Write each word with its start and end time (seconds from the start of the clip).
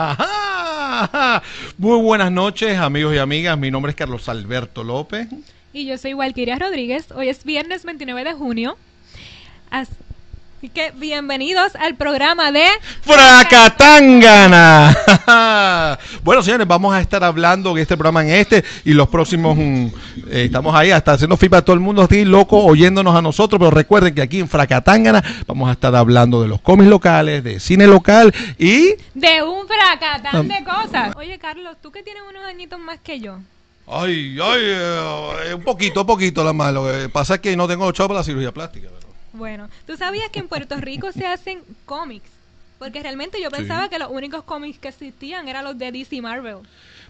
Ajá. 0.00 1.42
Muy 1.76 2.00
buenas 2.00 2.30
noches, 2.30 2.78
amigos 2.78 3.16
y 3.16 3.18
amigas. 3.18 3.58
Mi 3.58 3.72
nombre 3.72 3.90
es 3.90 3.96
Carlos 3.96 4.28
Alberto 4.28 4.84
López. 4.84 5.26
Y 5.72 5.86
yo 5.86 5.98
soy 5.98 6.14
Walquiria 6.14 6.56
Rodríguez. 6.56 7.10
Hoy 7.10 7.28
es 7.28 7.42
viernes 7.42 7.84
29 7.84 8.22
de 8.22 8.32
junio. 8.34 8.78
Así 10.58 10.68
que 10.70 10.90
bienvenidos 10.96 11.76
al 11.76 11.94
programa 11.94 12.50
de 12.50 12.64
Fracatangana. 13.02 14.96
bueno, 16.24 16.42
señores, 16.42 16.66
vamos 16.66 16.92
a 16.92 17.00
estar 17.00 17.22
hablando 17.22 17.74
de 17.74 17.82
este 17.82 17.96
programa 17.96 18.22
en 18.24 18.30
este 18.30 18.64
y 18.84 18.92
los 18.92 19.08
próximos. 19.08 19.56
mm, 19.56 19.86
eh, 20.30 20.44
estamos 20.46 20.74
ahí 20.74 20.90
hasta 20.90 21.12
haciendo 21.12 21.36
feedback 21.36 21.60
a 21.60 21.64
todo 21.64 21.74
el 21.74 21.80
mundo, 21.80 22.02
aquí 22.02 22.24
loco, 22.24 22.64
oyéndonos 22.64 23.14
a 23.14 23.22
nosotros. 23.22 23.60
Pero 23.60 23.70
recuerden 23.70 24.12
que 24.16 24.20
aquí 24.22 24.40
en 24.40 24.48
Fracatangana 24.48 25.22
vamos 25.46 25.68
a 25.68 25.72
estar 25.72 25.94
hablando 25.94 26.42
de 26.42 26.48
los 26.48 26.60
cómics 26.60 26.90
locales, 26.90 27.44
de 27.44 27.60
cine 27.60 27.86
local 27.86 28.34
y. 28.58 28.96
de 29.14 29.42
un 29.44 29.68
fracatán 29.68 30.48
de 30.48 30.64
cosas. 30.64 31.14
Oye, 31.16 31.38
Carlos, 31.38 31.76
tú 31.80 31.92
que 31.92 32.02
tienes 32.02 32.24
unos 32.28 32.44
añitos 32.44 32.80
más 32.80 32.98
que 32.98 33.20
yo. 33.20 33.36
Ay, 33.86 34.36
ay, 34.42 34.60
eh, 34.64 35.54
un 35.54 35.62
poquito, 35.62 36.00
un 36.00 36.06
poquito 36.08 36.42
la 36.42 36.52
más. 36.52 36.74
Lo 36.74 36.84
que 36.84 37.08
pasa 37.08 37.34
es 37.36 37.40
que 37.40 37.56
no 37.56 37.68
tengo 37.68 37.90
chavo 37.92 38.08
para 38.08 38.20
la 38.20 38.24
cirugía 38.24 38.50
plástica. 38.50 38.88
pero- 38.88 39.07
Bueno, 39.38 39.68
¿tú 39.86 39.96
sabías 39.96 40.28
que 40.30 40.40
en 40.40 40.48
Puerto 40.48 40.76
Rico 40.76 41.12
se 41.12 41.26
hacen 41.26 41.60
cómics? 41.86 42.28
Porque 42.78 43.02
realmente 43.02 43.40
yo 43.40 43.50
pensaba 43.50 43.88
que 43.88 43.98
los 43.98 44.10
únicos 44.10 44.44
cómics 44.44 44.78
que 44.78 44.88
existían 44.88 45.48
eran 45.48 45.64
los 45.64 45.78
de 45.78 45.90
DC 45.90 46.20
Marvel. 46.20 46.58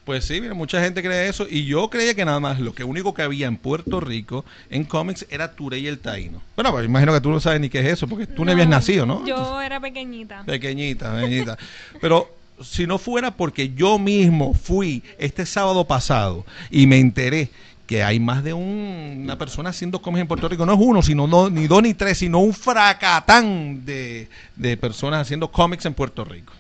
Pues 0.05 0.25
sí, 0.25 0.41
mira, 0.41 0.55
mucha 0.55 0.81
gente 0.81 1.03
cree 1.03 1.29
eso. 1.29 1.47
Y 1.49 1.67
yo 1.67 1.91
creía 1.91 2.15
que 2.15 2.25
nada 2.25 2.41
más 2.41 2.61
lo 2.61 2.75
que 2.75 2.85
único 2.85 3.13
que 3.13 3.23
había 3.23 3.47
en 3.47 3.59
Puerto 3.59 4.01
Rico 4.01 4.45
en 4.71 4.85
cómics 4.85 5.27
era 5.29 5.53
Turey 5.53 5.87
el 5.87 5.99
Taíno. 5.99 6.41
Bueno, 6.55 6.73
pues 6.73 6.87
imagino 6.87 7.13
que 7.13 7.21
tú 7.21 7.31
no 7.31 7.41
sabes 7.41 7.61
ni 7.61 7.69
qué 7.69 7.81
es 7.81 7.87
eso, 7.87 8.09
porque 8.09 8.27
tú 8.27 8.45
no, 8.45 8.53
habías 8.53 8.69
nacido, 8.69 9.05
¿no? 9.05 9.27
Yo 9.27 9.61
era 9.61 9.81
pequeñita. 9.81 10.45
Pequeñita, 10.45 11.15
pequeñita. 11.15 11.59
Pero 12.01 12.31
si 12.63 12.87
no 12.87 12.99
fuera 12.99 13.33
porque 13.33 13.75
yo 13.75 13.99
mismo 13.99 14.55
fui 14.55 15.03
este 15.19 15.45
sábado 15.45 15.87
pasado 15.87 16.45
y 16.71 16.87
me 16.87 16.99
enteré 16.99 17.51
que 17.89 18.05
hay 18.05 18.21
más 18.21 18.45
de 18.45 18.53
un- 18.53 19.23
una 19.25 19.37
persona 19.39 19.71
haciendo 19.71 20.01
cómics 20.01 20.21
en 20.21 20.29
Puerto 20.29 20.47
Rico, 20.49 20.65
no 20.67 20.75
es 20.75 20.79
uno, 20.81 21.03
sino 21.03 21.27
no, 21.27 21.49
ni 21.51 21.67
dos 21.67 21.83
ni 21.83 21.95
tres, 21.95 22.19
sino 22.19 22.39
un 22.39 22.53
fracatán 22.55 23.85
de, 23.85 24.29
de 24.57 24.77
personas 24.77 25.23
haciendo 25.23 25.51
cómics 25.51 25.87
en 25.87 25.95
Puerto 25.95 26.25
Rico. 26.25 26.53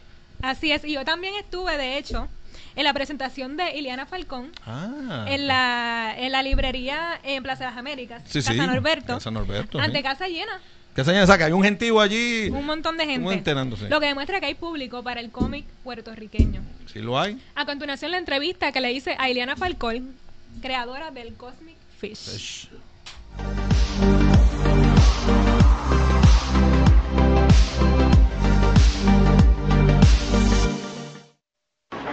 Así 0.43 0.73
es, 0.73 0.85
y 0.85 0.93
yo 0.95 1.05
también 1.05 1.35
estuve, 1.39 1.77
de 1.77 1.99
hecho, 1.99 2.29
en 2.77 2.85
la 2.85 2.95
presentación 2.95 3.57
de 3.57 3.77
Iliana 3.77 4.07
Falcón 4.07 4.51
Ah. 4.67 5.27
en 5.29 5.47
la, 5.47 6.15
en 6.17 6.33
la 6.33 6.43
librería 6.43 7.21
en 7.25 7.43
Plaza 7.43 7.65
de 7.65 7.71
las 7.71 7.79
Américas, 7.79 8.23
Sí, 8.27 8.39
Casa 8.39 8.53
sí, 8.53 8.59
Norberto, 8.59 9.15
Casa 9.15 9.31
Norberto, 9.31 9.79
ante 9.81 9.99
sí. 9.99 10.03
casa 10.03 10.29
llena, 10.29 10.61
¿Qué 10.95 11.05
señal 11.05 11.27
saca? 11.29 11.45
Hay 11.45 11.53
un 11.53 11.63
gentío 11.63 12.01
allí. 12.01 12.49
un 12.51 12.65
montón 12.67 12.97
de 12.97 13.05
gente, 13.07 13.33
enterándose. 13.33 13.89
lo 13.89 14.01
que 14.01 14.07
demuestra 14.07 14.41
que 14.41 14.47
hay 14.47 14.55
público 14.55 15.03
para 15.05 15.21
el 15.21 15.31
cómic 15.31 15.65
puertorriqueño. 15.85 16.61
Si 16.93 17.01
lo 17.01 17.21
hay. 17.21 17.39
A 17.55 17.67
continuación 17.67 18.11
la 18.13 18.19
entrevista 18.19 18.73
que 18.73 18.81
le 18.81 18.93
hice 18.93 19.15
a 19.19 19.29
Iliana 19.31 19.55
Falcón, 19.57 20.15
creadora 20.61 21.11
del 21.11 21.35
Cosmic 21.35 21.77
Fish. 21.99 22.19
Fish. 22.19 22.69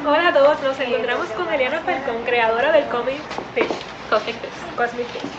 Hola 0.07 0.27
a 0.27 0.33
todos, 0.33 0.61
nos 0.61 0.79
encontramos 0.79 1.27
con 1.29 1.51
Eliana 1.51 1.79
Falcón, 1.79 2.23
creadora 2.25 2.71
del 2.71 2.85
Comic 2.89 3.19
Fish. 3.55 3.67
Cosmic 4.09 4.35
Fish. 4.35 4.75
Cosmic 4.77 5.07
Fish. 5.07 5.31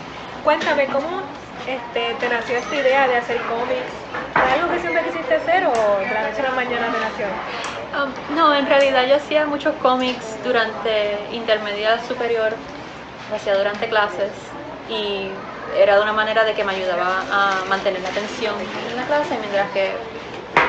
Cuéntame, 0.43 0.87
¿cómo 0.87 1.21
este, 1.67 2.13
te 2.19 2.29
nació 2.29 2.57
esta 2.57 2.75
idea 2.75 3.07
de 3.07 3.15
hacer 3.15 3.37
cómics? 3.43 3.91
¿Fue 4.33 4.51
algo 4.51 4.69
que 4.69 4.79
siempre 4.79 5.03
quisiste 5.03 5.35
hacer 5.35 5.67
o 5.67 5.99
de 5.99 6.13
la 6.13 6.29
noche 6.29 6.41
a 6.41 6.43
la 6.43 6.51
mañana 6.51 6.91
te 6.91 6.99
nació? 6.99 7.25
Um, 7.95 8.35
no, 8.35 8.53
en 8.55 8.65
realidad 8.65 9.05
yo 9.07 9.15
hacía 9.15 9.45
muchos 9.45 9.73
cómics 9.75 10.37
durante 10.43 11.17
intermedia 11.31 12.03
superior, 12.05 12.53
lo 13.29 13.35
hacía 13.35 13.55
durante 13.57 13.89
clases 13.89 14.57
y 14.87 15.49
era 15.75 15.95
de 15.97 16.01
una 16.01 16.13
manera 16.13 16.45
de 16.45 16.55
que 16.55 16.63
me 16.63 16.73
ayudaba 16.73 17.27
a 17.61 17.65
mantener 17.65 18.01
la 18.01 18.09
atención 18.09 18.73
en 18.75 18.95
la 18.95 19.05
clase 19.05 19.37
mientras 19.39 19.71
que 19.71 20.07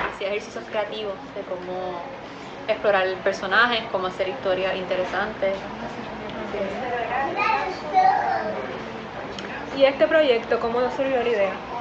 hacía 0.00 0.28
ejercicios 0.28 0.64
creativos 0.66 1.32
de 1.34 1.44
cómo 1.44 2.18
explorar 2.66 3.06
el 3.06 3.22
personaje, 3.22 3.88
cómo 3.90 4.08
hacer 4.08 4.28
historias 4.28 4.76
interesantes. 4.76 5.64
¿Y 9.70 9.84
este 9.84 10.06
proyecto, 10.08 10.60
cómo 10.60 10.90
surgió 10.90 11.22
la 11.22 11.28
idea? 11.30 11.77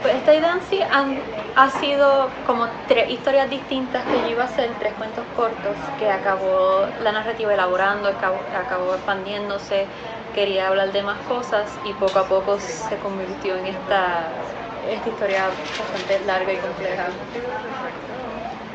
Pues 0.00 0.14
esta 0.14 0.32
en 0.34 0.62
sí 0.62 0.80
han- 0.90 1.22
ha 1.54 1.70
sido 1.70 2.42
como 2.44 2.68
tres 2.86 3.10
historias 3.10 3.50
distintas 3.50 4.06
que 4.06 4.22
yo 4.22 4.28
iba 4.28 4.42
a 4.42 4.46
hacer, 4.46 4.76
tres 4.78 4.94
cuentos 4.94 5.26
cortos, 5.28 5.90
que 5.98 6.10
acabó 6.10 6.86
la 6.98 7.12
narrativa 7.12 7.52
elaborando, 7.52 8.08
acabó, 8.08 8.46
acabó 8.54 8.94
expandiéndose, 8.94 9.90
quería 10.32 10.68
hablar 10.68 10.92
de 10.92 11.02
más 11.02 11.20
cosas 11.22 11.78
y 11.82 11.94
poco 11.94 12.18
a 12.18 12.28
poco 12.28 12.58
se 12.60 12.98
convirtió 12.98 13.56
en 13.56 13.66
esta, 13.66 14.40
esta 14.82 15.08
historia 15.08 15.58
bastante 15.76 16.18
larga 16.20 16.52
y 16.52 16.60
compleja. 16.60 17.18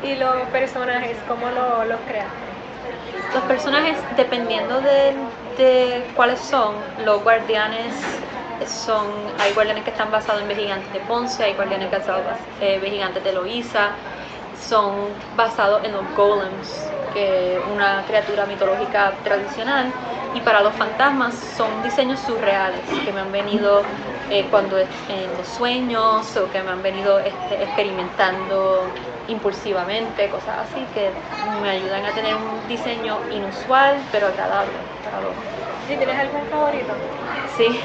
¿Y 0.00 0.14
los 0.16 0.48
personajes, 0.50 1.22
cómo 1.24 1.50
lo- 1.50 1.84
los 1.84 2.02
creas? 2.02 2.32
Los 3.32 3.44
personajes, 3.44 3.98
dependiendo 4.10 4.80
de, 4.82 5.30
de 5.56 6.10
cuáles 6.14 6.40
son, 6.40 6.92
los 6.96 7.22
guardianes 7.22 7.94
son, 8.66 9.04
hay 9.38 9.52
guardianes 9.52 9.84
que 9.84 9.90
están 9.90 10.10
basados 10.10 10.42
en 10.42 10.50
Gigantes 10.56 10.92
de 10.92 11.00
Ponce, 11.00 11.44
hay 11.44 11.54
guardianes 11.54 11.90
que 11.90 11.96
están 11.96 12.24
basados 12.24 12.46
en 12.60 12.80
Gigantes 12.82 13.22
de 13.24 13.32
Loíza, 13.32 13.90
son 14.52 15.08
basados 15.36 15.84
en 15.84 15.92
los 15.92 16.04
golems, 16.14 16.94
que 17.12 17.58
una 17.66 18.04
criatura 18.06 18.46
mitológica 18.46 19.20
tradicional, 19.22 19.92
y 20.32 20.40
para 20.40 20.62
los 20.62 20.74
fantasmas 20.74 21.34
son 21.56 21.82
diseños 21.82 22.20
surreales 22.20 23.00
que 23.04 23.12
me 23.12 23.20
han 23.20 23.32
venido 23.32 23.82
eh, 24.28 24.48
cuando 24.50 24.78
en 24.78 25.36
los 25.36 25.46
sueños 25.46 26.36
o 26.36 26.50
que 26.50 26.62
me 26.62 26.70
han 26.70 26.82
venido 26.82 27.18
este, 27.20 27.62
experimentando 27.62 28.90
impulsivamente, 29.28 30.28
cosas 30.30 30.58
así 30.58 30.86
que 30.94 31.10
me 31.60 31.70
ayudan 31.70 32.04
a 32.06 32.12
tener 32.12 32.34
un 32.36 32.66
diseño 32.66 33.18
inusual 33.30 34.08
pero 34.10 34.26
agradable 34.28 34.72
para 35.02 35.20
los 35.20 35.34
¿Y 35.88 35.96
tienes 35.96 36.18
algún 36.18 36.48
favorito? 36.48 36.92
Sí, 37.56 37.80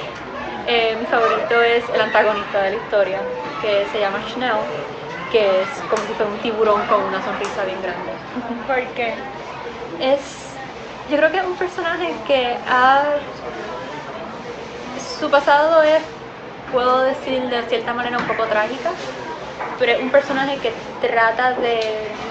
Eh, 0.65 0.95
mi 0.97 1.07
favorito 1.07 1.61
es 1.61 1.89
el 1.89 2.01
antagonista 2.01 2.61
de 2.61 2.69
la 2.71 2.75
historia, 2.77 3.35
que 3.57 3.85
se 3.87 3.99
llama 3.99 4.21
Schnell, 4.21 4.73
que 5.29 5.61
es 5.61 5.83
como 5.83 6.05
si 6.05 6.13
fuera 6.15 6.31
un 6.31 6.41
tiburón 6.41 6.87
con 6.87 7.03
una 7.03 7.21
sonrisa 7.21 7.65
bien 7.65 7.81
grande. 7.81 8.21
¿Por 8.65 8.93
qué? 8.93 9.27
Es, 9.97 10.61
yo 11.07 11.17
creo 11.17 11.31
que 11.31 11.39
es 11.39 11.45
un 11.45 11.57
personaje 11.57 12.23
que 12.23 12.61
ha, 12.65 13.21
su 14.97 15.29
pasado 15.29 15.83
es, 15.83 16.03
puedo 16.69 17.01
decir 17.01 17.49
de 17.49 17.63
cierta 17.63 17.93
manera 17.93 18.19
un 18.19 18.25
poco 18.25 18.47
trágica, 18.47 18.97
pero 19.77 19.93
es 19.93 20.01
un 20.01 20.11
personaje 20.11 20.61
que 20.61 20.87
trata 20.99 21.55
de 21.59 22.21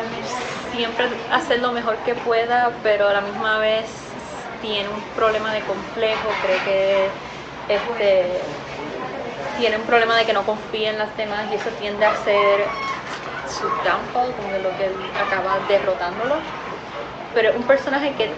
siempre 0.71 1.25
hacer 1.31 1.61
lo 1.61 1.73
mejor 1.73 2.03
que 2.03 2.15
pueda, 2.17 2.81
pero 2.83 3.09
a 3.09 3.13
la 3.15 3.23
misma 3.23 3.59
vez 3.59 4.19
tiene 4.61 4.91
un 4.91 5.13
problema 5.15 5.53
de 5.55 5.65
complejo, 5.65 6.39
cree 6.41 6.63
que 6.63 7.19
este, 7.71 8.25
tiene 9.59 9.77
un 9.77 9.83
problema 9.83 10.17
de 10.17 10.25
que 10.25 10.33
no 10.33 10.45
confía 10.45 10.91
en 10.91 10.99
las 10.99 11.17
demás 11.17 11.47
y 11.51 11.55
eso 11.55 11.71
tiende 11.81 12.05
a 12.05 12.15
ser 12.17 12.67
su 13.47 13.67
downfall, 13.85 14.33
como 14.35 14.53
de 14.53 14.61
lo 14.61 14.71
que 14.77 14.91
acaba 15.19 15.59
derrotándolo. 15.69 16.37
Pero 17.35 17.51
es 17.51 17.57
un 17.57 17.63
personaje 17.63 18.13
que 18.15 18.31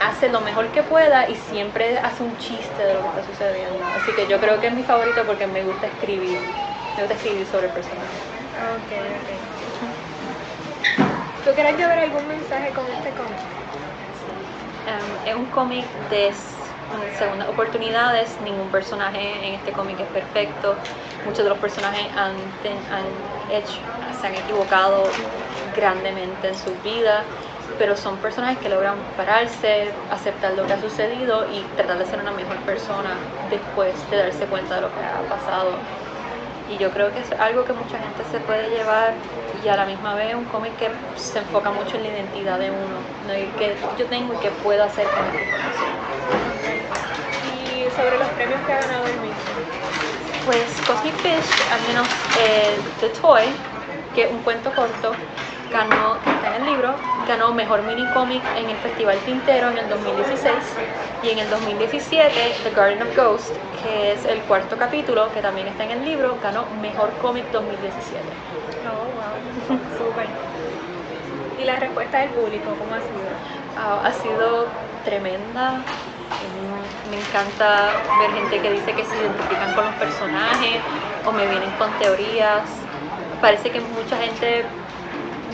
hace 0.00 0.28
lo 0.28 0.40
mejor 0.40 0.66
que 0.68 0.82
pueda 0.82 1.28
y 1.28 1.34
siempre 1.34 1.98
hace 1.98 2.22
un 2.22 2.36
chiste 2.38 2.82
de 2.82 2.94
lo 2.94 3.00
que 3.02 3.08
está 3.08 3.22
sucediendo. 3.26 3.84
Así 3.96 4.12
que 4.12 4.26
yo 4.26 4.38
creo 4.38 4.60
que 4.60 4.68
es 4.68 4.74
mi 4.74 4.82
favorito 4.82 5.22
porque 5.26 5.46
me 5.46 5.62
gusta 5.62 5.86
escribir, 5.86 6.38
me 6.96 7.02
gusta 7.02 7.14
escribir 7.14 7.46
sobre 7.46 7.66
el 7.66 7.72
personaje. 7.72 8.06
Ok, 8.54 8.92
ok. 9.18 9.60
¿Tú 11.44 11.50
quieres 11.54 11.76
llevar 11.76 11.98
algún 11.98 12.28
mensaje 12.28 12.70
con 12.70 12.84
este 12.86 13.10
cómic? 13.10 13.38
Um, 14.86 15.28
es 15.28 15.34
un 15.34 15.46
cómic 15.46 15.84
de 16.10 16.32
segundas 17.12 17.48
oportunidades, 17.48 18.40
ningún 18.40 18.70
personaje 18.70 19.46
en 19.46 19.54
este 19.54 19.72
cómic 19.72 20.00
es 20.00 20.08
perfecto, 20.10 20.80
muchos 21.22 21.44
de 21.44 21.50
los 21.50 21.58
personajes 21.60 22.12
han, 22.14 22.58
han 22.88 23.32
hecho, 23.48 23.82
se 24.12 24.26
han 24.26 24.34
equivocado 24.34 25.24
grandemente 25.62 26.48
en 26.48 26.56
su 26.56 26.80
vida, 26.80 27.28
pero 27.76 27.96
son 27.96 28.20
personajes 28.20 28.58
que 28.60 28.68
logran 28.68 29.14
pararse, 29.14 30.04
aceptar 30.08 30.52
lo 30.54 30.66
que 30.66 30.74
ha 30.74 30.78
sucedido 30.78 31.46
y 31.48 31.74
tratar 31.74 31.98
de 31.98 32.06
ser 32.06 32.20
una 32.20 32.32
mejor 32.32 32.64
persona 32.64 33.32
después 33.40 34.08
de 34.08 34.16
darse 34.18 34.48
cuenta 34.48 34.74
de 34.76 34.80
lo 34.82 34.92
que 34.92 35.00
ha 35.00 35.26
pasado. 35.28 35.88
Y 36.70 36.78
yo 36.78 36.90
creo 36.90 37.12
que 37.12 37.20
es 37.20 37.32
algo 37.32 37.64
que 37.64 37.72
mucha 37.72 37.98
gente 37.98 38.22
se 38.30 38.38
puede 38.40 38.70
llevar 38.70 39.14
y 39.64 39.68
a 39.68 39.76
la 39.76 39.84
misma 39.84 40.14
vez 40.14 40.34
un 40.34 40.44
cómic 40.44 40.76
que 40.76 40.90
se 41.16 41.38
enfoca 41.40 41.70
mucho 41.70 41.96
en 41.96 42.04
la 42.04 42.08
identidad 42.10 42.58
de 42.58 42.70
uno, 42.70 42.98
¿no? 43.26 43.36
y 43.36 43.42
que 43.58 43.74
yo 43.98 44.06
tengo 44.06 44.34
y 44.34 44.38
que 44.38 44.50
puedo 44.62 44.84
hacer 44.84 45.06
con 45.08 45.26
esta 45.26 45.42
información. 45.42 45.90
Y 47.42 47.90
sobre 47.96 48.18
los 48.18 48.28
premios 48.30 48.60
que 48.64 48.72
ha 48.72 48.80
ganado 48.86 49.06
el 49.06 49.20
mismo. 49.20 49.40
Pues 50.44 50.80
Cosmic 50.86 51.14
Fish, 51.16 51.66
al 51.70 51.82
menos 51.82 52.06
eh, 52.38 52.78
The 53.00 53.08
Toy, 53.20 53.44
que 54.14 54.24
es 54.24 54.32
un 54.32 54.38
cuento 54.42 54.70
corto, 54.74 55.12
ganó, 55.70 56.20
que 56.22 56.30
está 56.30 56.48
en 56.56 56.62
el 56.62 56.66
libro, 56.66 56.94
ganó 57.28 57.52
Mejor 57.54 57.82
Mini 57.82 58.06
Cómic 58.12 58.42
en 58.56 58.70
el 58.70 58.76
Festival 58.76 59.18
Tintero 59.24 59.70
en 59.70 59.78
el 59.78 59.88
2016 59.88 60.54
y 61.22 61.30
en 61.30 61.38
el 61.38 61.50
2017 61.50 62.56
The 62.64 62.70
Garden 62.70 63.02
of 63.02 63.16
Ghosts, 63.16 63.52
que 63.82 64.12
es 64.12 64.24
el 64.24 64.42
cuarto 64.42 64.76
capítulo, 64.76 65.30
que 65.32 65.40
también 65.40 65.68
está 65.68 65.84
en 65.84 65.92
el 65.92 66.04
libro, 66.04 66.38
ganó 66.42 66.66
Mejor 66.80 67.10
Cómic 67.18 67.44
2017. 67.52 68.22
Oh, 68.84 69.10
wow. 69.12 69.78
Súper. 69.98 70.26
¿Y 71.56 71.64
la 71.64 71.76
respuesta 71.76 72.18
del 72.20 72.30
público 72.30 72.76
cómo 72.78 72.94
ha 72.94 73.00
sido? 73.00 73.38
Ah, 73.76 74.00
ha 74.04 74.12
sido 74.12 74.66
tremenda. 75.02 75.84
Me 77.10 77.16
encanta 77.16 78.04
ver 78.18 78.32
gente 78.32 78.60
que 78.62 78.70
dice 78.70 78.94
que 78.94 79.04
se 79.04 79.16
identifican 79.18 79.74
con 79.74 79.84
los 79.84 79.94
personajes 79.96 80.80
o 81.22 81.32
me 81.32 81.46
vienen 81.46 81.70
con 81.72 81.98
teorías. 81.98 82.88
Parece 83.40 83.70
que 83.70 83.80
mucha 83.80 84.16
gente 84.16 84.64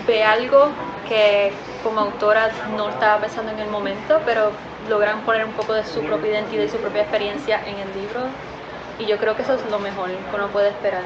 ve 0.07 0.25
algo 0.25 0.69
que 1.09 1.53
como 1.83 2.01
autora 2.01 2.51
no 2.77 2.89
estaba 2.89 3.21
pensando 3.21 3.53
en 3.53 3.59
el 3.59 3.69
momento, 3.69 4.21
pero 4.25 4.51
logran 4.89 5.21
poner 5.23 5.45
un 5.45 5.53
poco 5.53 5.75
de 5.75 5.85
su 5.85 6.01
propia 6.01 6.33
identidad 6.33 6.65
y 6.65 6.69
su 6.69 6.79
propia 6.79 7.03
experiencia 7.03 7.61
en 7.67 7.79
el 7.79 7.89
libro. 8.01 8.21
Y 8.99 9.07
yo 9.07 9.19
creo 9.19 9.37
que 9.37 9.43
eso 9.43 9.55
es 9.55 9.71
lo 9.71 9.79
mejor 9.79 10.09
que 10.09 10.37
uno 10.37 10.49
puede 10.49 10.69
esperar 10.69 11.03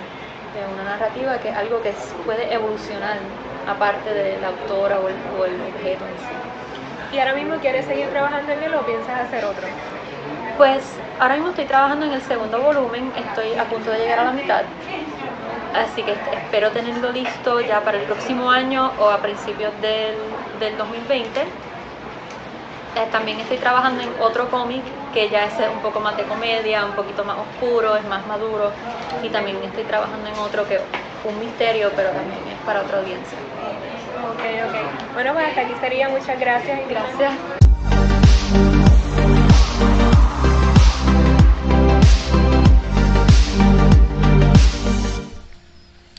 de 0.54 0.74
una 0.74 0.84
narrativa, 0.84 1.38
que 1.38 1.48
es 1.50 1.56
algo 1.56 1.82
que 1.82 1.92
puede 2.24 2.52
evolucionar 2.52 3.18
aparte 3.66 4.10
de 4.12 4.38
la 4.40 4.48
autora 4.48 5.00
o 5.00 5.08
el, 5.08 5.16
o 5.38 5.44
el 5.44 5.54
objeto 5.60 6.04
en 6.04 6.18
sí. 6.18 7.16
¿Y 7.16 7.18
ahora 7.18 7.34
mismo 7.34 7.56
quieres 7.56 7.86
seguir 7.86 8.08
trabajando 8.08 8.52
en 8.52 8.62
él 8.62 8.74
o 8.74 8.86
piensas 8.86 9.20
hacer 9.20 9.44
otro? 9.44 9.66
Pues 10.56 10.84
ahora 11.18 11.34
mismo 11.34 11.50
estoy 11.50 11.64
trabajando 11.64 12.06
en 12.06 12.12
el 12.12 12.22
segundo 12.22 12.60
volumen, 12.60 13.12
estoy 13.16 13.54
a 13.54 13.64
punto 13.64 13.90
de 13.90 13.98
llegar 13.98 14.20
a 14.20 14.24
la 14.24 14.32
mitad, 14.32 14.64
así 15.74 16.02
que 16.02 16.12
espero 16.12 16.70
tenerlo 16.70 17.10
listo 17.12 17.60
ya 17.60 17.80
para 17.84 17.98
el 17.98 18.04
próximo 18.04 18.50
año 18.50 18.92
o 18.98 19.10
a 19.10 19.18
principios 19.18 19.72
del, 19.80 20.14
del 20.58 20.76
2020. 20.76 21.40
Eh, 22.96 23.06
también 23.12 23.38
estoy 23.38 23.58
trabajando 23.58 24.02
en 24.02 24.08
otro 24.20 24.48
cómic 24.50 24.82
que 25.14 25.28
ya 25.28 25.44
es 25.44 25.54
un 25.58 25.80
poco 25.80 26.00
más 26.00 26.16
de 26.16 26.24
comedia, 26.24 26.84
un 26.84 26.92
poquito 26.92 27.24
más 27.24 27.36
oscuro, 27.38 27.96
es 27.96 28.04
más 28.04 28.26
maduro 28.26 28.72
y 29.22 29.28
también 29.28 29.56
estoy 29.62 29.84
trabajando 29.84 30.28
en 30.28 30.34
otro 30.34 30.66
que 30.66 30.80
un 31.24 31.38
misterio, 31.38 31.90
pero 31.94 32.10
también 32.10 32.40
es 32.48 32.58
para 32.66 32.80
otra 32.80 32.98
audiencia. 32.98 33.38
Ok, 34.22 34.44
ok. 34.66 35.14
Bueno, 35.14 35.32
pues 35.34 35.46
hasta 35.46 35.60
aquí 35.62 35.74
sería. 35.80 36.08
Muchas 36.08 36.38
gracias. 36.38 36.80
y 36.80 36.94
Gracias. 36.94 37.59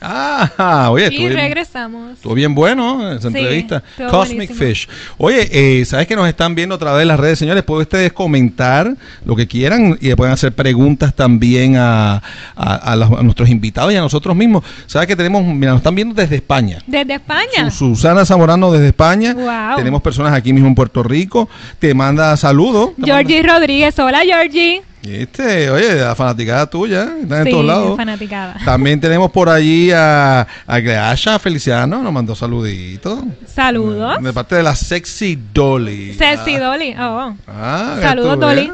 Ah, 0.03 0.87
oye, 0.91 1.09
Y 1.11 1.17
bien, 1.19 1.33
regresamos. 1.33 2.13
estuvo 2.13 2.33
bien 2.33 2.55
bueno 2.55 3.11
esa 3.11 3.29
Sí, 3.29 3.37
entrevista. 3.37 3.83
Cosmic 4.09 4.49
buenísimo. 4.49 4.59
Fish. 4.59 4.89
Oye, 5.19 5.47
eh, 5.51 5.85
¿sabes 5.85 6.07
que 6.07 6.15
nos 6.15 6.27
están 6.27 6.55
viendo 6.55 6.73
a 6.73 6.77
través 6.79 6.99
de 7.01 7.05
las 7.05 7.19
redes, 7.19 7.37
señores? 7.37 7.63
Pueden 7.63 7.83
ustedes 7.83 8.11
comentar 8.11 8.95
lo 9.25 9.35
que 9.35 9.47
quieran 9.47 9.97
y 10.01 10.13
pueden 10.15 10.33
hacer 10.33 10.53
preguntas 10.53 11.13
también 11.13 11.75
a, 11.77 12.15
a- 12.55 12.75
a 12.75 12.95
los- 12.95 13.11
a 13.11 13.21
nuestros 13.21 13.49
invitados 13.49 13.93
y 13.93 13.95
a 13.97 14.01
nosotros 14.01 14.35
mismos. 14.35 14.63
¿Sabes 14.87 15.07
que 15.07 15.15
tenemos, 15.15 15.43
mira, 15.45 15.71
nos 15.73 15.79
están 15.81 15.93
viendo 15.93 16.15
desde 16.15 16.37
España? 16.37 16.79
Desde 16.87 17.13
España. 17.13 17.69
Su- 17.69 17.91
Susana 17.95 18.25
Zamorano 18.25 18.71
desde 18.71 18.87
España. 18.87 19.33
Wow. 19.35 19.75
Tenemos 19.77 20.01
personas 20.01 20.33
aquí 20.33 20.51
mismo 20.51 20.67
en 20.67 20.75
Puerto 20.75 21.03
Rico. 21.03 21.47
Te 21.77 21.93
manda 21.93 22.35
saludos. 22.37 22.91
Georgie 23.03 23.43
Rodríguez. 23.43 23.97
Hola, 23.99 24.21
Georgie. 24.23 24.81
Este, 25.03 25.69
oye, 25.71 25.95
la 25.95 26.13
fanaticada 26.15 26.67
tuya. 26.69 27.15
Están 27.21 27.39
en 27.39 27.45
Sí, 27.45 27.51
todos 27.51 27.65
lados. 27.65 27.97
fanaticada. 27.97 28.57
También 28.65 28.99
tenemos 29.01 29.31
por 29.31 29.49
allí 29.49 29.89
a, 29.91 30.41
a 30.67 30.79
Gleasha 30.79 31.39
Feliciano, 31.39 32.03
nos 32.03 32.13
mandó 32.13 32.35
saluditos. 32.35 33.19
Saludos. 33.47 34.21
De 34.21 34.31
parte 34.33 34.55
de 34.55 34.63
la 34.63 34.75
Sexy 34.75 35.39
Dolly. 35.53 36.13
Sexy 36.13 36.55
Ah, 36.55 36.59
Dolly. 36.59 36.95
Oh. 36.99 37.35
ah, 37.47 37.97
Saludos, 38.01 38.39
Dolly. 38.39 38.61
¿eh? 38.61 38.71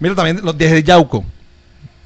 Mira, 0.00 0.14
también 0.14 0.40
los 0.42 0.56
desde 0.56 0.82
Yauco. 0.82 1.24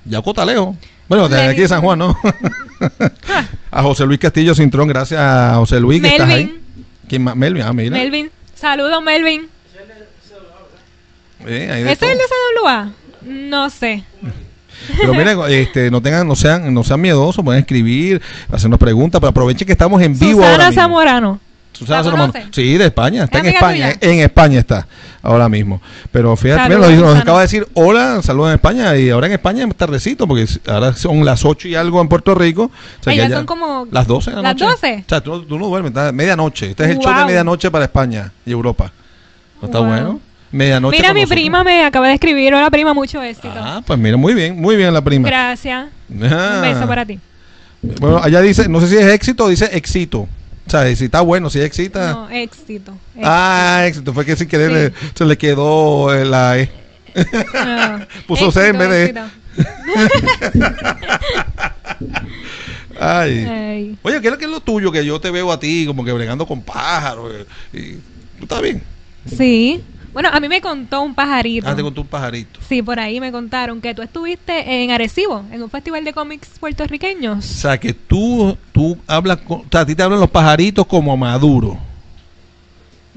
Yauco 0.04 0.34
Taleo. 0.34 0.76
Bueno, 1.08 1.28
desde 1.28 1.48
aquí 1.48 1.60
de 1.60 1.68
San 1.68 1.80
Juan, 1.80 1.98
¿no? 2.00 2.18
a 3.70 3.82
José 3.82 4.04
Luis 4.04 4.18
Castillo 4.18 4.54
Cintrón, 4.54 4.88
gracias 4.88 5.20
a 5.20 5.54
José 5.56 5.80
Luis 5.80 6.02
que 6.02 6.08
estás 6.08 6.28
ahí. 6.28 6.44
Melvin. 6.46 6.62
¿Quién 7.08 7.24
más? 7.24 7.36
Melvin, 7.36 7.62
ah, 7.62 7.72
mira. 7.72 7.96
Melvin. 7.96 8.30
Saludos, 8.54 9.02
Melvin. 9.02 9.48
Eh, 11.46 11.84
¿Ese 11.92 11.92
es 12.06 12.12
el 12.12 12.18
de 12.18 12.24
CWA? 12.60 12.90
No 13.22 13.70
sé. 13.70 14.04
Pero 14.96 15.12
miren, 15.12 15.38
este, 15.48 15.90
no 15.90 16.00
tengan, 16.00 16.26
no 16.26 16.36
sean, 16.36 16.72
no 16.72 16.84
sean 16.84 17.00
miedosos, 17.00 17.44
pueden 17.44 17.60
escribir, 17.60 18.22
hacernos 18.50 18.78
preguntas, 18.78 19.20
pero 19.20 19.30
aprovechen 19.30 19.66
que 19.66 19.72
estamos 19.72 20.00
en 20.02 20.16
vivo 20.18 20.40
ahora 20.42 20.52
Susana 20.54 20.68
mismo. 20.70 20.82
Zamorano. 20.82 21.40
Susana 21.72 21.98
¿La 21.98 22.04
Solomon. 22.04 22.32
conoce? 22.32 22.48
Sí, 22.52 22.76
de 22.76 22.86
España. 22.86 23.24
Está 23.24 23.38
¿Es 23.38 23.44
en 23.44 23.50
España. 23.54 23.92
tuya? 23.94 24.12
En 24.12 24.18
España 24.20 24.58
está 24.60 24.86
ahora 25.22 25.48
mismo. 25.48 25.80
Pero 26.10 26.34
fíjate, 26.36 26.72
Saludos, 26.72 26.90
mira, 26.90 27.00
nos, 27.02 27.16
acaba 27.18 27.38
de 27.38 27.44
decir 27.44 27.68
hola, 27.74 28.20
saludos 28.22 28.48
en 28.50 28.54
España. 28.54 28.96
Y 28.96 29.10
ahora 29.10 29.26
en 29.28 29.32
España 29.34 29.64
es 29.68 29.76
tardecito, 29.76 30.26
porque 30.26 30.46
ahora 30.66 30.92
son 30.94 31.24
las 31.24 31.44
8 31.44 31.68
y 31.68 31.74
algo 31.76 32.00
en 32.00 32.08
Puerto 32.08 32.34
Rico. 32.34 32.64
O 33.00 33.02
sea, 33.02 33.14
ya- 33.14 33.28
son 33.28 33.46
como 33.46 33.86
las 33.92 34.06
12 34.08 34.30
de 34.30 34.36
la 34.36 34.42
¿Las 34.42 34.54
noche. 34.54 34.64
12? 34.64 35.04
O 35.06 35.08
sea, 35.08 35.20
tú, 35.20 35.30
no- 35.30 35.40
tú 35.42 35.58
no 35.58 35.66
duermes, 35.66 35.92
medianoche. 36.14 36.70
Este 36.70 36.84
es 36.84 36.90
el 36.90 36.98
show 36.98 37.12
de 37.12 37.18
Wow. 37.18 37.26
medianoche 37.26 37.70
para 37.70 37.84
España 37.84 38.32
y 38.46 38.50
Europa. 38.52 38.90
¿No 39.60 39.66
está 39.66 39.78
Wow. 39.78 39.86
bueno? 39.88 40.20
Medianoche. 40.50 40.96
Mira, 40.96 41.12
mi 41.14 41.20
nosotros. 41.20 41.36
prima 41.40 41.64
me 41.64 41.84
acaba 41.84 42.08
de 42.08 42.14
escribir. 42.14 42.54
Hola, 42.54 42.70
prima, 42.70 42.94
mucho 42.94 43.22
éxito. 43.22 43.52
Ah, 43.54 43.82
pues 43.86 43.98
mira, 43.98 44.16
muy 44.16 44.34
bien, 44.34 44.58
muy 44.60 44.76
bien 44.76 44.92
la 44.94 45.02
prima. 45.02 45.28
Gracias. 45.28 45.88
Ah. 46.22 46.52
Un 46.56 46.62
beso 46.62 46.86
para 46.88 47.04
ti. 47.04 47.18
Bueno, 48.00 48.18
allá 48.22 48.40
dice, 48.40 48.68
no 48.68 48.80
sé 48.80 48.88
si 48.88 48.96
es 48.96 49.06
éxito 49.06 49.44
o 49.44 49.48
dice 49.48 49.68
éxito. 49.72 50.20
O 50.66 50.70
sea, 50.70 50.94
si 50.96 51.04
está 51.06 51.20
bueno, 51.22 51.48
si 51.50 51.60
excita. 51.60 52.12
No, 52.12 52.28
éxito. 52.30 52.92
Ah, 53.22 53.84
éxito. 53.86 54.12
Fue 54.12 54.24
que 54.26 54.36
sin 54.36 54.48
querer 54.48 54.92
Sí. 55.00 55.06
se 55.14 55.24
le 55.24 55.38
quedó 55.38 56.12
eh, 56.14 56.24
la 56.24 56.58
E. 56.58 56.70
Ah, 57.54 58.00
Puso 58.26 58.50
C 58.52 58.68
en 58.68 58.76
éxito, 58.76 58.88
vez 58.90 58.90
de- 58.90 59.04
éxito. 59.04 59.22
Ay. 63.00 63.46
Ey. 63.48 63.98
Oye, 64.02 64.20
¿qué 64.20 64.26
es 64.28 64.32
lo 64.32 64.38
que 64.38 64.44
es 64.44 64.50
lo 64.50 64.60
tuyo? 64.60 64.90
Que 64.92 65.04
yo 65.04 65.20
te 65.20 65.30
veo 65.30 65.52
a 65.52 65.60
ti 65.60 65.84
como 65.86 66.04
que 66.04 66.12
bregando 66.12 66.46
con 66.46 66.62
pájaros. 66.62 67.32
eh, 67.34 67.46
Y, 67.72 67.92
¿Tú 68.38 68.42
estás 68.44 68.60
bien? 68.62 68.82
Sí. 69.36 69.82
Bueno, 70.12 70.30
a 70.32 70.40
mí 70.40 70.48
me 70.48 70.60
contó 70.60 71.02
un 71.02 71.14
pajarito. 71.14 71.68
Ah, 71.68 71.76
te 71.76 71.82
contó 71.82 72.00
un 72.00 72.06
pajarito. 72.08 72.60
Sí, 72.68 72.82
por 72.82 72.98
ahí 72.98 73.20
me 73.20 73.30
contaron 73.32 73.80
que 73.80 73.94
tú 73.94 74.02
estuviste 74.02 74.82
en 74.84 74.90
Arecibo, 74.90 75.44
en 75.50 75.62
un 75.62 75.70
festival 75.70 76.04
de 76.04 76.12
cómics 76.12 76.48
O 76.56 76.60
puertorriqueños. 76.60 77.44
sea, 77.44 77.78
que 77.78 77.92
tú, 77.92 78.56
tú 78.72 78.98
hablas 79.06 79.38
con... 79.38 79.60
O 79.60 79.64
sea, 79.70 79.80
a 79.80 79.86
ti 79.86 79.94
te 79.94 80.02
hablan 80.02 80.20
los 80.20 80.30
pajaritos 80.30 80.86
como 80.86 81.16
Maduro. 81.16 81.87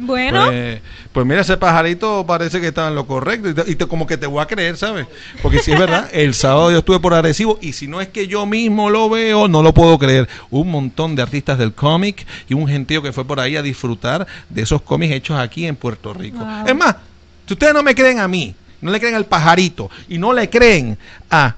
Bueno, 0.03 0.45
Pues, 0.47 0.81
pues 1.13 1.25
mira, 1.27 1.41
ese 1.41 1.57
pajarito 1.57 2.25
parece 2.25 2.59
que 2.59 2.69
está 2.69 2.87
en 2.87 2.95
lo 2.95 3.05
correcto 3.05 3.49
y, 3.49 3.53
te- 3.53 3.71
y 3.71 3.75
te- 3.75 3.85
como 3.87 4.07
que 4.07 4.17
te 4.17 4.25
voy 4.25 4.41
a 4.41 4.47
creer, 4.47 4.75
¿sabes? 4.77 5.05
Porque 5.43 5.59
si 5.59 5.71
es 5.71 5.79
verdad, 5.79 6.09
el 6.13 6.33
sábado 6.33 6.71
yo 6.71 6.79
estuve 6.79 6.99
por 6.99 7.13
Arecibo 7.13 7.59
y 7.61 7.73
si 7.73 7.87
no 7.87 8.01
es 8.01 8.07
que 8.07 8.27
yo 8.27 8.45
mismo 8.45 8.89
lo 8.89 9.09
veo, 9.09 9.47
no 9.47 9.61
lo 9.61 9.73
puedo 9.73 9.99
creer. 9.99 10.27
Un 10.49 10.71
montón 10.71 11.15
de 11.15 11.21
artistas 11.21 11.57
del 11.59 11.73
cómic 11.73 12.25
y 12.49 12.53
un 12.55 12.67
gentío 12.67 13.01
que 13.03 13.13
fue 13.13 13.25
por 13.25 13.39
ahí 13.39 13.55
a 13.57 13.61
disfrutar 13.61 14.25
de 14.49 14.61
esos 14.63 14.81
cómics 14.81 15.13
hechos 15.13 15.37
aquí 15.39 15.67
en 15.67 15.75
Puerto 15.75 16.13
Rico. 16.13 16.39
Wow. 16.39 16.65
Es 16.67 16.75
más, 16.75 16.95
si 17.47 17.53
ustedes 17.53 17.73
no 17.73 17.83
me 17.83 17.93
creen 17.93 18.19
a 18.19 18.27
mí, 18.27 18.55
no 18.81 18.89
le 18.91 18.99
creen 18.99 19.13
al 19.15 19.25
pajarito 19.25 19.91
y 20.09 20.17
no 20.17 20.33
le 20.33 20.49
creen 20.49 20.97
a, 21.29 21.55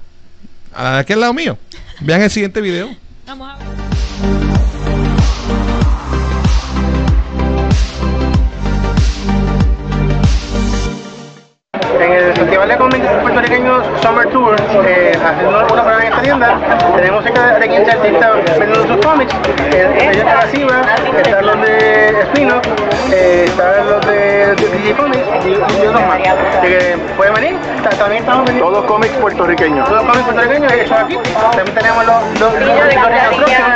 a 0.74 0.98
aquel 0.98 1.20
lado 1.20 1.32
mío, 1.32 1.56
vean 2.00 2.20
el 2.20 2.30
siguiente 2.30 2.60
video. 2.60 2.94
vamos 3.26 3.48
a 3.54 3.58
ver. 3.58 3.93
Festival 12.54 12.68
de 12.68 12.76
Cómics 12.76 13.06
Puertorriqueños 13.20 13.82
Summer 14.00 14.28
Tour, 14.28 14.54
eh, 14.86 15.10
haciendo 15.26 15.58
una 15.58 15.66
prueba 15.82 15.98
en 16.02 16.06
esta 16.12 16.22
tienda, 16.22 16.56
tenemos 16.94 17.24
cerca 17.24 17.58
de 17.58 17.68
15 17.68 17.90
artistas 17.90 18.30
vendiendo 18.60 18.86
sus 18.94 19.04
cómics. 19.04 19.34
Eh, 19.72 19.82
Entre 19.82 20.04
ellos 20.04 20.16
está 20.18 20.34
la 20.36 20.46
Ciba, 20.52 20.80
están 21.18 21.46
los 21.46 21.60
de 21.62 22.20
Espino, 22.20 22.54
eh, 23.10 23.44
están 23.48 23.86
los 23.90 24.06
de 24.06 24.54
DJ 24.54 24.94
Comics 24.94 25.18
y, 25.44 25.48
y 25.48 25.86
otros 25.86 26.02
más. 26.06 26.18
Así 26.58 26.68
que 26.68 26.96
pueden 27.16 27.34
venir, 27.34 27.56
Ta- 27.82 27.90
también 27.90 28.22
estamos 28.22 28.44
vendiendo 28.46 28.70
Todos 28.70 28.84
cómics 28.86 29.14
puertorriqueños. 29.16 29.88
todos 29.88 30.04
los 30.04 30.12
cómics 30.12 30.24
puertorriqueños 30.32 30.72
hechos 30.72 30.96
aquí. 30.96 31.18
También 31.56 31.74
tenemos 31.74 32.06
los, 32.06 32.22
los, 32.40 32.52
los, 32.54 32.84
reconstructions 32.84 33.68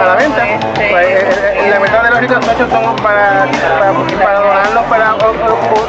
a 0.00 0.04
la 0.06 0.14
venta. 0.14 0.42
Pues, 0.74 1.06
eh, 1.06 1.28
eh, 1.66 1.70
la 1.70 1.80
mitad 1.80 2.02
de 2.02 2.10
los 2.10 2.20
reconstructions 2.20 2.72
son 2.72 2.96
para, 2.96 3.44
para, 3.78 3.92
para 4.24 4.38
donarlos 4.40 4.84
para 4.84 5.14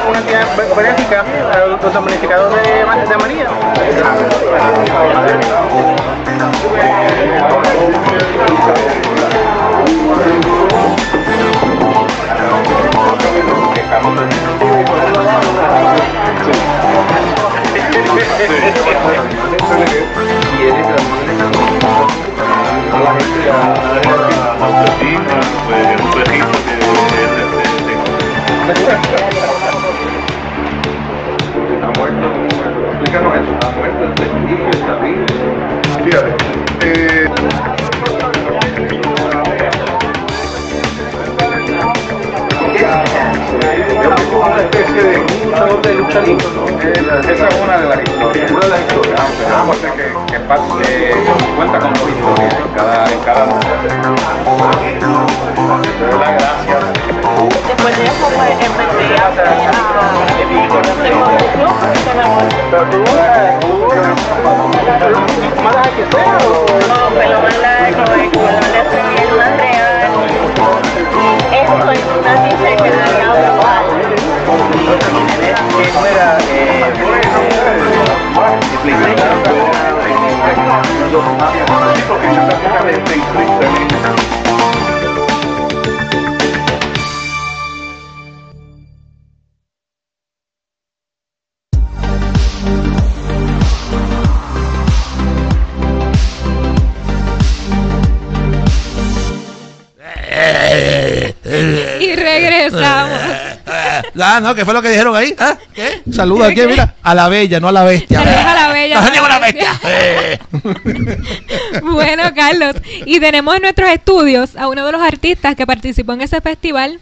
una 0.09 0.19
entidad 0.19 0.45
be- 0.57 0.75
benéfica 0.75 1.23
a 1.53 1.57
los, 1.67 1.81
los 1.81 1.93
damnificados 2.17 2.53
de, 2.55 3.09
de 3.09 3.17
María. 3.17 3.49
muerto, 31.97 32.27
explícanos 32.91 33.33
eso. 33.35 33.53
Ha 33.67 33.71
muerto 33.71 34.03
el 34.03 34.11
prestigio, 34.13 34.69
está 34.69 34.95
vivo. 34.97 35.25
Fíjate, 36.03 36.35
eh, 36.81 37.27
es 43.99 44.33
una 44.33 44.61
especie 44.61 45.03
de 45.03 45.17
luchador 45.45 45.81
de 45.81 45.93
lucha 45.95 46.21
libre, 46.21 46.45
¿no? 46.55 46.67
Esa 47.29 47.47
es 47.47 47.55
una 47.61 47.77
de 47.77 47.89
las 47.89 47.99
historias. 48.03 48.51
Una 48.51 48.59
de 48.61 48.69
las 48.69 48.79
historias. 48.81 49.19
Ah, 49.49 49.63
pues 49.65 49.79
que, 49.79 50.33
que 50.33 50.39
parte- 50.41 51.09
eh, 51.09 51.15
cuenta 51.55 51.79
con 51.79 51.93
dos 51.93 52.09
historias 52.09 52.55
en 52.61 52.69
cada, 52.73 53.11
en 53.11 53.19
cada 53.21 53.43
una. 53.45 53.59
De 55.99 56.05
verdad, 56.05 56.37
gracias. 56.37 57.06
Después 57.37 57.95
de 57.95 58.03
eso, 58.05 58.27
pues 58.35 58.49
empecé 58.65 59.13
a. 59.15 59.29
No, 61.57 61.69
pelo 67.13 67.37
más 67.41 67.57
largo, 67.59 68.03
de 68.11 68.21
piel 68.31 69.29
más 69.37 69.51
real. 69.57 70.09
Eso 71.51 71.91
es 71.91 71.99
una 72.19 72.33
dice 72.43 72.69
que 72.75 72.89
la 72.89 73.05
diablo 73.05 73.53
Eso 75.83 76.01
era, 76.07 76.27
Ah, 104.21 104.39
no, 104.41 104.55
¿qué 104.55 104.65
fue 104.65 104.73
lo 104.73 104.81
que 104.81 104.89
dijeron 104.89 105.15
ahí? 105.15 105.35
¿Ah? 105.37 105.57
¿Qué? 105.73 106.01
Saluda 106.11 106.47
aquí, 106.47 106.61
mira, 106.67 106.95
a 107.03 107.13
la 107.15 107.27
bella, 107.29 107.59
no 107.59 107.67
a 107.67 107.71
la 107.71 107.83
bestia. 107.83 108.19
Saludos 108.19 108.45
a 108.45 108.53
la 108.55 108.67
bella, 108.73 109.01
Saludos 109.01 109.17
no 109.17 109.23
a 109.23 109.25
a 109.25 109.29
la 109.29 109.39
bestia. 109.39 109.79
Eh. 109.83 110.39
Bueno, 111.83 112.23
Carlos, 112.35 112.75
y 113.05 113.19
tenemos 113.19 113.55
en 113.55 113.61
nuestros 113.63 113.89
estudios 113.89 114.55
a 114.55 114.67
uno 114.67 114.85
de 114.85 114.91
los 114.91 115.01
artistas 115.01 115.55
que 115.55 115.65
participó 115.67 116.13
en 116.13 116.21
ese 116.21 116.41
festival, 116.41 116.99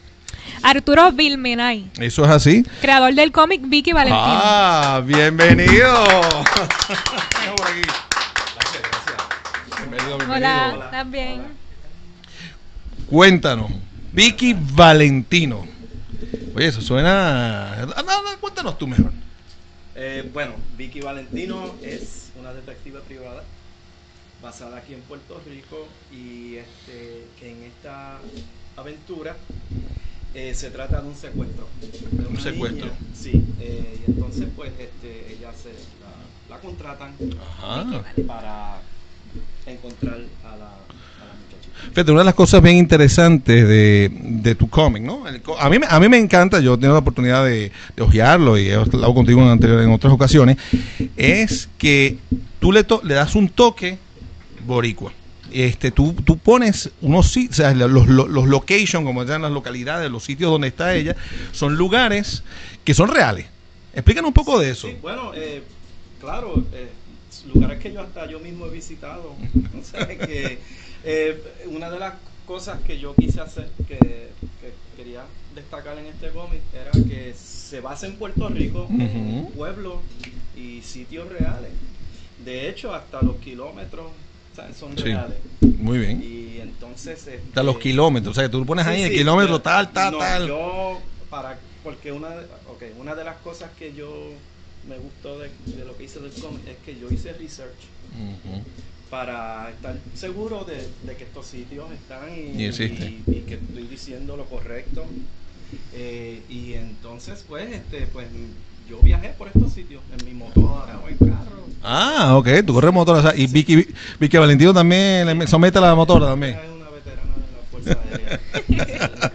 Arturo 0.63 1.11
Vilmenay, 1.11 1.89
Eso 1.99 2.23
es 2.25 2.31
así. 2.31 2.63
creador 2.81 3.13
del 3.13 3.31
cómic 3.31 3.61
Vicky 3.65 3.91
Valentino. 3.93 4.23
Ah, 4.23 5.01
bienvenido. 5.05 5.93
Gracias, 6.03 6.99
gracias. 8.55 9.17
Bienvenido, 9.77 10.17
bienvenido. 10.17 10.33
Hola, 10.35 10.75
¿estás 10.85 11.11
bien? 11.11 11.41
Cuéntanos, 13.09 13.71
Vicky 14.11 14.55
Valentino. 14.57 15.67
Oye, 16.55 16.67
eso 16.67 16.81
suena. 16.81 17.73
Ah, 17.73 18.03
no, 18.05 18.23
no, 18.23 18.39
cuéntanos 18.39 18.77
tú 18.77 18.87
mejor. 18.87 19.11
Eh, 19.95 20.29
bueno, 20.33 20.53
Vicky 20.77 21.01
Valentino 21.01 21.73
es 21.81 22.29
una 22.39 22.53
detective 22.53 22.99
privada 23.01 23.43
basada 24.41 24.77
aquí 24.77 24.93
en 24.93 25.01
Puerto 25.01 25.41
Rico 25.47 25.87
y 26.11 26.55
este, 26.55 27.25
que 27.39 27.51
en 27.51 27.63
esta 27.63 28.17
aventura 28.75 29.35
eh, 30.33 30.53
se 30.53 30.69
trata 30.69 31.01
de 31.01 31.07
un 31.07 31.15
secuestro. 31.15 31.67
de 32.11 32.25
Un 32.27 32.39
secuestro. 32.39 32.85
niña. 32.87 32.97
Sí, 33.17 33.41
eh, 33.59 33.99
y 34.05 34.11
entonces 34.11 34.47
pues 34.55 34.71
este, 34.77 35.33
ella 35.33 35.51
se 35.53 35.69
la, 35.69 36.55
la 36.55 36.61
contratan 36.61 37.13
Ajá. 37.57 38.03
para 38.27 38.79
encontrar 39.65 40.19
a 40.43 40.55
la. 40.57 40.71
Fíjate, 41.89 42.11
una 42.11 42.21
de 42.21 42.25
las 42.25 42.33
cosas 42.33 42.61
bien 42.61 42.77
interesantes 42.77 43.67
de, 43.67 44.11
de 44.11 44.55
tu 44.55 44.69
cómic, 44.69 45.03
¿no? 45.03 45.27
El 45.27 45.41
a, 45.59 45.69
mí, 45.69 45.77
a 45.87 45.99
mí 45.99 46.09
me 46.09 46.17
encanta, 46.17 46.59
yo 46.59 46.73
he 46.73 46.77
tenido 46.77 46.93
la 46.93 46.99
oportunidad 46.99 47.45
de, 47.45 47.71
de 47.95 48.03
hojearlo 48.03 48.57
y 48.57 48.67
he 48.69 48.75
hablado 48.75 49.13
contigo 49.13 49.41
en, 49.41 49.49
anterior, 49.49 49.81
en 49.81 49.91
otras 49.91 50.11
ocasiones, 50.11 50.57
es 51.15 51.69
que 51.77 52.17
tú 52.59 52.71
le, 52.71 52.83
to- 52.83 53.01
le 53.03 53.13
das 53.13 53.35
un 53.35 53.49
toque 53.49 53.97
boricua. 54.65 55.13
Este, 55.51 55.91
tú, 55.91 56.13
tú 56.25 56.37
pones 56.37 56.89
unos 57.01 57.33
los, 57.75 58.07
los, 58.07 58.27
los 58.27 58.47
location, 58.47 59.05
como 59.05 59.23
llaman 59.23 59.43
las 59.43 59.51
localidades, 59.51 60.11
los 60.11 60.23
sitios 60.23 60.51
donde 60.51 60.67
está 60.67 60.95
ella, 60.95 61.15
son 61.53 61.75
lugares 61.75 62.43
que 62.83 62.93
son 62.93 63.09
reales. 63.09 63.45
Explícanos 63.93 64.29
un 64.29 64.33
poco 64.33 64.59
de 64.59 64.71
eso. 64.71 64.87
Sí, 64.87 64.97
bueno, 65.01 65.31
eh, 65.33 65.63
claro, 66.19 66.61
eh, 66.73 66.89
lugares 67.53 67.79
que 67.79 67.93
yo 67.93 68.01
hasta 68.01 68.29
yo 68.29 68.39
mismo 68.39 68.65
he 68.65 68.71
visitado. 68.71 69.33
O 69.79 69.83
sea, 69.83 70.07
que 70.07 70.59
eh, 71.05 71.41
una 71.67 71.89
de 71.89 71.99
las 71.99 72.13
cosas 72.45 72.79
que 72.81 72.99
yo 72.99 73.15
quise 73.15 73.41
hacer, 73.41 73.69
que, 73.87 73.97
que 73.97 74.73
quería 74.97 75.23
destacar 75.53 75.97
en 75.97 76.05
este 76.07 76.29
cómic, 76.29 76.61
era 76.73 76.91
que 76.91 77.33
se 77.33 77.79
basa 77.81 78.05
en 78.07 78.15
Puerto 78.15 78.49
Rico, 78.49 78.87
en 78.91 79.47
pueblos 79.55 79.95
y 80.57 80.81
sitios 80.81 81.27
reales. 81.29 81.71
De 82.43 82.69
hecho, 82.69 82.93
hasta 82.93 83.21
los 83.21 83.35
kilómetros 83.37 84.11
¿sabes? 84.55 84.77
son 84.77 84.95
Sí. 84.97 85.03
reales. 85.05 85.37
Muy 85.79 85.99
bien. 85.99 86.23
Y 86.23 86.59
entonces... 86.61 87.27
Hasta 87.49 87.63
los 87.63 87.75
este, 87.75 87.89
kilómetros, 87.89 88.31
o 88.31 88.35
sea, 88.35 88.43
que 88.45 88.49
tú 88.51 88.65
pones 88.65 88.85
ahí 88.85 88.97
Sí, 88.97 89.03
el 89.03 89.13
kilómetro 89.13 89.59
tal, 89.61 89.91
tal, 89.91 90.11
no, 90.13 90.17
tal. 90.19 90.47
Yo, 90.47 90.99
para, 91.29 91.57
porque 91.83 92.11
una, 92.11 92.29
de- 92.29 92.47
okay, 92.69 92.91
una 92.99 93.15
de 93.15 93.23
las 93.23 93.37
cosas 93.37 93.69
que 93.77 93.93
yo 93.93 94.13
me 94.87 94.97
gustó 94.97 95.39
de, 95.39 95.49
de 95.65 95.85
lo 95.85 95.97
que 95.97 96.03
hice 96.03 96.19
del 96.19 96.31
cómic 96.33 96.61
es 96.67 96.77
que 96.85 96.99
yo 96.99 97.09
hice 97.11 97.33
research. 97.33 97.73
Para 99.09 99.69
estar 99.69 99.95
seguro 100.15 100.63
de, 100.65 100.75
de 101.05 101.15
que 101.15 101.23
estos 101.25 101.45
sitios 101.45 101.85
están 101.91 102.29
y, 102.35 102.61
Y 102.61 102.65
existen. 102.65 103.23
y- 103.27 103.31
y 103.31 103.41
que 103.41 103.55
estoy 103.55 103.83
diciendo 103.87 104.35
lo 104.37 104.45
correcto. 104.45 105.05
Eh, 105.93 106.41
y 106.49 106.73
entonces, 106.73 107.43
pues, 107.47 107.71
este, 107.71 108.07
pues, 108.07 108.27
yo 108.89 108.99
viajé 108.99 109.29
por 109.37 109.47
estos 109.47 109.71
sitios 109.73 110.01
en 110.19 110.25
mi 110.25 110.33
motora 110.33 110.99
o 111.03 111.09
en 111.09 111.17
carro. 111.17 111.65
Ah, 111.83 112.35
ok, 112.37 112.47
tú 112.65 112.73
corres 112.73 112.93
motora. 112.93 113.19
o 113.19 113.21
sea, 113.21 113.35
y 113.35 113.47
Vicky, 113.47 113.87
Vicky 114.19 114.37
Valentino 114.37 114.73
también 114.73 115.37
le 115.37 115.47
somete 115.47 115.77
a 115.77 115.81
la 115.81 115.95
motora 115.95 116.27
también. 116.27 116.55
Es 116.55 116.69
una 116.69 116.89
veterana 116.89 117.33
de 117.35 117.51
la 117.51 117.61
Fuerza 117.71 117.99
Aérea. 118.11 119.31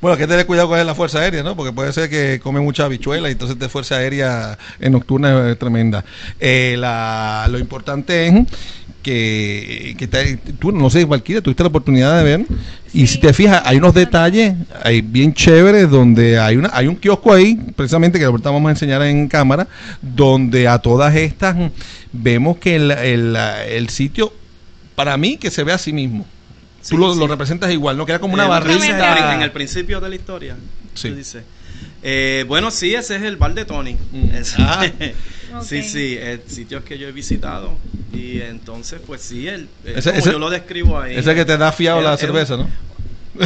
Bueno, 0.00 0.14
hay 0.14 0.18
que 0.20 0.26
tener 0.26 0.46
cuidado 0.46 0.68
con 0.68 0.86
la 0.86 0.94
fuerza 0.94 1.20
aérea, 1.20 1.42
¿no? 1.42 1.56
Porque 1.56 1.72
puede 1.72 1.92
ser 1.92 2.10
que 2.10 2.38
come 2.42 2.60
mucha 2.60 2.84
habichuela 2.84 3.28
y 3.28 3.32
entonces 3.32 3.58
de 3.58 3.68
fuerza 3.68 3.96
aérea 3.96 4.58
en 4.78 4.92
nocturna 4.92 5.50
es 5.50 5.58
tremenda. 5.58 6.04
Eh, 6.38 6.76
la, 6.78 7.46
lo 7.50 7.58
importante 7.58 8.26
es 8.26 8.34
que, 9.02 9.94
que 9.98 10.06
te- 10.06 10.36
tú, 10.58 10.70
no 10.72 10.90
sé, 10.90 11.04
Valkyria, 11.06 11.40
tuviste 11.40 11.62
la 11.62 11.68
oportunidad 11.68 12.18
de 12.18 12.24
ver. 12.24 12.46
Y 12.92 13.06
si 13.06 13.18
te 13.18 13.32
fijas, 13.32 13.62
hay 13.64 13.78
unos 13.78 13.94
detalles 13.94 14.54
hay 14.82 15.00
bien 15.00 15.32
chéveres 15.34 15.88
donde 15.90 16.38
hay 16.38 16.56
una 16.56 16.70
hay 16.72 16.86
un 16.88 16.96
kiosco 16.96 17.32
ahí, 17.32 17.54
precisamente 17.74 18.18
que 18.18 18.24
ahorita 18.26 18.50
vamos 18.50 18.68
a 18.68 18.72
enseñar 18.72 19.02
en 19.02 19.28
cámara, 19.28 19.66
donde 20.02 20.68
a 20.68 20.78
todas 20.78 21.14
estas 21.16 21.56
vemos 22.12 22.58
que 22.58 22.76
el, 22.76 22.90
el, 22.90 23.36
el 23.68 23.88
sitio, 23.88 24.32
para 24.94 25.16
mí, 25.16 25.36
que 25.36 25.50
se 25.50 25.64
ve 25.64 25.72
a 25.72 25.78
sí 25.78 25.92
mismo. 25.92 26.26
Sí, 26.86 26.94
Tú 26.94 26.98
lo, 26.98 27.12
sí. 27.14 27.18
lo 27.18 27.26
representas 27.26 27.72
igual, 27.72 27.96
¿no? 27.96 28.06
Queda 28.06 28.20
como 28.20 28.34
una 28.34 28.44
Eh, 28.44 28.48
barrita. 28.48 29.34
En 29.34 29.42
el 29.42 29.50
principio 29.50 30.00
de 30.00 30.08
la 30.08 30.14
historia. 30.14 30.54
Sí. 30.94 31.08
tú 31.10 31.16
dices. 31.16 31.42
Eh, 32.02 32.44
bueno, 32.46 32.70
sí, 32.70 32.94
ese 32.94 33.16
es 33.16 33.22
el 33.22 33.36
bar 33.36 33.54
de 33.54 33.64
Tony. 33.64 33.96
Mm. 34.12 34.28
Ah. 34.58 34.86
Sí, 35.62 35.82
sí, 35.84 36.18
sitios 36.48 36.84
que 36.84 36.98
yo 36.98 37.08
he 37.08 37.12
visitado. 37.12 37.72
Y 38.12 38.40
entonces, 38.42 39.00
pues 39.06 39.22
sí, 39.22 39.48
el, 39.48 39.68
eh, 39.86 39.94
Ese- 39.96 40.10
como 40.10 40.20
ese- 40.20 40.32
yo 40.32 40.38
lo 40.38 40.50
describo 40.50 41.00
ahí. 41.00 41.16
Ese 41.16 41.34
que 41.34 41.44
te 41.46 41.56
da 41.56 41.72
fiado 41.72 41.98
Era- 42.00 42.08
la 42.10 42.14
era 42.14 42.18
cerveza, 42.20 42.56
¿no? 42.58 42.68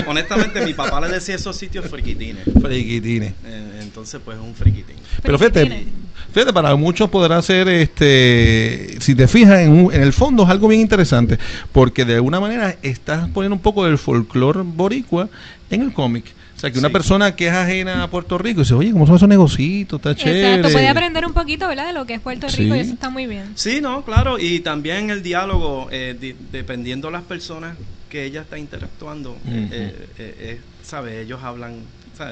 Honestamente, 0.07 0.65
mi 0.65 0.75
papá 0.75 1.01
le 1.01 1.09
decía 1.09 1.35
esos 1.35 1.57
sitios 1.57 1.87
friquitines. 1.89 2.45
Friquitines. 2.61 3.33
Eh, 3.45 3.79
entonces, 3.83 4.21
pues 4.25 4.37
es 4.39 4.43
un 4.43 4.55
friquitín. 4.55 4.97
Pero 5.23 5.39
fíjate, 5.39 5.87
fíjate, 6.33 6.53
para 6.53 6.75
muchos 6.77 7.09
podrá 7.11 7.41
ser, 7.43 7.69
este, 7.69 8.97
si 9.01 9.15
te 9.15 9.27
fijas, 9.29 9.61
en, 9.61 9.71
un- 9.73 9.93
en 9.93 10.03
el 10.03 10.13
fondo 10.13 10.43
es 10.45 10.49
algo 10.51 10.69
bien 10.69 10.81
interesante, 10.81 11.39
porque 11.73 12.05
de 12.05 12.15
alguna 12.17 12.41
manera 12.41 12.77
estás 12.83 13.29
poniendo 13.31 13.55
un 13.57 13.63
poco 13.63 13.85
del 13.85 13.99
folclore 13.99 14.61
boricua 14.65 15.29
en 15.71 15.83
el 15.83 15.93
cómic. 15.93 16.25
O 16.57 16.61
sea, 16.61 16.71
que 16.71 16.79
una 16.79 16.89
Sí. 16.89 16.93
persona 16.93 17.35
que 17.35 17.47
es 17.47 17.55
ajena 17.55 18.03
a 18.03 18.11
Puerto 18.11 18.37
Rico 18.37 18.61
dice, 18.61 18.75
oye, 18.75 18.93
¿cómo 18.93 19.07
son 19.07 19.17
esos 19.17 19.29
negocitos? 19.29 19.97
Está 19.99 20.15
chévere. 20.15 20.57
Exacto, 20.57 20.73
puede 20.73 20.89
aprender 20.89 21.25
un 21.25 21.33
poquito, 21.33 21.67
¿verdad? 21.67 21.87
De 21.87 21.95
lo 21.95 22.05
que 22.05 22.13
es 22.15 22.21
Puerto 22.21 22.49
Rico 22.49 22.75
Sí. 22.75 22.79
y 22.79 22.81
eso 22.81 22.93
está 22.93 23.09
muy 23.09 23.27
bien. 23.27 23.53
Sí, 23.55 23.81
no, 23.81 24.05
claro. 24.05 24.39
Y 24.39 24.61
también 24.61 25.09
el 25.09 25.23
diálogo, 25.23 25.89
eh, 25.91 26.15
di- 26.21 26.37
dependiendo 26.53 27.09
de 27.09 27.13
las 27.13 27.23
personas 27.23 27.79
que 28.11 28.25
ella 28.25 28.43
está 28.43 28.59
interactuando, 28.59 29.39
eh, 29.49 30.07
eh, 30.19 30.61
¿sabe? 30.83 31.23
Ellos 31.23 31.41
hablan. 31.43 31.77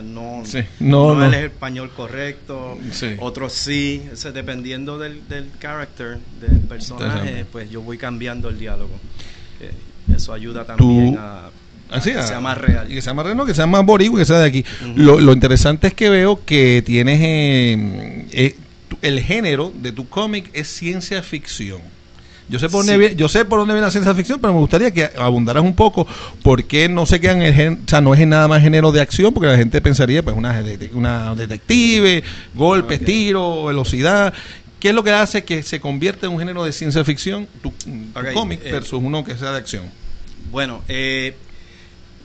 No, 0.05 0.43
Sí, 0.45 0.59
no, 0.81 1.15
no, 1.15 1.21
no. 1.21 1.25
el 1.25 1.33
español 1.47 1.91
correcto, 1.97 2.77
Sí. 2.93 3.15
otros 3.21 3.55
sí. 3.55 4.03
O 4.13 4.17
sea, 4.17 4.33
dependiendo 4.33 4.99
del, 4.99 5.27
del 5.29 5.49
character, 5.59 6.19
del 6.43 6.59
personaje, 6.61 7.47
pues 7.51 7.71
yo 7.71 7.81
voy 7.81 7.97
cambiando 7.97 8.51
el 8.51 8.59
diálogo. 8.59 8.91
Eso 10.15 10.35
ayuda 10.35 10.65
también 10.67 11.15
Tú- 11.15 11.19
a 11.19 11.51
Así, 11.91 12.13
que 12.13 12.19
ah, 12.19 12.27
sea 12.27 12.39
más 12.41 12.59
real. 12.59 12.87
Que 12.87 13.01
sea 13.01 13.15
más 13.15 13.25
real, 13.25 13.37
no, 13.39 13.47
que 13.47 13.55
sea 13.55 13.67
más 13.67 13.83
boricua, 13.83 14.19
que 14.19 14.27
sea 14.27 14.39
de 14.41 14.47
aquí. 14.49 14.65
Lo, 14.95 15.21
lo 15.21 15.33
interesante 15.33 15.87
es 15.87 15.95
que 15.95 16.11
veo 16.11 16.45
que 16.45 16.83
tienes 16.85 17.19
eh, 17.23 18.27
eh, 18.33 18.57
el 19.01 19.21
género 19.21 19.73
de 19.75 19.93
tu 19.93 20.07
cómic 20.07 20.51
es 20.53 20.69
ciencia 20.69 21.23
ficción. 21.23 21.81
Yo 22.49 22.59
sé, 22.59 22.69
por 22.69 22.81
dónde 22.81 22.95
Sí. 22.95 22.99
viene, 22.99 23.17
yo 23.17 23.29
sé 23.29 23.45
por 23.45 23.59
dónde 23.59 23.75
viene 23.75 23.87
la 23.87 23.91
ciencia 23.91 24.15
ficción, 24.15 24.41
pero 24.41 24.55
me 24.55 24.61
gustaría 24.61 24.91
que 24.91 25.11
abundaras 25.19 25.63
un 25.63 25.75
poco 25.75 26.07
por 26.43 26.65
qué 26.65 26.89
no 26.89 27.05
se 27.07 27.21
quedan 27.21 27.43
en 27.43 27.83
o 27.85 27.89
sea, 27.89 28.01
no 28.01 28.15
es 28.15 28.21
en 28.21 28.31
nada 28.31 28.49
más 28.49 28.63
género 28.63 28.91
de 28.93 29.01
acción, 29.03 29.35
porque 29.35 29.49
la 29.49 29.57
gente 29.59 29.81
pensaría, 29.83 30.23
pues, 30.23 30.35
una, 30.37 30.63
de- 30.63 30.91
una 30.95 31.35
detective, 31.35 32.23
golpes, 32.55 33.05
tiro, 33.05 33.65
velocidad. 33.67 34.33
¿Qué 34.81 34.91
es 34.91 34.95
lo 34.95 35.03
que 35.05 35.11
hace 35.11 35.43
que 35.45 35.63
se 35.63 35.81
convierta 35.81 36.27
en 36.27 36.33
un 36.33 36.39
género 36.39 36.65
de 36.65 36.73
ciencia 36.73 37.05
ficción, 37.05 37.49
tu, 37.63 37.73
cómic, 38.33 38.61
eh, 38.65 38.73
versus 38.73 39.01
uno 39.03 39.25
que 39.25 39.37
sea 39.37 39.51
de 39.53 39.59
acción? 39.59 39.85
Bueno, 40.51 40.83
eh, 40.89 41.35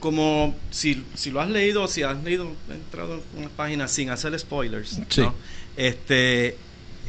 como 0.00 0.54
si, 0.70 1.02
si 1.14 1.30
lo 1.30 1.40
has 1.40 1.48
leído, 1.50 1.88
si 1.88 2.02
has 2.02 2.22
leído, 2.22 2.46
entrado 2.72 3.14
en 3.34 3.40
una 3.40 3.48
página 3.48 3.88
sin 3.88 4.10
hacer 4.10 4.38
spoilers, 4.38 5.00
Sí. 5.08 5.22
¿no? 5.22 5.34
este, 5.76 6.56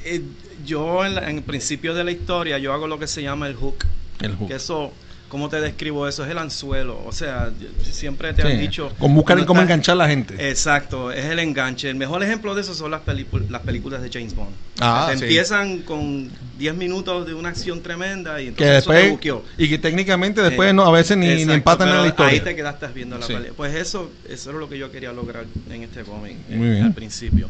eh, 0.06 0.22
yo 0.66 1.06
en, 1.06 1.16
la- 1.16 1.30
en 1.30 1.38
el 1.38 1.44
principio 1.44 1.94
de 1.94 2.04
la 2.04 2.12
historia, 2.12 2.58
yo 2.58 2.74
hago 2.74 2.88
lo 2.88 2.98
que 3.00 3.08
se 3.08 3.22
llama 3.22 3.48
el 3.48 3.56
hook, 3.56 3.86
El 4.22 4.36
hook. 4.36 4.48
que 4.48 4.56
eso, 4.56 4.94
¿cómo 5.30 5.50
te 5.50 5.60
describo 5.60 6.08
eso? 6.08 6.24
Es 6.24 6.32
el 6.32 6.38
anzuelo, 6.38 7.02
o 7.06 7.12
sea, 7.12 7.52
siempre 7.84 8.34
te 8.34 8.42
Sí, 8.44 8.48
han 8.48 8.60
dicho... 8.60 8.92
Con 9.00 9.14
buscar 9.14 9.38
en 9.40 9.46
cómo 9.46 9.60
estás- 9.62 9.72
enganchar 9.72 9.94
a 9.94 9.98
la 9.98 10.08
gente. 10.08 10.50
Exacto, 10.50 11.12
es 11.12 11.26
el 11.26 11.40
enganche. 11.40 11.90
El 11.90 11.96
mejor 11.96 12.24
ejemplo 12.24 12.56
de 12.56 12.62
eso 12.62 12.74
son 12.74 12.92
las, 12.92 13.02
películas 13.02 13.50
las 13.50 13.62
películas 13.62 14.02
de 14.02 14.10
James 14.12 14.36
Bond. 14.36 14.56
Ah, 14.80 15.08
Te 15.12 15.18
sí. 15.18 15.24
empiezan 15.26 15.80
con 15.80 16.30
10 16.58 16.76
minutos 16.76 17.26
de 17.28 17.34
una 17.34 17.50
acción 17.50 17.82
tremenda 17.82 18.40
y 18.42 18.46
que 18.46 18.50
entonces 18.50 18.78
eso 18.78 18.90
te 18.92 18.96
después 18.98 19.12
buqueó. 19.12 19.44
y 19.58 19.70
que 19.70 19.78
técnicamente 19.78 20.42
después 20.42 20.70
Eh, 20.70 20.74
no 20.74 20.86
a 20.86 20.92
veces 20.92 21.18
ni, 21.18 21.28
ni 21.28 21.34
exacto, 21.34 21.54
empatan 21.54 21.90
en 21.90 22.02
la 22.02 22.08
historia 22.08 22.32
Ahí 22.34 22.40
te 22.42 22.56
quedaste 22.56 22.88
viendo 22.88 23.18
la 23.18 23.26
Sí. 23.26 23.34
pelea. 23.34 23.52
Pues 23.56 23.76
eso, 23.76 24.12
eso 24.30 24.50
es 24.52 24.56
lo 24.56 24.68
que 24.70 24.78
yo 24.78 24.92
quería 24.92 25.12
lograr 25.14 25.46
en 25.70 25.84
este 25.84 26.04
cómic 26.04 26.36
eh, 26.50 26.82
al 26.84 26.94
principio. 26.94 27.50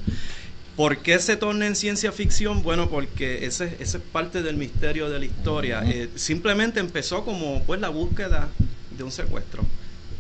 ¿Por 0.76 0.98
qué 0.98 1.20
se 1.20 1.38
torna 1.38 1.68
en 1.68 1.76
ciencia 1.76 2.12
ficción? 2.12 2.62
Bueno, 2.62 2.90
porque 2.90 3.46
ese, 3.46 3.78
ese 3.80 3.98
es 3.98 4.04
parte 4.12 4.44
del 4.44 4.58
misterio 4.58 5.10
de 5.10 5.20
la 5.20 5.26
historia. 5.26 5.84
Eh, 5.86 6.10
simplemente 6.16 6.80
empezó 6.82 7.24
como 7.24 7.64
pues 7.64 7.80
la 7.80 7.90
búsqueda 7.90 8.50
de 8.98 9.04
un 9.04 9.12
secuestro. 9.12 9.64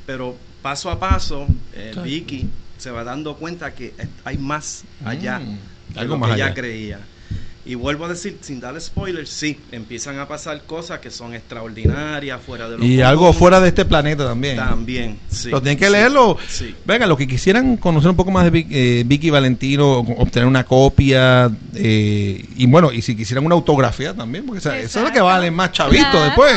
Pero 0.05 0.38
paso 0.62 0.89
a 0.89 1.00
paso, 1.00 1.47
eh. 1.74 1.93
Vicky 2.03 2.47
se 2.77 2.91
va 2.91 3.03
dando 3.03 3.35
cuenta 3.35 3.74
que 3.74 3.93
hay 4.24 4.38
más 4.38 4.83
allá 5.03 5.39
Mm, 5.39 5.93
de 5.93 6.00
algo 6.00 6.13
lo 6.15 6.19
más 6.19 6.29
que 6.29 6.35
ella 6.35 6.45
allá. 6.45 6.53
creía. 6.53 7.00
Y 7.67 7.74
vuelvo 7.74 8.05
a 8.05 8.10
decir, 8.10 8.38
sin 8.41 8.60
darle 8.60 8.79
spoilers, 8.79 9.27
sí, 9.29 9.60
empiezan 9.72 10.19
a 10.19 10.27
pasar 10.27 10.65
cosas 10.67 11.00
que 11.00 11.10
son 11.10 11.34
extraordinarias, 11.34 12.39
fuera 12.43 12.69
de 12.69 12.77
lo 12.77 12.86
y 12.86 12.89
común. 12.89 13.03
algo 13.03 13.34
fuera 13.34 13.60
de 13.60 13.69
este 13.69 13.86
planeta 13.86 14.24
también 14.24 14.55
También, 14.57 15.19
sí. 15.27 15.45
Pero 15.45 15.62
tienen 15.63 15.79
que 15.79 15.88
sí, 15.88 15.91
leerlo. 15.91 16.38
Sí. 16.48 16.75
Venga, 16.86 17.07
los 17.07 17.17
que 17.17 17.25
quisieran 17.27 17.77
conocer 17.77 18.12
un 18.12 18.15
poco 18.15 18.29
más 18.29 18.43
de 18.43 18.51
Vic- 18.51 18.67
eh, 18.69 19.03
Vicky 19.07 19.31
Valentino, 19.31 19.98
obtener 20.00 20.48
una 20.48 20.63
copia, 20.63 21.50
eh, 21.74 22.45
y 22.55 22.67
bueno, 22.67 22.91
y 22.91 23.01
si 23.01 23.15
quisieran 23.15 23.43
una 23.43 23.55
autografía 23.55 24.13
también, 24.13 24.45
porque 24.45 24.60
esa, 24.60 24.77
esa 24.77 25.00
es 25.00 25.05
la 25.05 25.12
que 25.12 25.22
vale 25.22 25.50
más 25.50 25.72
chavito 25.72 26.03
Claro. 26.12 26.22
después. 26.25 26.53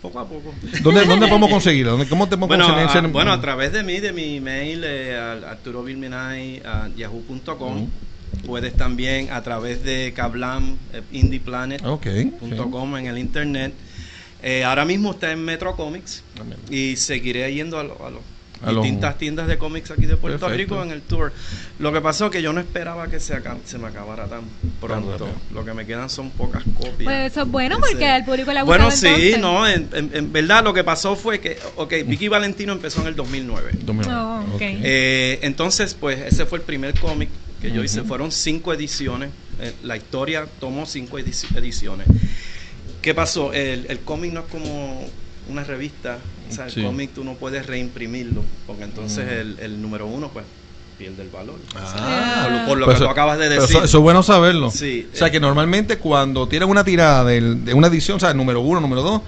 Poco 0.00 0.18
a 0.20 0.28
poco. 0.28 0.54
¿Dónde, 0.82 1.04
¿Dónde 1.04 1.26
podemos 1.26 1.50
conseguirla? 1.50 1.92
¿Dónde, 1.92 2.08
¿Cómo 2.08 2.26
te 2.28 2.36
podemos 2.36 2.48
Bueno, 2.48 2.66
conseguir? 2.74 3.04
a, 3.06 3.08
bueno, 3.08 3.32
a 3.32 3.40
través 3.40 3.72
de 3.72 3.82
mí, 3.82 3.98
de 3.98 4.12
mi 4.12 4.36
email, 4.36 4.82
eh, 4.84 5.16
a 6.64 6.88
yahoo.com. 6.96 7.76
Ujú. 7.76 7.88
Puedes 8.46 8.74
también 8.74 9.30
a 9.30 9.42
través 9.42 9.82
de 9.84 10.12
Kablam, 10.16 10.76
eh, 10.92 11.02
indieplanet.com 11.12 12.96
en 12.96 13.06
el 13.06 13.18
internet. 13.18 13.72
Eh, 14.42 14.64
ahora 14.64 14.84
mismo 14.84 15.12
está 15.12 15.30
en 15.30 15.44
Metro 15.44 15.76
Comics 15.76 16.22
También. 16.36 16.58
y 16.68 16.96
seguiré 16.96 17.52
yendo 17.54 17.78
a, 17.78 17.84
lo- 17.84 18.04
a 18.04 18.10
los 18.10 18.20
A 18.60 18.72
los- 18.72 18.82
distintas 18.82 19.16
tiendas 19.18 19.46
de 19.46 19.56
cómics 19.56 19.92
aquí 19.92 20.06
de 20.06 20.16
Puerto 20.16 20.46
Perfecto. 20.46 20.74
Rico 20.76 20.82
en 20.84 20.90
el 20.90 21.00
tour. 21.02 21.32
Lo 21.78 21.92
que 21.92 22.00
pasó 22.00 22.28
que 22.28 22.42
yo 22.42 22.52
no 22.52 22.60
esperaba 22.60 23.06
que 23.08 23.20
se, 23.20 23.40
se 23.64 23.78
me 23.78 23.86
acabara 23.86 24.26
tan 24.26 24.40
pronto. 24.80 25.28
Lo 25.54 25.64
que 25.64 25.74
me 25.74 25.86
quedan 25.86 26.10
son 26.10 26.30
pocas 26.30 26.64
copias. 26.74 26.96
Pues 27.04 27.30
eso 27.32 27.42
es 27.42 27.48
bueno 27.48 27.76
Ese- 27.78 27.86
porque 27.92 28.06
al 28.08 28.24
público 28.24 28.52
le 28.52 28.58
ha 28.60 28.64
Bueno, 28.64 28.90
sí, 28.90 29.06
entonces. 29.06 29.38
no, 29.38 29.68
en, 29.68 29.88
en- 29.92 30.10
en 30.12 30.32
verdad 30.32 30.64
lo 30.64 30.74
que 30.74 30.82
pasó 30.82 31.14
fue 31.14 31.38
que, 31.38 31.56
ok, 31.76 31.92
Vicky 32.06 32.26
Valentino 32.26 32.72
empezó 32.72 33.00
en 33.02 33.06
el 33.08 33.14
2009. 33.14 33.70
Domingo. 33.84 34.10
Oh, 34.12 34.40
ok. 34.56 34.60
Eh, 34.60 35.38
entonces, 35.42 35.94
pues 35.94 36.18
ese 36.20 36.46
fue 36.46 36.58
el 36.58 36.64
primer 36.64 36.98
cómic 36.98 37.28
que 37.62 37.70
yo 37.72 37.82
hice. 37.82 38.02
Fueron 38.02 38.30
cinco 38.32 38.72
ediciones. 38.74 39.30
Eh, 39.60 39.72
la 39.84 39.96
historia 39.96 40.46
tomó 40.60 40.84
cinco 40.84 41.18
edici- 41.18 41.56
ediciones. 41.56 42.06
¿Qué 43.00 43.14
pasó? 43.14 43.52
El, 43.52 43.86
el 43.88 44.00
cómic 44.00 44.32
no 44.32 44.40
es 44.40 44.46
como 44.46 45.06
una 45.48 45.64
revista. 45.64 46.18
O 46.50 46.54
sea, 46.54 46.66
el 46.66 46.72
Sí. 46.72 46.82
cómic 46.82 47.10
tú 47.14 47.24
no 47.24 47.34
puedes 47.34 47.66
reimprimirlo. 47.66 48.44
Porque 48.66 48.84
entonces 48.84 49.26
el, 49.30 49.58
el 49.60 49.80
número 49.80 50.06
uno, 50.06 50.28
pues, 50.28 50.44
pierde 50.98 51.22
el 51.22 51.28
valor. 51.30 51.58
Ah. 51.74 52.42
por 52.44 52.52
lo, 52.52 52.66
por 52.66 52.78
lo 52.78 52.86
Pero 52.86 52.86
que 52.86 52.94
eso- 52.96 53.04
tú 53.04 53.10
acabas 53.10 53.38
de 53.38 53.48
decir. 53.48 53.76
Eso, 53.76 53.84
eso 53.84 53.98
es 53.98 54.02
bueno 54.02 54.22
saberlo. 54.22 54.70
Sí, 54.70 55.08
o 55.12 55.16
sea, 55.16 55.28
eh. 55.28 55.30
que 55.30 55.40
normalmente 55.40 55.98
cuando 55.98 56.46
tienen 56.48 56.68
una 56.68 56.84
tirada 56.84 57.24
de 57.24 57.72
una 57.74 57.86
edición, 57.88 58.18
o 58.18 58.20
sea, 58.20 58.34
número 58.34 58.60
uno, 58.60 58.80
número 58.80 59.02
dos, 59.02 59.22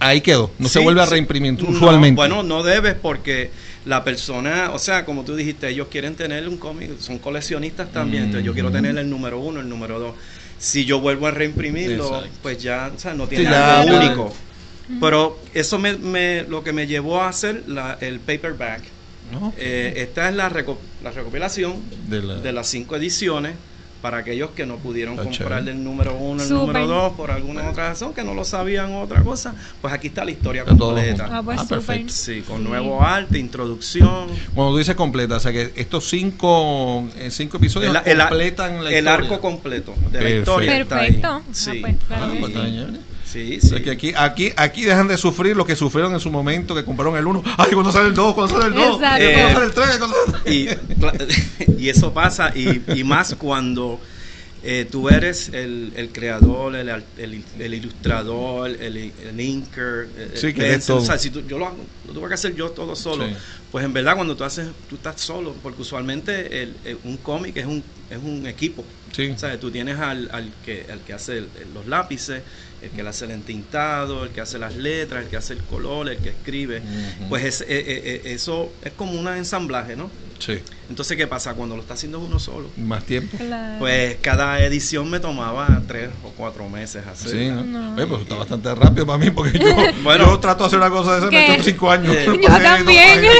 ahí 0.00 0.20
quedó. 0.20 0.50
No 0.58 0.68
se 0.68 0.80
vuelve 0.80 1.00
a 1.02 1.06
reimprimir 1.06 1.62
No, 1.62 1.68
usualmente. 1.70 2.16
bueno, 2.16 2.42
no 2.42 2.62
debes 2.62 2.94
porque 2.94 3.50
la 3.84 4.04
persona, 4.04 4.70
o 4.72 4.78
sea, 4.78 5.04
como 5.04 5.24
tú 5.24 5.34
dijiste, 5.34 5.68
ellos 5.68 5.88
quieren 5.90 6.14
tener 6.14 6.48
un 6.48 6.56
cómic, 6.56 6.98
son 6.98 7.18
coleccionistas 7.18 7.90
también, 7.92 8.24
entonces 8.24 8.44
yo 8.46 8.52
quiero 8.52 8.68
Ujú. 8.68 8.76
tener 8.76 8.96
el 8.96 9.10
número 9.10 9.40
uno, 9.40 9.60
el 9.60 9.68
número 9.68 9.98
dos. 9.98 10.14
Si 10.58 10.84
yo 10.84 11.00
vuelvo 11.00 11.26
a 11.26 11.32
reimprimirlo, 11.32 12.04
Exacto. 12.18 12.38
pues 12.42 12.62
ya, 12.62 12.92
o 12.94 12.98
sea, 12.98 13.14
no 13.14 13.26
tiene 13.26 13.44
ya. 13.44 13.84
único. 13.86 14.32
Pero 15.00 15.40
eso 15.54 15.78
me, 15.78 15.96
me- 15.96 16.44
lo 16.44 16.62
que 16.62 16.72
me 16.72 16.86
llevó 16.86 17.20
a 17.22 17.28
hacer 17.28 17.64
la- 17.66 17.98
el 18.00 18.20
paperback. 18.20 18.82
¿No? 19.32 19.52
Eh, 19.56 19.94
esta 19.96 20.28
es 20.28 20.34
la, 20.34 20.50
reco- 20.50 20.78
la 21.02 21.10
recopilación 21.10 21.82
De 22.08 22.22
la- 22.22 22.34
de 22.36 22.52
las 22.52 22.68
cinco 22.68 22.96
ediciones 22.96 23.54
para 24.02 24.18
aquellos 24.18 24.50
que 24.50 24.66
no 24.66 24.76
pudieron 24.78 25.14
Está 25.14 25.22
comprar 25.24 25.60
chévere. 25.60 25.70
el 25.78 25.84
número 25.84 26.16
uno, 26.16 26.42
el 26.42 26.48
número 26.50 26.86
dos 26.88 27.12
por 27.12 27.30
alguna 27.30 27.70
otra 27.70 27.90
razón, 27.90 28.12
que 28.12 28.24
no 28.24 28.34
lo 28.34 28.44
sabían 28.44 28.90
o 28.90 29.02
otra 29.02 29.22
cosa, 29.22 29.54
pues 29.80 29.94
aquí 29.94 30.08
está 30.08 30.24
la 30.24 30.32
historia 30.32 30.64
completa. 30.64 31.28
Ah, 31.30 31.40
pues 31.42 31.60
Ah, 31.60 31.66
perfecto. 31.68 32.12
Sí, 32.12 32.42
con 32.42 32.64
nuevo 32.64 33.00
arte, 33.02 33.38
introducción. 33.38 34.26
Cuando 34.54 34.72
tú 34.72 34.78
dices 34.78 34.96
completa, 34.96 35.36
o 35.36 35.40
sea 35.40 35.52
que 35.52 35.72
estos 35.76 36.08
cinco, 36.08 37.08
eh, 37.16 37.30
cinco 37.30 37.58
episodios 37.58 37.94
El, 38.04 38.12
el- 38.12 38.18
completan 38.18 38.82
la 38.84 38.90
el 38.90 38.96
historia. 39.04 39.12
arco 39.14 39.40
completo 39.40 39.94
de 39.94 40.02
la 40.04 40.10
Perfecto. 40.10 40.40
historia. 40.40 40.76
está 40.78 40.98
ahí. 40.98 41.06
Perfecto. 41.12 41.28
Ah, 41.28 41.42
Sí, 41.52 41.70
pues, 41.80 41.96
claro 42.08 42.24
Ah, 42.24 42.34
pues, 42.40 42.52
sí. 43.32 43.52
sí, 43.52 43.58
O 43.58 43.60
sí. 43.62 43.68
sea 43.68 43.82
que 43.82 43.90
aquí, 43.90 44.12
aquí, 44.16 44.52
aquí 44.56 44.82
dejan 44.84 45.08
de 45.08 45.16
sufrir 45.16 45.56
lo 45.56 45.64
que 45.66 45.76
sufrieron 45.76 46.12
en 46.14 46.20
su 46.20 46.30
momento, 46.30 46.74
que 46.74 46.84
compraron 46.84 47.16
el 47.16 47.26
1. 47.26 47.42
¡Ay, 47.58 47.70
cuando 47.72 47.90
sale 47.92 48.08
el 48.08 48.14
2! 48.14 48.34
¿Cuándo 48.34 48.54
sale 48.60 48.66
el 48.68 48.74
2? 48.74 49.00
Exacto. 49.00 49.24
¿Cuándo 49.32 49.52
sale 49.52 49.66
el 49.66 49.72
3? 49.72 49.98
¿Cuándo 49.98 50.16
sale- 50.26 50.54
y, 51.78 51.82
y 51.84 51.88
eso 51.88 52.12
pasa, 52.12 52.52
y, 52.54 52.82
y 52.94 53.04
más 53.04 53.34
cuando 53.36 54.00
eh, 54.64 54.86
tú 54.88 55.08
eres 55.08 55.48
el, 55.48 55.92
el 55.96 56.10
creador, 56.10 56.76
el, 56.76 56.88
el, 56.88 57.44
el 57.58 57.74
ilustrador, 57.74 58.68
el, 58.70 58.96
el 58.96 59.40
inker. 59.40 60.08
eh, 60.16 60.30
Sí, 60.34 60.52
que 60.54 60.62
eh, 60.62 60.68
eres 60.68 60.86
todo. 60.86 60.98
o 60.98 61.04
sea, 61.04 61.18
si 61.18 61.30
tú- 61.30 61.42
yo 61.48 61.58
lo, 61.58 61.66
hago, 61.66 61.78
lo 62.06 62.12
tuve 62.12 62.28
que 62.28 62.34
hacer 62.34 62.54
yo 62.54 62.70
todo 62.70 62.94
solo. 62.94 63.26
Sí. 63.26 63.34
Pues 63.72 63.84
en 63.84 63.92
verdad, 63.92 64.14
cuando 64.14 64.36
tú 64.36 64.44
haces, 64.44 64.68
tú 64.88 64.96
estás 64.96 65.20
solo, 65.20 65.54
porque 65.62 65.82
usualmente 65.82 66.62
el- 66.62 66.76
el- 66.84 66.98
un 67.04 67.16
cómic 67.16 67.56
es 67.56 67.66
un, 67.66 67.82
es 68.10 68.18
un 68.22 68.46
equipo. 68.46 68.84
Sí. 69.12 69.30
O 69.34 69.38
sea, 69.38 69.58
tú 69.58 69.70
tienes 69.70 69.98
al, 69.98 70.28
al 70.32 70.52
que, 70.64 70.86
al 70.92 71.00
que 71.00 71.12
hace 71.12 71.38
el- 71.38 71.48
los 71.74 71.86
lápices, 71.88 72.42
el 72.82 72.90
que 72.90 73.02
le 73.02 73.08
hace 73.08 73.24
el 73.26 73.30
entintado, 73.30 74.24
el 74.24 74.30
que 74.30 74.40
hace 74.40 74.58
las 74.58 74.74
letras, 74.76 75.24
el 75.24 75.30
que 75.30 75.36
hace 75.36 75.52
el 75.54 75.60
color, 75.60 76.08
el 76.08 76.18
que 76.18 76.30
escribe. 76.30 76.82
Pues 77.28 77.44
es, 77.44 77.60
eh, 77.62 77.66
eh, 77.68 78.02
eh, 78.04 78.32
eso 78.34 78.72
es 78.82 78.92
como 78.92 79.12
un 79.12 79.28
ensamblaje, 79.28 79.96
¿no? 79.96 80.10
Sí, 80.38 80.58
Entonces, 80.90 81.16
¿qué 81.16 81.28
pasa? 81.28 81.54
Cuando 81.54 81.76
lo 81.76 81.82
está 81.82 81.94
haciendo 81.94 82.18
uno 82.18 82.40
solo, 82.40 82.68
más 82.76 83.04
tiempo. 83.04 83.36
Claro. 83.38 83.78
pues 83.78 84.16
cada 84.20 84.60
edición 84.64 85.08
me 85.08 85.20
tomaba 85.20 85.80
tres 85.86 86.10
o 86.24 86.30
cuatro 86.30 86.68
meses 86.68 87.06
hacer. 87.06 87.30
Sí, 87.30 87.48
¿no? 87.48 87.62
No. 87.62 87.94
Oye, 87.94 88.06
pues 88.08 88.22
está 88.22 88.34
bastante 88.34 88.74
rápido 88.74 89.06
para 89.06 89.18
mí, 89.18 89.30
porque 89.30 89.56
yo, 89.56 89.66
Bueno. 90.02 90.26
yo 90.26 90.40
trato 90.40 90.64
de 90.64 90.66
hacer 90.66 90.78
una 90.80 90.90
cosa 90.90 91.12
de 91.12 91.18
esa, 91.18 91.26
me 91.26 91.46
¿Qué? 91.46 91.54
hecho 91.54 91.62
cinco 91.62 91.90
años. 91.90 92.16
Eh, 92.16 92.26
Yo 92.26 92.48
también. 92.48 93.22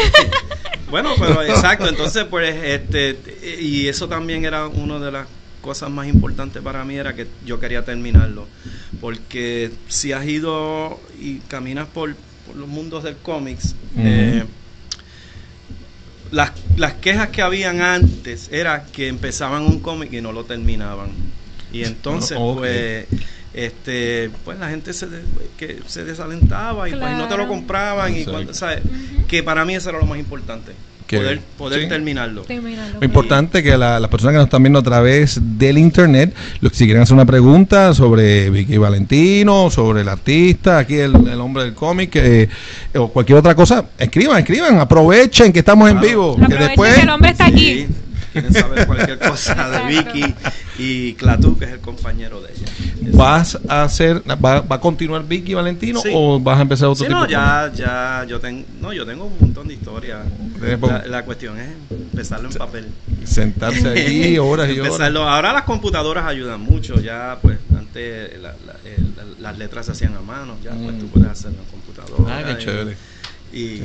Bueno, 0.90 1.14
pero 1.18 1.42
exacto, 1.42 1.88
entonces 1.88 2.26
pues 2.28 2.54
este 2.64 3.18
y 3.58 3.88
eso 3.88 4.08
también 4.08 4.44
era 4.44 4.66
una 4.66 4.98
de 4.98 5.10
las 5.10 5.26
cosas 5.62 5.88
más 5.88 6.06
importantes 6.06 6.60
para 6.62 6.84
mí 6.84 6.96
era 6.96 7.14
que 7.14 7.26
yo 7.46 7.58
quería 7.58 7.82
terminarlo, 7.82 8.46
porque 9.00 9.70
si 9.88 10.12
has 10.12 10.26
ido 10.26 11.00
y 11.20 11.36
caminas 11.48 11.88
por, 11.88 12.14
por 12.46 12.56
los 12.56 12.68
mundos 12.68 13.02
del 13.04 13.16
cómics, 13.16 13.74
eh, 13.98 14.44
las, 16.30 16.52
las 16.76 16.94
quejas 16.94 17.28
que 17.28 17.42
habían 17.42 17.80
antes 17.82 18.48
era 18.52 18.84
que 18.86 19.08
empezaban 19.08 19.64
un 19.64 19.80
cómic 19.80 20.12
y 20.12 20.20
no 20.20 20.32
lo 20.32 20.44
terminaban. 20.44 21.10
Y 21.72 21.84
entonces, 21.84 22.36
pues, 22.58 23.06
este, 23.54 24.30
pues 24.44 24.58
la 24.58 24.70
gente 24.70 24.92
se, 24.94 25.06
de- 25.06 25.22
que 25.58 25.78
se 25.86 26.04
desalentaba 26.04 26.88
y 26.88 26.92
pues 26.92 27.16
no 27.16 27.28
te 27.28 27.36
lo 27.36 27.48
compraban. 27.48 28.12
y 28.16 28.24
cuando, 28.32 28.54
¿sabes? 28.54 28.84
Ujú. 28.84 29.26
Que 29.26 29.42
para 29.42 29.64
mí 29.64 29.74
eso 29.74 29.90
era 29.90 29.98
lo 29.98 30.06
más 30.06 30.18
importante. 30.18 30.72
Poder, 31.18 31.40
poder 31.58 31.82
Sí. 31.82 31.88
terminarlo. 31.88 32.44
Lo 33.00 33.04
importante 33.04 33.62
que 33.62 33.76
la- 33.76 34.00
las 34.00 34.10
personas 34.10 34.32
que 34.32 34.36
nos 34.38 34.46
están 34.46 34.62
viendo 34.62 34.78
a 34.78 34.82
través 34.82 35.40
del 35.58 35.78
internet, 35.78 36.34
los 36.60 36.72
que 36.72 36.78
si 36.78 36.84
quieren 36.84 37.02
hacer 37.02 37.14
una 37.14 37.24
pregunta 37.26 37.94
sobre 37.94 38.50
Vicky 38.50 38.76
Valentino, 38.78 39.70
sobre 39.70 40.02
el 40.02 40.08
artista, 40.08 40.78
aquí 40.78 40.94
el, 40.96 41.14
el 41.28 41.40
hombre 41.40 41.64
del 41.64 41.74
cómic, 41.74 42.12
eh, 42.16 42.48
o 42.94 43.08
cualquier 43.08 43.38
otra 43.38 43.54
cosa, 43.54 43.84
escriban, 43.98 44.38
escriban, 44.38 44.78
aprovechen 44.78 45.52
que 45.52 45.58
estamos 45.60 45.90
en 45.90 46.00
vivo. 46.00 46.36
Que 46.36 46.44
Aprovechen 46.44 46.68
después 46.68 46.94
que 46.94 47.00
el 47.02 47.08
hombre 47.10 47.30
está 47.30 47.46
aquí. 47.46 47.86
Quieren 48.32 48.52
saber 48.52 48.86
cualquier 48.86 49.18
cosa 49.28 49.68
de. 49.70 49.82
Vicky 49.86 50.34
y 50.78 51.14
Clatú, 51.14 51.58
que 51.58 51.66
es 51.66 51.72
el 51.72 51.80
compañero 51.80 52.40
de 52.40 52.52
ella. 52.52 52.66
vas 53.16 53.58
a 53.68 53.82
hacer, 53.84 54.22
va, 54.42 54.60
va 54.62 54.76
a 54.76 54.80
continuar 54.80 55.26
Vicky 55.26 55.54
Valentino 55.54 56.00
Sí. 56.00 56.10
o 56.14 56.40
vas 56.40 56.58
a 56.58 56.62
empezar 56.62 56.88
otro 56.88 57.04
Sí, 57.04 57.08
tipo 57.08 57.18
no, 57.20 57.26
de 57.26 57.32
ya, 57.32 57.70
ya, 57.74 58.24
yo 58.28 58.40
tengo, 58.40 58.64
no, 58.80 58.92
yo 58.92 59.04
tengo 59.04 59.24
un 59.26 59.36
montón 59.38 59.68
de 59.68 59.74
historias. 59.74 60.20
Eh, 60.64 60.76
pues- 60.80 60.92
La, 60.92 61.06
la 61.06 61.24
cuestión 61.24 61.58
es 61.60 61.68
empezarlo 61.90 62.48
en 62.48 62.54
papel. 62.56 62.86
sentarse 63.24 63.88
allí 63.88 64.38
horas 64.38 64.68
y 64.70 64.72
horas. 64.78 64.86
Empezarlo. 64.92 65.28
Ahora 65.28 65.52
las 65.52 65.62
computadoras 65.64 66.24
ayudan 66.26 66.60
mucho, 66.60 66.94
ya 67.00 67.38
pues 67.42 67.58
antes 67.76 68.40
la- 68.40 68.54
la- 68.66 68.76
el- 68.84 69.14
la- 69.16 69.40
las 69.50 69.58
letras 69.58 69.86
se 69.86 69.92
hacían 69.92 70.14
a 70.16 70.20
mano, 70.20 70.56
ya 70.64 70.70
pues 70.70 70.94
Mm. 70.96 70.98
tú 71.00 71.06
puedes 71.08 71.28
hacerlo 71.30 71.58
en 71.58 71.70
computadora. 71.70 72.38
Ah, 72.38 72.44
qué 72.46 72.52
y- 72.52 72.64
chévere. 72.64 72.96
Y, 73.52 73.58
Sí, 73.78 73.84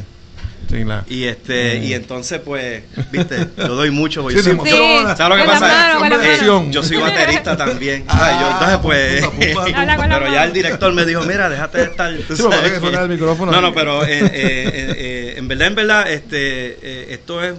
la- 0.69 1.03
y 1.08 1.23
este, 1.25 1.80
Mm. 1.80 1.84
y 1.84 1.93
entonces 1.93 2.39
pues, 2.43 2.84
viste, 3.12 3.47
yo 3.58 3.75
doy 3.75 3.89
mucho, 3.91 4.21
porque 4.21 4.41
Sí, 4.41 4.49
yo 4.49 4.63
Sí. 4.65 4.71
¿Sabes 5.15 5.30
lo 5.30 5.36
que 5.38 5.43
pasa? 5.49 5.97
mano, 5.99 6.21
Eh, 6.21 6.39
yo 6.71 6.84
soy 6.84 6.97
baterista 6.97 7.56
también. 7.58 8.03
Ah, 8.08 8.17
¿sabes? 8.19 8.39
Yo, 8.41 8.51
entonces, 8.51 8.77
pues. 8.82 10.06
pero 10.10 10.34
ya 10.34 10.43
el 10.43 10.53
director 10.53 10.93
me 10.93 11.06
dijo: 11.06 11.21
Mira, 11.23 11.49
déjate 11.49 11.77
de 11.80 11.84
estar. 11.86 12.13
tú 12.27 12.36
Sí, 12.36 12.43
porque 12.43 12.56
sabes 12.58 12.71
hay 12.73 12.80
que 12.80 12.86
sonar 12.86 13.03
el 13.03 13.10
micrófono. 13.10 13.51
No, 13.51 13.62
no, 13.62 13.73
pero 13.73 14.03
eh, 14.06 14.19
eh, 14.19 14.30
eh, 14.34 14.95
eh, 14.97 15.34
en 15.38 15.47
verdad, 15.47 15.67
en 15.67 15.75
verdad, 15.75 16.12
este, 16.12 16.77
eh, 16.82 17.08
esto 17.12 17.43
es. 17.43 17.56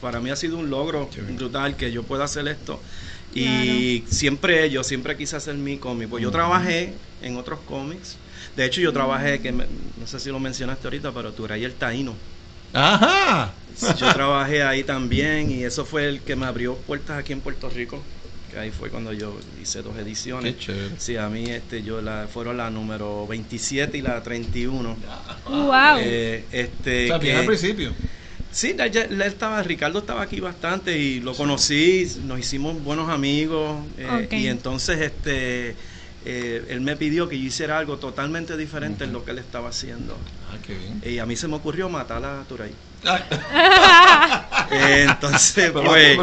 Para 0.00 0.20
mí 0.20 0.30
ha 0.30 0.36
sido 0.36 0.56
un 0.56 0.70
logro 0.70 1.10
brutal 1.36 1.76
que 1.76 1.92
yo 1.92 2.02
pueda 2.02 2.24
hacer 2.24 2.48
esto. 2.48 2.80
Y 3.34 4.04
siempre, 4.10 4.70
yo 4.70 4.82
siempre 4.82 5.16
quise 5.16 5.36
hacer 5.36 5.54
mi 5.54 5.76
cómic. 5.76 6.08
Pues 6.08 6.22
yo 6.22 6.30
Mm. 6.30 6.32
trabajé 6.32 6.94
en 7.22 7.36
otros 7.36 7.58
cómics. 7.68 8.16
De 8.56 8.64
hecho, 8.64 8.80
yo 8.80 8.92
trabajé, 8.94 9.40
que 9.40 9.52
me- 9.52 9.66
no 10.00 10.06
sé 10.06 10.18
si 10.20 10.30
lo 10.30 10.40
mencionaste 10.40 10.86
ahorita, 10.86 11.12
pero 11.12 11.32
Turay 11.32 11.62
el 11.64 11.74
Taíno. 11.74 12.14
Ajá. 12.76 13.52
Yo 13.98 14.12
trabajé 14.12 14.62
ahí 14.62 14.82
también 14.84 15.50
y 15.50 15.64
eso 15.64 15.84
fue 15.84 16.08
el 16.08 16.20
que 16.20 16.36
me 16.36 16.46
abrió 16.46 16.76
puertas 16.76 17.18
aquí 17.18 17.32
en 17.32 17.40
Puerto 17.40 17.68
Rico. 17.68 18.02
Que 18.50 18.58
ahí 18.58 18.70
fue 18.70 18.90
cuando 18.90 19.12
yo 19.12 19.36
hice 19.60 19.82
dos 19.82 19.96
ediciones. 19.98 20.54
Qué 20.54 20.60
chévere. 20.60 20.94
Sí, 20.98 21.16
a 21.16 21.28
mí 21.28 21.44
este, 21.50 21.82
yo 21.82 22.00
la, 22.00 22.26
fueron 22.32 22.56
la 22.56 22.70
número 22.70 23.26
27 23.26 23.98
y 23.98 24.02
la 24.02 24.22
31. 24.22 24.96
Wow. 25.48 25.72
Eh, 25.98 26.44
este, 26.52 27.04
O 27.06 27.08
sea, 27.08 27.18
que- 27.18 27.34
al 27.34 27.46
principio. 27.46 27.92
Sí, 28.50 28.74
ya- 28.90 29.02
estaba, 29.26 29.62
Ricardo 29.62 29.98
estaba 29.98 30.22
aquí 30.22 30.40
bastante 30.40 30.96
y 30.98 31.20
lo 31.20 31.34
conocí, 31.34 32.10
nos 32.24 32.38
hicimos 32.38 32.82
buenos 32.82 33.10
amigos 33.10 33.76
eh, 33.98 34.24
Ok. 34.24 34.32
y 34.32 34.46
entonces 34.46 34.98
este 35.00 35.76
eh, 36.28 36.64
él 36.70 36.80
me 36.80 36.96
pidió 36.96 37.28
que 37.28 37.38
yo 37.38 37.46
hiciera 37.46 37.78
algo 37.78 37.98
totalmente 37.98 38.56
diferente 38.56 39.04
en 39.04 39.12
lo 39.12 39.24
que 39.24 39.30
él 39.30 39.38
estaba 39.38 39.68
haciendo. 39.68 40.14
Ah, 40.50 40.56
qué 40.66 40.74
bien. 40.74 41.00
Y 41.06 41.18
a 41.18 41.26
mí 41.26 41.36
se 41.36 41.46
me 41.48 41.54
ocurrió 41.56 41.88
matar 41.88 42.24
a 42.24 42.42
Turay. 42.48 42.72
Ah, 43.06 43.20
Eh, 44.72 45.06
entonces, 45.08 45.70
pues... 45.70 46.16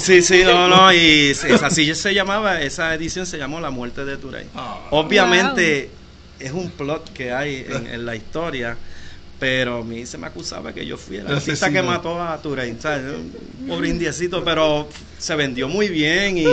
sí, 0.00 0.22
sí, 0.22 0.42
no, 0.44 0.66
no, 0.68 0.92
y 0.92 1.30
es- 1.30 1.44
así 1.62 1.94
se 1.94 2.12
llamaba, 2.12 2.60
esa 2.60 2.92
edición 2.94 3.24
se 3.24 3.38
llamó 3.38 3.60
La 3.60 3.70
muerte 3.70 4.04
de 4.04 4.16
Turay. 4.16 4.46
Ah. 4.54 4.78
Obviamente 4.90 5.88
es 6.40 6.50
un 6.52 6.70
plot 6.72 7.12
que 7.12 7.32
hay 7.32 7.64
en, 7.68 7.86
en 7.86 8.04
la 8.04 8.16
historia, 8.16 8.76
pero 9.38 9.78
a 9.78 9.84
mí 9.84 10.06
se 10.06 10.16
me 10.18 10.26
acusaba 10.26 10.72
que 10.72 10.86
yo 10.86 10.96
fui 10.96 11.16
el 11.18 11.26
artista 11.26 11.70
que 11.70 11.82
mató 11.82 12.22
a 12.22 12.40
Turay, 12.40 12.76
¿sabes? 12.80 13.12
Un 13.60 13.68
pobre 13.68 13.88
indiecito, 13.90 14.42
pero 14.44 14.88
se 15.18 15.34
vendió 15.36 15.68
muy 15.68 15.88
bien 15.88 16.38
y, 16.38 16.46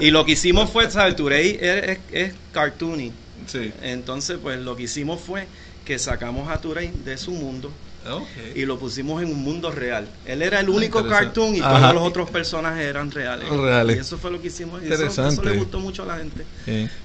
y 0.00 0.10
lo 0.10 0.24
que 0.24 0.32
hicimos 0.32 0.70
fue, 0.70 0.90
¿sabes? 0.90 1.16
Turay 1.16 1.58
es, 1.60 1.98
es, 2.12 2.34
cartoony, 2.52 3.12
Sí. 3.46 3.72
entonces 3.82 4.38
pues 4.40 4.60
lo 4.60 4.76
que 4.76 4.84
hicimos 4.84 5.20
fue 5.20 5.46
que 5.84 5.98
sacamos 5.98 6.48
a 6.50 6.60
Turay 6.60 6.92
de 7.04 7.16
su 7.16 7.32
mundo 7.32 7.72
Ok. 8.08 8.54
y 8.54 8.64
lo 8.64 8.78
pusimos 8.78 9.22
en 9.22 9.30
un 9.30 9.42
mundo 9.42 9.70
real. 9.72 10.06
Él 10.24 10.40
era 10.42 10.60
el 10.60 10.68
único 10.70 11.00
interesante. 11.00 11.24
cartoon 11.26 11.54
y 11.56 11.60
Ajá. 11.60 11.80
todos 11.80 11.94
los 11.94 12.02
otros 12.04 12.30
personajes 12.30 12.84
eran 12.86 13.10
reales. 13.10 13.48
Reales. 13.48 13.96
Y 13.96 13.98
eso 14.00 14.16
fue 14.18 14.30
lo 14.30 14.40
que 14.40 14.46
hicimos. 14.48 14.80
Y 14.82 14.86
eso, 14.86 14.94
Interesante. 14.94 15.34
eso 15.34 15.42
le 15.42 15.56
gustó 15.56 15.80
mucho 15.80 16.04
a 16.04 16.06
la 16.06 16.16
gente. 16.18 16.44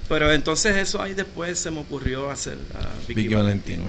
Pero 0.08 0.32
entonces 0.32 0.76
eso 0.76 1.02
ahí 1.02 1.12
después 1.14 1.58
se 1.58 1.70
me 1.70 1.80
ocurrió 1.80 2.30
hacer 2.30 2.56
a 2.74 2.86
Vicky, 3.08 3.22
Vicky 3.22 3.34
Valentino. 3.34 3.82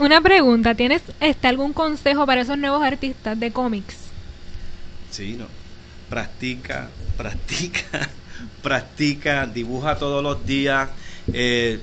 Una 0.00 0.22
pregunta, 0.22 0.74
¿tienes 0.74 1.02
este 1.20 1.46
algún 1.46 1.74
consejo 1.74 2.24
para 2.24 2.40
esos 2.40 2.56
nuevos 2.56 2.82
artistas 2.82 3.38
de 3.38 3.52
cómics? 3.52 3.96
Sí, 5.10 5.36
no. 5.38 5.46
Practica, 6.08 6.88
practica, 7.18 8.08
practica, 8.62 9.46
dibuja 9.46 9.96
todos 9.96 10.22
los 10.22 10.44
días. 10.46 10.88
eh, 11.34 11.78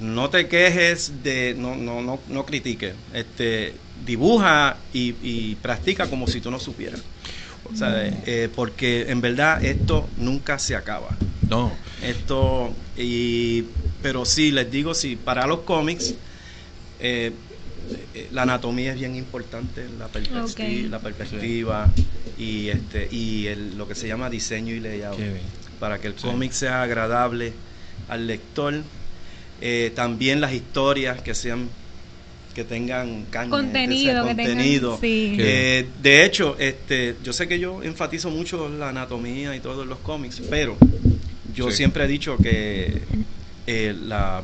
no 0.00 0.28
te 0.28 0.48
quejes 0.48 1.22
de, 1.22 1.54
no, 1.56 1.76
no, 1.76 2.00
no, 2.02 2.18
no 2.28 2.46
critiques. 2.46 2.94
Este, 3.12 3.74
dibuja 4.06 4.76
y, 4.92 5.14
y 5.22 5.54
practica 5.56 6.08
como 6.08 6.26
si 6.26 6.40
tú 6.40 6.50
no 6.50 6.58
supieras. 6.58 7.00
¿sabes? 7.74 8.14
Eh, 8.26 8.48
porque 8.54 9.10
en 9.10 9.20
verdad 9.20 9.62
esto 9.64 10.08
nunca 10.16 10.58
se 10.58 10.76
acaba. 10.76 11.10
No. 11.48 11.72
Esto, 12.02 12.72
y, 12.96 13.64
pero 14.02 14.24
sí, 14.24 14.50
les 14.50 14.70
digo, 14.70 14.94
sí, 14.94 15.16
para 15.16 15.46
los 15.46 15.60
cómics, 15.60 16.14
eh, 17.06 17.32
eh, 18.14 18.28
la 18.32 18.42
anatomía 18.42 18.92
es 18.92 18.98
bien 18.98 19.14
importante, 19.14 19.84
la, 19.98 20.08
perspectiva 20.08 21.90
y, 22.38 22.68
este, 22.68 23.08
y 23.10 23.46
el- 23.46 23.76
lo 23.76 23.86
que 23.86 23.94
se 23.94 24.08
llama 24.08 24.30
diseño 24.30 24.74
y 24.74 24.80
layout. 24.80 25.18
Para 25.78 25.98
que 26.00 26.06
el 26.08 26.14
Sí. 26.14 26.22
cómic 26.26 26.52
sea 26.52 26.82
agradable 26.82 27.52
al 28.08 28.26
lector. 28.26 28.74
Eh, 29.60 29.92
también 29.94 30.40
las 30.40 30.52
historias 30.54 31.20
que 31.22 31.34
sean 31.34 31.68
que 32.54 32.62
tengan 32.64 33.24
caña, 33.32 33.50
Contenido, 33.50 34.26
que 34.28 34.34
tengan- 34.36 34.46
contenido. 34.54 34.98
sí. 35.00 35.34
Eh, 35.40 35.88
de 36.00 36.24
hecho, 36.24 36.56
este, 36.60 37.16
yo 37.24 37.32
sé 37.32 37.48
que 37.48 37.58
yo 37.58 37.82
enfatizo 37.82 38.30
mucho 38.30 38.68
la 38.68 38.90
anatomía 38.90 39.56
y 39.56 39.60
todo 39.60 39.82
en 39.82 39.88
los 39.88 39.98
cómics, 39.98 40.40
pero 40.48 40.76
yo 41.52 41.68
Sí. 41.70 41.78
siempre 41.78 42.04
he 42.04 42.08
dicho 42.08 42.38
que 42.38 43.02
eh, 43.66 43.92
la, 43.98 44.42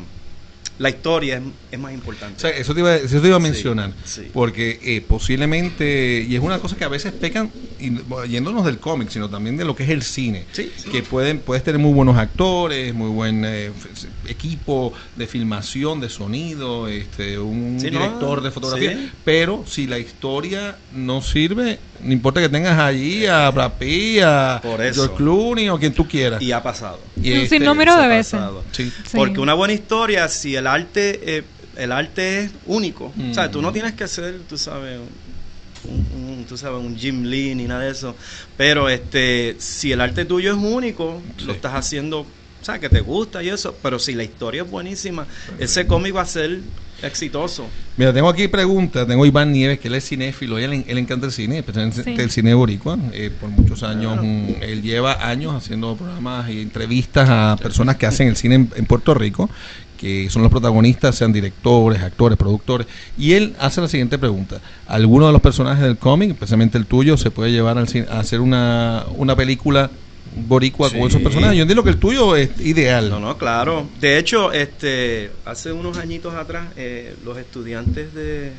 la 0.80 0.88
historia 0.88 1.36
es, 1.36 1.42
es 1.72 1.78
más 1.78 1.92
importante. 1.92 2.36
O 2.36 2.40
sea, 2.40 2.50
eso 2.50 2.72
te 2.72 2.80
iba, 2.80 2.96
eso 2.96 3.20
te 3.20 3.26
iba 3.26 3.36
a 3.36 3.40
mencionar. 3.40 3.92
sí. 4.02 4.30
Porque 4.32 4.80
eh, 4.82 5.02
posiblemente, 5.06 6.24
y 6.26 6.34
es 6.34 6.40
una 6.42 6.58
cosa 6.58 6.74
que 6.76 6.84
a 6.84 6.88
veces 6.88 7.12
pecan, 7.12 7.50
y, 7.78 7.92
yéndonos 8.28 8.64
del 8.64 8.78
cómic, 8.78 9.10
sino 9.10 9.28
también 9.28 9.58
de 9.58 9.66
lo 9.66 9.76
que 9.76 9.84
es 9.84 9.90
el 9.90 10.02
cine. 10.02 10.46
Sí, 10.52 10.72
sí. 10.74 10.88
Que 10.88 11.02
pueden, 11.02 11.38
puedes 11.40 11.62
tener 11.62 11.78
muy 11.78 11.92
buenos 11.92 12.16
actores, 12.16 12.94
muy 12.94 13.10
buen 13.10 13.44
eh, 13.44 13.70
equipo 14.26 14.94
de 15.16 15.26
filmación, 15.26 16.00
de 16.00 16.08
sonido, 16.08 16.88
este, 16.88 17.38
un 17.38 17.78
Sí, 17.78 17.90
¿no? 17.90 17.98
director 18.00 18.42
de 18.42 18.50
fotografía. 18.50 18.92
Sí. 18.92 19.10
Pero 19.24 19.64
si 19.66 19.86
la 19.86 19.98
historia 19.98 20.76
no 20.94 21.20
sirve, 21.20 21.78
no 22.02 22.12
importa 22.12 22.40
que 22.40 22.48
tengas 22.48 22.78
allí 22.78 23.26
a 23.26 23.50
Brad 23.50 23.72
Pitt, 23.78 24.22
a 24.22 24.60
Por 24.62 24.80
eso. 24.80 25.02
George 25.02 25.16
Clooney 25.16 25.68
o 25.68 25.78
quien 25.78 25.92
tú 25.92 26.08
quieras. 26.08 26.40
Y 26.40 26.52
ha 26.52 26.62
pasado. 26.62 26.98
Y 27.20 27.32
Un 27.32 27.38
este, 27.40 27.58
sinnúmero 27.58 27.92
Eso 27.92 28.00
de 28.00 28.08
veces. 28.08 28.32
pasado. 28.32 28.64
Sí. 28.72 28.84
Sí. 29.04 29.16
Porque 29.16 29.40
una 29.40 29.54
buena 29.54 29.74
historia, 29.74 30.28
si 30.28 30.56
el 30.56 30.66
arte, 30.70 31.20
eh, 31.38 31.42
el 31.76 31.92
arte 31.92 32.44
es 32.44 32.50
único, 32.66 33.12
Mm. 33.14 33.30
o 33.30 33.34
sea, 33.34 33.50
tú 33.50 33.60
no 33.62 33.72
tienes 33.72 33.92
que 33.94 34.08
ser, 34.08 34.40
tú 34.48 34.56
sabes, 34.56 34.98
un, 35.84 36.22
un- 36.38 36.44
tú 36.44 36.56
sabes, 36.56 36.82
un 36.84 36.96
Jim 36.96 37.24
Lee 37.24 37.54
ni 37.54 37.64
nada 37.64 37.82
de 37.82 37.90
eso, 37.90 38.14
pero 38.56 38.88
este, 38.88 39.56
si 39.58 39.92
el 39.92 40.00
arte 40.00 40.24
tuyo 40.24 40.52
es 40.52 40.58
único, 40.58 41.22
Sí. 41.38 41.44
lo 41.46 41.52
estás 41.52 41.74
haciendo, 41.74 42.20
o 42.20 42.64
sea, 42.64 42.78
que 42.78 42.88
te 42.88 43.00
gusta 43.00 43.42
y 43.42 43.48
eso, 43.48 43.76
pero 43.82 43.98
si 43.98 44.14
la 44.14 44.22
historia 44.24 44.62
es 44.62 44.70
buenísima, 44.70 45.26
ese 45.58 45.86
cómic 45.86 46.14
va 46.16 46.22
a 46.22 46.26
ser 46.26 46.60
exitoso. 47.02 47.66
Mira, 47.96 48.12
tengo 48.12 48.28
aquí 48.28 48.46
preguntas. 48.46 49.06
Tengo 49.06 49.24
a 49.24 49.26
Iván 49.26 49.52
Nieves, 49.52 49.78
que 49.80 49.88
él 49.88 49.94
es 49.94 50.04
cinéfilo. 50.06 50.60
y 50.60 50.64
Él, 50.64 50.84
él 50.86 50.98
encanta 50.98 51.24
el 51.24 51.32
cine, 51.32 51.58
especialmente 51.60 52.04
Sí. 52.04 52.14
el 52.14 52.30
cine 52.30 52.52
boricua. 52.52 52.98
eh, 53.14 53.30
por 53.40 53.48
muchos 53.48 53.82
años. 53.82 54.12
Claro. 54.12 54.22
mm, 54.22 54.62
él 54.62 54.82
lleva 54.82 55.26
años 55.26 55.54
haciendo 55.54 55.96
programas 55.96 56.50
y 56.50 56.60
entrevistas 56.60 57.26
a 57.30 57.56
personas 57.56 57.96
que 57.96 58.04
hacen 58.04 58.28
el 58.28 58.36
cine 58.36 58.56
en, 58.56 58.70
en 58.76 58.84
Puerto 58.84 59.14
Rico, 59.14 59.48
que 60.00 60.30
son 60.30 60.40
los 60.42 60.50
protagonistas, 60.50 61.14
sean 61.14 61.30
directores, 61.32 62.00
actores, 62.02 62.38
productores. 62.38 62.86
Y 63.18 63.32
él 63.34 63.54
hace 63.58 63.82
la 63.82 63.88
siguiente 63.88 64.16
pregunta. 64.16 64.58
¿Alguno 64.86 65.26
de 65.26 65.32
los 65.32 65.42
personajes 65.42 65.84
del 65.84 65.98
cómic, 65.98 66.30
especialmente 66.30 66.78
el 66.78 66.86
tuyo, 66.86 67.18
se 67.18 67.30
puede 67.30 67.52
llevar 67.52 67.76
al 67.76 67.86
cine, 67.86 68.06
a 68.10 68.20
hacer 68.20 68.40
una, 68.40 69.04
una 69.16 69.36
película 69.36 69.90
boricua 70.46 70.88
con 70.90 71.00
esos 71.00 71.20
personajes? 71.20 71.56
Yo 71.56 71.62
entiendo 71.62 71.84
que 71.84 71.90
el 71.90 71.98
tuyo 71.98 72.34
es 72.34 72.48
ideal. 72.60 73.10
No, 73.10 73.20
no, 73.20 73.36
claro. 73.36 73.86
De 74.00 74.16
hecho, 74.18 74.52
este, 74.52 75.30
hace 75.44 75.70
unos 75.72 75.98
añitos 75.98 76.34
atrás, 76.34 76.68
eh, 76.76 77.14
los 77.24 77.36
estudiantes 77.36 78.14
de, 78.14 78.52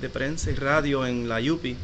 de 0.00 0.08
prensa 0.08 0.50
y 0.50 0.54
radio 0.54 1.06
en 1.06 1.28
la 1.28 1.38
UPI, 1.40 1.76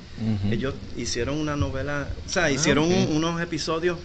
ellos 0.51 0.75
hicieron 0.97 1.37
una 1.39 1.55
novela, 1.55 2.09
o 2.27 2.29
sea, 2.29 2.47
Ah, 2.47 2.51
hicieron 2.51 2.87
un- 2.93 3.17
unos 3.17 3.41
episodios 3.41 3.99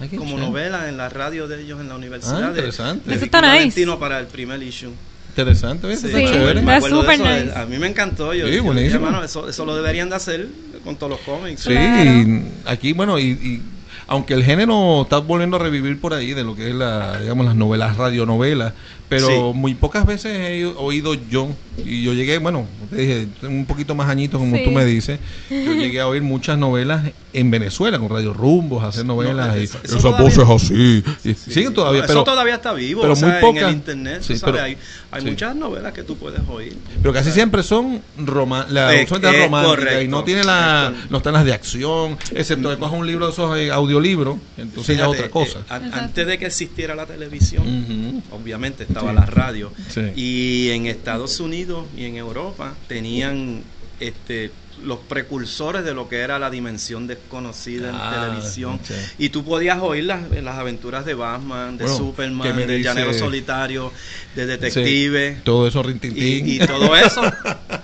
Ay, 0.00 0.08
como 0.08 0.30
chévere. 0.32 0.46
novela 0.46 0.88
en 0.88 0.96
la 0.96 1.08
radio 1.08 1.46
de 1.46 1.62
ellos 1.62 1.80
en 1.80 1.88
la 1.88 1.94
universidad. 1.96 2.36
Ah, 2.36 2.40
de- 2.42 2.48
interesante. 2.48 3.08
de 3.08 3.14
Eso 3.16 3.24
Ricky 3.24 3.36
está 3.36 3.40
nice. 3.42 3.52
Valentino 3.56 3.98
para 3.98 4.18
el 4.20 4.26
primer 4.26 4.62
issue. 4.62 4.90
Interesante, 5.30 5.86
¿ves? 5.86 6.00
Sí, 6.00 6.06
Está 6.06 6.18
Sí, 6.18 6.26
chévere. 6.26 6.62
me 6.62 6.74
acuerdo 6.74 7.02
de 7.02 7.14
eso, 7.14 7.22
nice. 7.24 7.58
A 7.58 7.66
mí 7.66 7.78
me 7.78 7.88
encantó. 7.88 8.32
Yo, 8.34 8.46
Sí, 8.46 8.54
yo 8.56 8.62
buenísimo. 8.64 9.00
"Mano, 9.06 9.24
eso, 9.24 9.48
eso 9.48 9.64
lo 9.64 9.74
deberían 9.74 10.08
de 10.08 10.16
hacer 10.16 10.46
con 10.84 10.96
todos 10.96 11.10
los 11.10 11.20
cómics. 11.20 11.62
Sí, 11.62 11.70
Claro. 11.70 12.04
y 12.10 12.42
aquí, 12.66 12.92
bueno, 12.92 13.18
y, 13.18 13.24
y 13.32 13.62
aunque 14.06 14.34
el 14.34 14.44
género 14.44 15.02
está 15.02 15.18
volviendo 15.18 15.56
a 15.56 15.60
revivir 15.60 16.00
por 16.00 16.12
ahí 16.14 16.34
de 16.34 16.44
lo 16.44 16.54
que 16.54 16.68
es 16.68 16.74
la, 16.74 17.18
digamos, 17.20 17.46
las 17.46 17.54
novelas, 17.56 17.96
radionovelas, 17.96 18.74
pero 19.08 19.26
Sí. 19.28 19.58
muy 19.58 19.74
pocas 19.74 20.06
veces 20.06 20.36
he 20.38 20.64
oído 20.66 21.14
yo, 21.14 21.48
y 21.84 22.02
yo 22.02 22.12
llegué, 22.14 22.38
bueno, 22.38 22.66
te 22.90 22.96
dije, 22.96 23.28
un 23.42 23.66
poquito 23.66 23.94
más 23.94 24.08
añitos 24.08 24.38
como 24.40 24.56
Sí. 24.56 24.62
tú 24.64 24.70
me 24.70 24.84
dices, 24.84 25.18
yo 25.50 25.72
llegué 25.74 26.00
a 26.00 26.06
oír 26.08 26.22
muchas 26.22 26.56
novelas 26.58 27.10
en 27.32 27.50
Venezuela, 27.50 27.98
con 27.98 28.08
Radio 28.08 28.32
Rumbos, 28.32 28.84
hacer 28.84 29.04
novelas, 29.04 29.48
No, 29.48 29.60
y 29.60 29.64
eso- 29.64 29.78
eso 29.82 29.96
esas 29.98 30.02
todavía- 30.02 30.44
voces 30.44 30.62
así, 30.72 31.04
y 31.24 31.34
siguen 31.34 31.74
todavía, 31.74 32.00
Eso 32.04 32.08
pero, 32.08 32.24
todavía 32.24 32.54
está 32.54 32.72
vivo, 32.72 33.00
pero 33.02 33.12
o 33.14 33.16
sea, 33.16 33.28
muy 33.28 33.36
en 33.36 33.40
pocas- 33.42 33.68
el 33.70 33.74
internet, 33.74 34.18
tú 34.20 34.32
sí, 34.32 34.38
sabes, 34.38 34.52
pero- 34.54 34.64
hay, 34.64 34.76
hay 35.10 35.22
sí. 35.22 35.30
muchas 35.30 35.56
novelas 35.56 35.92
que 35.92 36.02
tú 36.04 36.16
puedes 36.16 36.40
oír. 36.48 36.76
pero 37.02 37.12
casi 37.12 37.30
siempre 37.32 37.62
son 37.64 38.00
roma, 38.16 38.66
la 38.70 38.94
Eh, 38.94 39.06
son 39.08 39.20
de 39.20 39.28
eh, 39.28 39.44
romántica 39.46 40.00
y 40.02 40.08
no 40.08 40.22
tiene 40.24 40.44
la, 40.44 40.86
Correcto. 40.90 41.08
no 41.10 41.16
están 41.18 41.32
las 41.34 41.44
de 41.44 41.52
acción, 41.52 42.16
excepto 42.34 42.70
que 42.70 42.76
cojas 42.78 42.98
un 42.98 43.06
libro 43.06 43.26
de 43.26 43.32
esos 43.32 43.58
eh, 43.58 43.70
audiolibros, 43.72 44.36
entonces 44.56 44.96
ya 44.96 45.04
es 45.04 45.08
otra 45.10 45.28
cosa. 45.28 45.58
eh, 45.58 45.90
antes 45.92 46.26
de 46.26 46.38
que 46.38 46.46
existiera 46.46 46.94
la 46.94 47.06
televisión, 47.06 48.22
obviamente 48.30 48.84
estaba 48.94 49.10
Sí. 49.12 49.16
la 49.18 49.26
radio. 49.26 49.72
Sí. 49.88 50.00
Y 50.16 50.70
en 50.70 50.86
Estados 50.86 51.40
Unidos 51.40 51.86
y 51.96 52.04
en 52.04 52.16
Europa 52.16 52.74
tenían 52.88 53.62
este 54.00 54.50
los 54.82 54.98
precursores 54.98 55.84
de 55.84 55.94
lo 55.94 56.08
que 56.08 56.16
era 56.18 56.38
la 56.40 56.50
dimensión 56.50 57.06
desconocida 57.06 57.90
Ah, 57.94 58.12
en 58.16 58.20
televisión. 58.34 58.80
Y 59.18 59.28
tú 59.28 59.44
podías 59.44 59.78
oír 59.80 60.04
las, 60.04 60.28
las 60.30 60.58
aventuras 60.58 61.06
de 61.06 61.14
Batman, 61.14 61.78
de 61.78 61.84
Bueno, 61.84 61.96
¿qué 61.98 62.04
Superman, 62.04 62.56
del 62.56 62.66
dice? 62.68 62.82
Llanero 62.82 63.14
Solitario, 63.14 63.92
de 64.34 64.46
Detective. 64.46 65.36
Sí, 65.36 65.40
todo 65.44 65.68
eso 65.68 65.80
Y, 65.80 65.82
rintintín. 65.84 66.48
y 66.48 66.58
todo 66.58 66.94
eso 66.96 67.22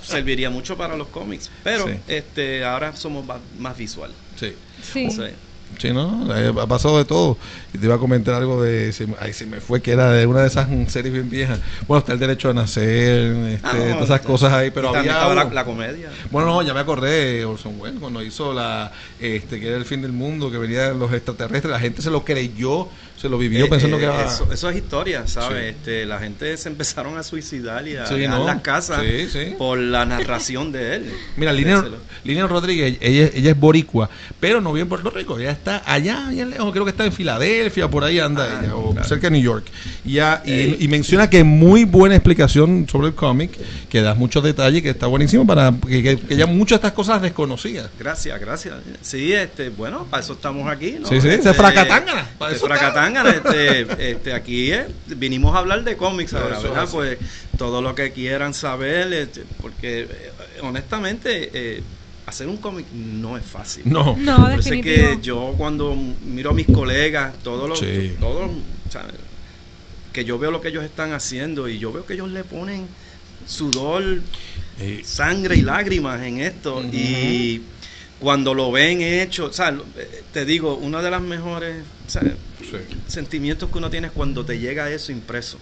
serviría 0.03 0.51
mucho 0.51 0.77
para 0.77 0.97
los 0.97 1.07
cómics. 1.09 1.49
Pero 1.63 1.87
Sí. 1.87 1.93
este 2.09 2.65
ahora 2.65 2.95
somos 2.97 3.25
más 3.59 3.77
visual. 3.79 4.11
sí. 4.39 4.53
Sí. 4.83 5.07
O 5.07 5.11
sea, 5.11 5.31
Sí, 5.79 5.93
¿no? 5.93 6.29
Ha 6.61 6.67
pasado 6.67 6.99
de 6.99 7.05
todo. 7.05 7.39
Y 7.73 7.79
te 7.79 7.87
iba 7.87 7.95
a 7.95 7.99
comentar 7.99 8.35
algo 8.35 8.63
de. 8.63 8.93
Se, 8.93 9.07
ay, 9.19 9.33
se 9.33 9.47
me 9.47 9.61
fue 9.61 9.81
que 9.81 9.93
era 9.93 10.11
de 10.11 10.27
una 10.27 10.41
de 10.41 10.49
esas 10.49 10.69
series 10.89 11.13
bien 11.13 11.31
viejas. 11.31 11.59
Bueno, 11.87 12.01
está 12.01 12.13
el 12.13 12.19
derecho 12.19 12.51
a 12.51 12.55
nacer, 12.55 13.33
este, 13.49 13.67
ah, 13.67 13.73
no, 13.73 13.85
todas 13.95 14.05
esas 14.05 14.23
no, 14.23 14.27
cosas 14.29 14.53
ahí, 14.53 14.71
pero 14.71 14.95
había. 14.95 15.13
estaba 15.13 15.45
la 15.45 15.65
comedia. 15.65 16.11
Bueno, 16.31 16.49
no, 16.49 16.63
ya 16.63 16.75
me 16.75 16.81
acordé, 16.81 17.45
Orson 17.45 17.81
Welles, 17.81 18.01
cuando 18.01 18.23
hizo 18.23 18.53
la. 18.53 18.93
Este, 19.21 19.61
que 19.61 19.69
era 19.69 19.77
el 19.77 19.85
fin 19.85 20.03
del 20.03 20.13
mundo, 20.13 20.51
que 20.51 20.59
venían 20.59 20.99
los 20.99 21.13
extraterrestres, 21.13 21.71
la 21.71 21.81
gente 21.81 22.03
se 22.03 22.11
lo 22.11 22.25
creyó, 22.25 22.89
se 23.21 23.29
lo 23.29 23.37
vivió 23.37 23.67
Eh, 23.67 23.69
pensando 23.69 23.97
eh, 23.97 24.01
que 24.01 24.07
era. 24.07 24.25
eso, 24.27 24.49
eso 24.51 24.71
es 24.71 24.77
historia, 24.77 25.27
¿sabes? 25.27 25.63
Sí. 25.63 25.69
Este, 25.79 26.07
la 26.07 26.19
gente 26.19 26.57
se 26.57 26.69
empezaron 26.71 27.19
a 27.19 27.23
suicidar 27.23 27.87
y 27.87 27.97
a 27.97 28.07
Sí, 28.07 28.15
dejar 28.15 28.39
¿no? 28.39 28.47
las 28.47 28.61
casas 28.63 29.03
Sí, 29.31 29.55
por 29.59 29.79
la 29.79 30.07
narración 30.07 30.73
de 30.73 30.97
él. 30.97 31.13
Mira, 31.37 31.53
Lilian, 31.53 32.49
Rodríguez, 32.49 32.97
ella, 33.01 33.31
ella 33.35 33.51
es 33.51 33.59
boricua, 33.59 34.09
pero 34.39 34.61
no 34.61 34.73
vive 34.73 34.83
en 34.83 34.89
Puerto 34.89 35.11
Rico, 35.11 35.39
ella 35.39 35.51
está 35.51 35.83
allá, 35.85 36.29
bien 36.31 36.51
lejos, 36.51 36.73
creo 36.73 36.85
que 36.85 36.91
está 36.93 37.05
en 37.05 37.13
Filadelfia, 37.13 37.89
por 37.89 38.05
ahí 38.05 38.19
anda 38.21 38.45
Ah, 38.51 38.61
ella, 38.65 38.75
o 38.77 38.93
claro. 38.93 39.07
cerca 39.09 39.27
de 39.27 39.33
New 39.33 39.43
York. 39.43 39.67
Y, 40.05 40.13
ya, 40.15 40.43
y, 40.47 40.89
menciona 40.89 41.29
que 41.29 41.45
muy 41.45 41.85
buena 41.85 42.15
explicación 42.17 42.87
sobre 42.91 43.09
el 43.09 43.15
cómic, 43.15 43.51
que 43.89 44.01
das 44.01 44.17
muchos 44.17 44.43
detalles, 44.43 44.83
que 44.83 44.91
está 44.91 45.07
buenísimo 45.07 45.47
para 45.47 45.73
que, 45.87 46.03
que, 46.03 46.19
que 46.19 46.35
ella 46.35 46.47
muchas 46.47 46.71
de 46.81 46.87
estas 46.87 46.93
cosas 46.93 47.17
las 47.17 47.23
desconocía. 47.23 47.89
Gracias, 47.99 48.41
gracias. 48.41 48.77
Sí, 49.03 49.33
este, 49.33 49.69
bueno, 49.69 50.07
para 50.11 50.23
eso 50.23 50.33
estamos 50.33 50.71
aquí, 50.71 50.97
¿no? 51.01 51.07
Sí, 51.09 51.21
sí, 51.21 51.29
este, 51.29 51.53
para 51.55 51.69
este, 51.69 51.83
eso 52.55 52.67
está. 52.67 53.10
Fracatángana, 53.11 53.31
este, 53.31 54.11
este, 54.13 54.33
aquí 54.33 54.73
eh, 54.73 54.87
vinimos 55.17 55.55
a 55.55 55.59
hablar 55.59 55.85
de 55.85 55.97
cómics 55.97 56.35
ahora. 56.35 56.87
Pues 56.91 57.19
todo 57.59 57.83
lo 57.83 57.95
que 57.95 58.13
quieran 58.13 58.55
saber, 58.55 59.13
este, 59.13 59.45
porque 59.61 60.03
eh, 60.03 60.09
honestamente 60.63 61.51
eh, 61.53 61.83
hacer 62.27 62.47
un 62.49 62.57
cómic 62.59 62.87
no 62.93 63.37
es 63.37 63.45
fácil. 63.45 63.83
No, 63.87 64.17
No, 64.19 64.37
Por 64.43 64.51
eso 64.53 64.59
es 64.61 64.65
definitivo. 64.67 65.17
que 65.17 65.23
yo 65.23 65.55
cuando 65.59 65.95
miro 66.25 66.51
a 66.51 66.55
mis 66.55 66.67
colegas, 66.67 67.35
todos 67.43 67.69
los, 67.69 67.79
Sí. 67.79 68.15
todos, 68.21 68.51
que 70.13 70.25
yo 70.25 70.39
veo 70.39 70.51
lo 70.51 70.61
que 70.61 70.69
ellos 70.69 70.85
están 70.85 71.13
haciendo 71.13 71.69
y 71.69 71.79
yo 71.79 71.93
veo 71.93 72.05
que 72.05 72.15
ellos 72.15 72.31
le 72.31 72.45
ponen 72.45 72.87
sudor, 73.47 74.21
Eh, 74.83 75.03
sangre 75.05 75.57
y 75.57 75.61
lágrimas 75.63 76.23
en 76.23 76.41
esto 76.41 76.83
y 76.91 77.61
cuando 78.21 78.55
lo 78.55 78.71
ven 78.71 79.01
hecho, 79.01 79.47
o 79.47 79.53
sea, 79.53 79.71
eh, 79.97 80.23
te 80.33 80.45
digo, 80.45 80.77
uno 80.77 81.03
de 81.03 81.11
los 81.11 81.23
mejores 81.23 81.77
o 82.07 82.11
sea, 82.11 82.23
sí. 82.61 82.77
sentimientos 83.09 83.71
que 83.71 83.79
uno 83.79 83.91
tiene 83.91 84.09
es 84.09 84.13
cuando 84.13 84.45
te 84.45 84.59
llega 84.59 84.91
eso 84.91 85.11
impreso. 85.11 85.59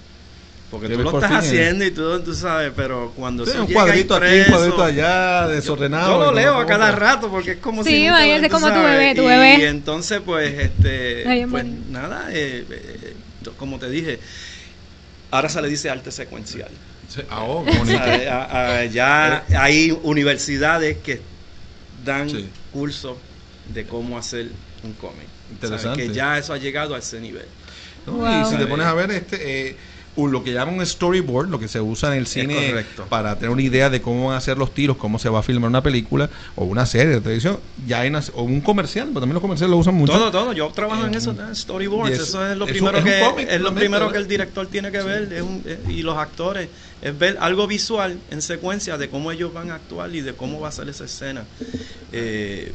Porque 0.70 0.88
Que 0.88 0.96
tú 0.96 1.02
lo 1.02 1.12
estás 1.12 1.32
haciendo 1.32 1.82
y 1.84 1.90
tú, 1.92 2.20
tú 2.20 2.34
sabes, 2.34 2.72
pero 2.76 3.12
cuando 3.16 3.44
Sí, 3.46 3.52
eso 3.52 3.60
un 3.62 3.66
llega 3.68 3.74
cuadrito 3.84 4.14
aquí, 4.16 4.26
un 4.26 4.32
impreso, 4.32 4.56
cuadrito 4.56 4.84
allá, 4.84 5.48
desordenado. 5.48 6.12
yo 6.12 6.24
lo 6.26 6.32
y 6.32 6.42
leo 6.42 6.56
a 6.58 6.66
cada 6.66 6.90
rato 6.92 7.30
porque 7.30 7.52
es 7.52 7.56
como 7.58 7.82
Sí, 7.82 7.90
si 7.90 7.96
nunca 8.00 8.08
imagínate 8.08 8.50
como 8.50 8.66
tu 8.66 8.72
sabes, 8.74 8.98
bebé, 9.00 9.14
tu 9.14 9.22
y 9.22 9.26
bebé. 9.26 9.68
entonces 9.68 10.20
pues 10.24 10.58
este 10.58 11.26
Ay, 11.26 11.46
pues 11.46 11.64
nada 11.90 12.26
eh, 12.32 12.66
eh, 12.68 13.14
como 13.56 13.78
te 13.78 13.88
dije 13.88 14.18
ahora 15.30 15.48
se 15.48 15.62
le 15.62 15.68
dice 15.68 15.88
arte 15.90 16.10
secuencial 16.10 16.68
Sí, 17.08 17.22
ah, 17.30 17.42
oh, 17.42 17.64
O 17.82 17.86
sea, 17.86 18.02
a- 18.44 18.80
a- 18.80 18.84
ya 18.84 19.44
hay 19.56 19.96
universidades 20.02 20.98
que 20.98 21.20
dan 22.04 22.28
Sí. 22.30 22.48
cursos 22.72 23.16
de 23.72 23.86
cómo 23.86 24.18
hacer 24.18 24.50
un 24.82 24.92
cómic 24.94 25.26
Interesante. 25.50 25.88
O 25.88 25.94
sea, 25.94 26.06
que 26.06 26.12
ya 26.14 26.38
eso 26.38 26.52
ha 26.52 26.58
llegado 26.58 26.94
a 26.94 26.98
ese 26.98 27.20
nivel 27.20 27.46
¿no? 28.06 28.12
Wow. 28.14 28.42
Y 28.42 28.44
si 28.46 28.56
te 28.56 28.66
pones 28.66 28.86
a 28.86 28.94
ver 28.94 29.10
este 29.10 29.68
eh, 29.70 29.76
lo 30.26 30.42
que 30.42 30.52
llaman 30.52 30.74
un 30.80 30.84
storyboard, 30.86 31.48
lo 31.48 31.60
que 31.60 31.68
se 31.68 31.80
usa 31.80 32.10
en 32.12 32.18
el 32.18 32.26
cine 32.26 32.54
para 33.08 33.38
tener 33.38 33.50
una 33.52 33.62
idea 33.62 33.88
de 33.90 34.00
cómo 34.02 34.28
van 34.28 34.36
a 34.36 34.40
ser 34.40 34.58
los 34.58 34.74
tiros, 34.74 34.96
cómo 34.96 35.18
se 35.20 35.28
va 35.28 35.38
a 35.38 35.42
filmar 35.42 35.68
una 35.70 35.82
película 35.82 36.28
o 36.56 36.64
una 36.64 36.86
serie 36.86 37.14
de 37.14 37.20
televisión, 37.20 37.60
ya 37.76 38.00
hay 38.00 38.08
una- 38.08 38.22
o 38.32 38.42
un 38.42 38.60
comercial, 38.60 39.04
porque 39.08 39.20
también 39.20 39.34
los 39.34 39.42
comerciales 39.42 39.70
lo 39.70 39.76
usan 39.76 39.94
mucho. 39.94 40.12
todo 40.14 40.30
todo 40.32 40.52
yo 40.52 40.68
trabajo 40.72 41.04
en 41.06 41.14
Eh, 41.14 41.18
eso 41.18 41.36
storyboards 41.54 42.18
eso- 42.18 42.44
es 42.50 42.56
lo 42.56 42.66
primero 42.66 42.98
es 42.98 43.04
que 43.04 43.20
cómic, 43.20 43.46
es 43.48 43.60
lo 43.60 43.74
primero 43.74 44.10
que 44.10 44.18
el 44.18 44.26
director 44.26 44.66
tiene 44.66 44.90
que 44.90 45.02
ver 45.02 45.32
es 45.32 45.42
un- 45.42 45.62
eh, 45.64 45.82
y 45.88 46.02
los 46.02 46.16
actores 46.16 46.70
es 47.00 47.16
ver 47.16 47.36
algo 47.40 47.66
visual 47.68 48.22
en 48.28 48.42
secuencia 48.42 48.98
de 48.98 49.08
cómo 49.10 49.30
ellos 49.30 49.52
van 49.52 49.70
a 49.70 49.76
actuar 49.76 50.12
y 50.14 50.22
de 50.22 50.34
cómo 50.34 50.58
va 50.58 50.68
a 50.68 50.72
ser 50.72 50.88
esa 50.88 51.04
escena. 51.04 51.46
Eh, 52.10 52.74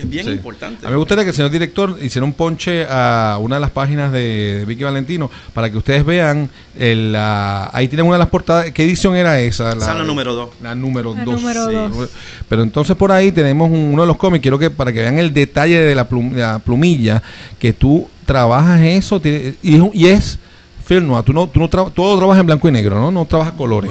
es 0.00 0.08
bien 0.08 0.24
Sí. 0.24 0.30
importante 0.32 0.86
A 0.86 0.88
mí 0.88 0.92
me 0.92 0.98
gustaría 0.98 1.24
que 1.24 1.30
el 1.30 1.36
señor 1.36 1.50
director 1.50 1.96
hiciera 2.02 2.24
un 2.24 2.32
ponche 2.32 2.86
a 2.88 3.38
una 3.40 3.56
de 3.56 3.60
las 3.60 3.70
páginas 3.70 4.12
de 4.12 4.64
Vicky 4.66 4.84
Valentino 4.84 5.30
para 5.54 5.70
que 5.70 5.76
ustedes 5.78 6.04
vean, 6.04 6.48
el, 6.78 7.12
la- 7.12 7.70
ahí 7.72 7.88
tienen 7.88 8.06
una 8.06 8.14
de 8.16 8.20
las 8.20 8.28
portadas, 8.28 8.70
¿qué 8.72 8.84
edición 8.84 9.16
era 9.16 9.40
esa? 9.40 9.70
esa 9.72 9.92
es 9.92 9.98
la 9.98 10.04
número 10.04 10.34
dos 10.34 10.50
La 10.62 10.74
número 10.74 11.14
La 11.14 11.24
2. 11.24 11.40
número 11.40 11.88
dos. 11.90 12.10
Pero 12.48 12.62
entonces 12.62 12.96
por 12.96 13.12
ahí 13.12 13.32
tenemos 13.32 13.70
un- 13.70 13.90
uno 13.92 14.02
de 14.02 14.08
los 14.08 14.16
cómics, 14.16 14.42
quiero 14.42 14.58
que 14.58 14.70
para 14.70 14.92
que 14.92 15.00
vean 15.00 15.18
el 15.18 15.32
detalle 15.32 15.80
de 15.80 15.94
la, 15.94 16.08
plum- 16.08 16.34
la 16.34 16.58
plumilla, 16.58 17.22
que 17.58 17.72
tú 17.72 18.08
trabajas 18.26 18.80
eso 18.82 19.20
tiene- 19.20 19.54
y, 19.62 19.76
es- 19.76 19.94
y 19.94 20.06
es 20.06 20.38
film 20.84 21.06
noir, 21.08 21.22
tú 21.24 21.32
no, 21.32 21.46
tú 21.48 21.60
no 21.60 21.68
tra- 21.68 21.92
todo 21.92 22.16
trabajas 22.18 22.40
en 22.40 22.46
blanco 22.46 22.68
y 22.68 22.72
negro, 22.72 22.96
¿no? 22.98 23.10
No 23.10 23.24
trabajas 23.26 23.52
colores. 23.54 23.90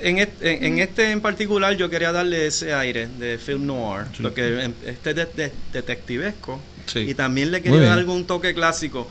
En 0.00 0.18
este, 0.18 0.56
en, 0.56 0.64
en 0.64 0.78
este 0.78 1.10
en 1.10 1.20
particular 1.20 1.76
yo 1.76 1.90
quería 1.90 2.12
darle 2.12 2.46
ese 2.46 2.72
aire 2.74 3.08
de 3.18 3.38
film 3.38 3.66
noir, 3.66 4.06
Sí. 4.16 4.22
porque 4.22 4.62
en- 4.62 4.74
este 4.86 5.10
es 5.10 5.16
de, 5.16 5.26
de- 5.26 5.52
detectivesco 5.72 6.60
Sí. 6.86 7.00
y 7.00 7.14
también 7.14 7.50
le 7.50 7.60
quería 7.62 7.80
dar 7.80 7.98
algún 7.98 8.24
toque 8.26 8.54
clásico. 8.54 9.08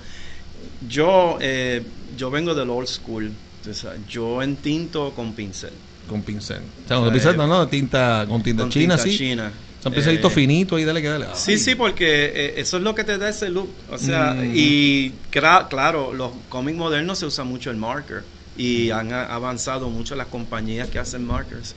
Yo 0.87 1.37
eh, 1.41 1.81
yo 2.17 2.29
vengo 2.31 2.53
del 2.55 2.69
old 2.69 2.87
school, 2.87 3.31
o 3.69 3.73
sea, 3.73 3.93
yo 4.07 4.41
entinto 4.41 5.11
con 5.15 5.33
pincel, 5.33 5.71
Con 6.07 6.21
pincel. 6.23 6.61
O 6.85 6.87
sea, 6.87 6.97
con 6.97 7.09
Eh, 7.09 7.11
pincel, 7.11 7.37
no, 7.37 7.47
no, 7.47 7.67
tinta, 7.67 8.25
con 8.27 8.41
tinta 8.41 8.63
con 8.63 8.71
china, 8.71 8.95
tinta 8.95 9.09
sí. 9.09 9.17
china. 9.17 9.51
Son 9.83 9.93
pincelitos 9.93 10.31
Eh, 10.31 10.35
finitos 10.35 10.79
y 10.79 10.85
dale 10.85 11.01
que 11.01 11.07
dale. 11.09 11.27
Sí, 11.35 11.51
Ay. 11.51 11.57
sí, 11.59 11.75
porque 11.75 12.25
eh, 12.33 12.53
eso 12.57 12.77
es 12.77 12.83
lo 12.83 12.95
que 12.95 13.03
te 13.03 13.17
da 13.17 13.29
ese 13.29 13.49
look. 13.49 13.69
O 13.91 13.97
sea, 13.97 14.33
Mm. 14.33 14.51
y 14.55 15.11
claro, 15.29 16.13
los 16.13 16.31
cómics 16.49 16.77
modernos 16.77 17.19
se 17.19 17.25
usa 17.25 17.43
mucho 17.43 17.69
el 17.71 17.77
marker 17.77 18.23
y 18.57 18.89
han 18.91 19.11
avanzado 19.13 19.89
mucho 19.89 20.15
las 20.15 20.27
compañías 20.27 20.89
que 20.89 20.99
hacen 20.99 21.23
markers. 21.25 21.75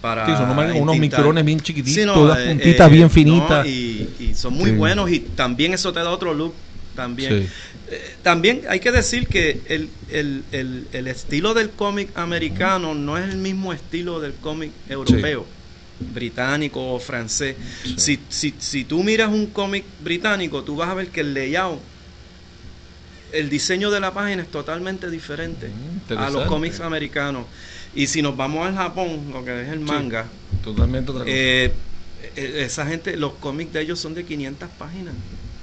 Para 0.00 0.26
Sí, 0.26 0.36
son 0.36 0.50
unos, 0.82 0.98
micrones 0.98 1.44
bien 1.44 1.60
chiquititos, 1.60 1.94
Sí, 1.94 2.06
no, 2.06 2.24
unas 2.24 2.38
eh, 2.38 2.46
puntitas 2.48 2.86
eh, 2.86 2.90
bien 2.90 3.08
no, 3.08 3.10
finitas. 3.10 3.66
y, 3.66 4.14
y 4.18 4.34
son 4.34 4.54
muy 4.54 4.70
Sí. 4.70 4.76
buenos 4.76 5.10
y 5.10 5.20
también 5.20 5.72
eso 5.74 5.92
te 5.92 6.00
da 6.00 6.10
otro 6.10 6.34
look 6.34 6.54
también. 6.94 7.32
Eh, 7.88 8.18
también 8.22 8.62
hay 8.68 8.80
que 8.80 8.92
decir 8.92 9.28
que 9.28 9.62
el, 9.66 9.90
el, 10.08 10.46
el, 10.50 10.88
el 10.92 11.06
estilo 11.08 11.54
del 11.54 11.70
cómic 11.70 12.12
americano 12.14 12.94
no 12.94 13.16
es 13.18 13.24
el 13.28 13.36
mismo 13.38 13.72
estilo 13.72 14.20
del 14.20 14.34
cómic 14.34 14.72
europeo, 14.86 15.48
británico 16.06 16.94
o 16.94 16.98
francés. 17.00 17.56
Si, 17.96 18.26
si, 18.28 18.56
si 18.60 18.84
tú 18.84 19.02
miras 19.02 19.28
un 19.30 19.52
cómic 19.52 19.86
británico, 19.98 20.64
tú 20.64 20.76
vas 20.76 20.88
a 20.88 20.94
ver 20.94 21.10
que 21.10 21.20
el 21.20 21.34
layout, 21.34 21.82
el 23.32 23.48
diseño 23.50 23.90
de 23.90 24.00
la 24.00 24.12
página 24.12 24.42
es 24.42 24.50
totalmente 24.50 25.10
diferente 25.10 25.68
Mm, 25.68 26.18
a 26.18 26.30
los 26.30 26.44
cómics 26.44 26.80
americanos. 26.80 27.46
Y 27.94 28.06
si 28.06 28.22
nos 28.22 28.36
vamos 28.36 28.66
al 28.66 28.74
Japón, 28.74 29.30
lo 29.32 29.44
que 29.44 29.62
es 29.62 29.68
el 29.68 29.80
manga, 29.80 30.26
Totalmente 30.62 31.10
otra 31.10 31.24
cosa. 31.24 31.32
eh, 31.34 31.72
eh, 32.36 32.62
esa 32.64 32.86
gente, 32.86 33.16
los 33.16 33.32
cómics 33.34 33.72
de 33.72 33.82
ellos 33.82 33.98
son 33.98 34.14
de 34.14 34.24
500 34.24 34.68
páginas. 34.78 35.14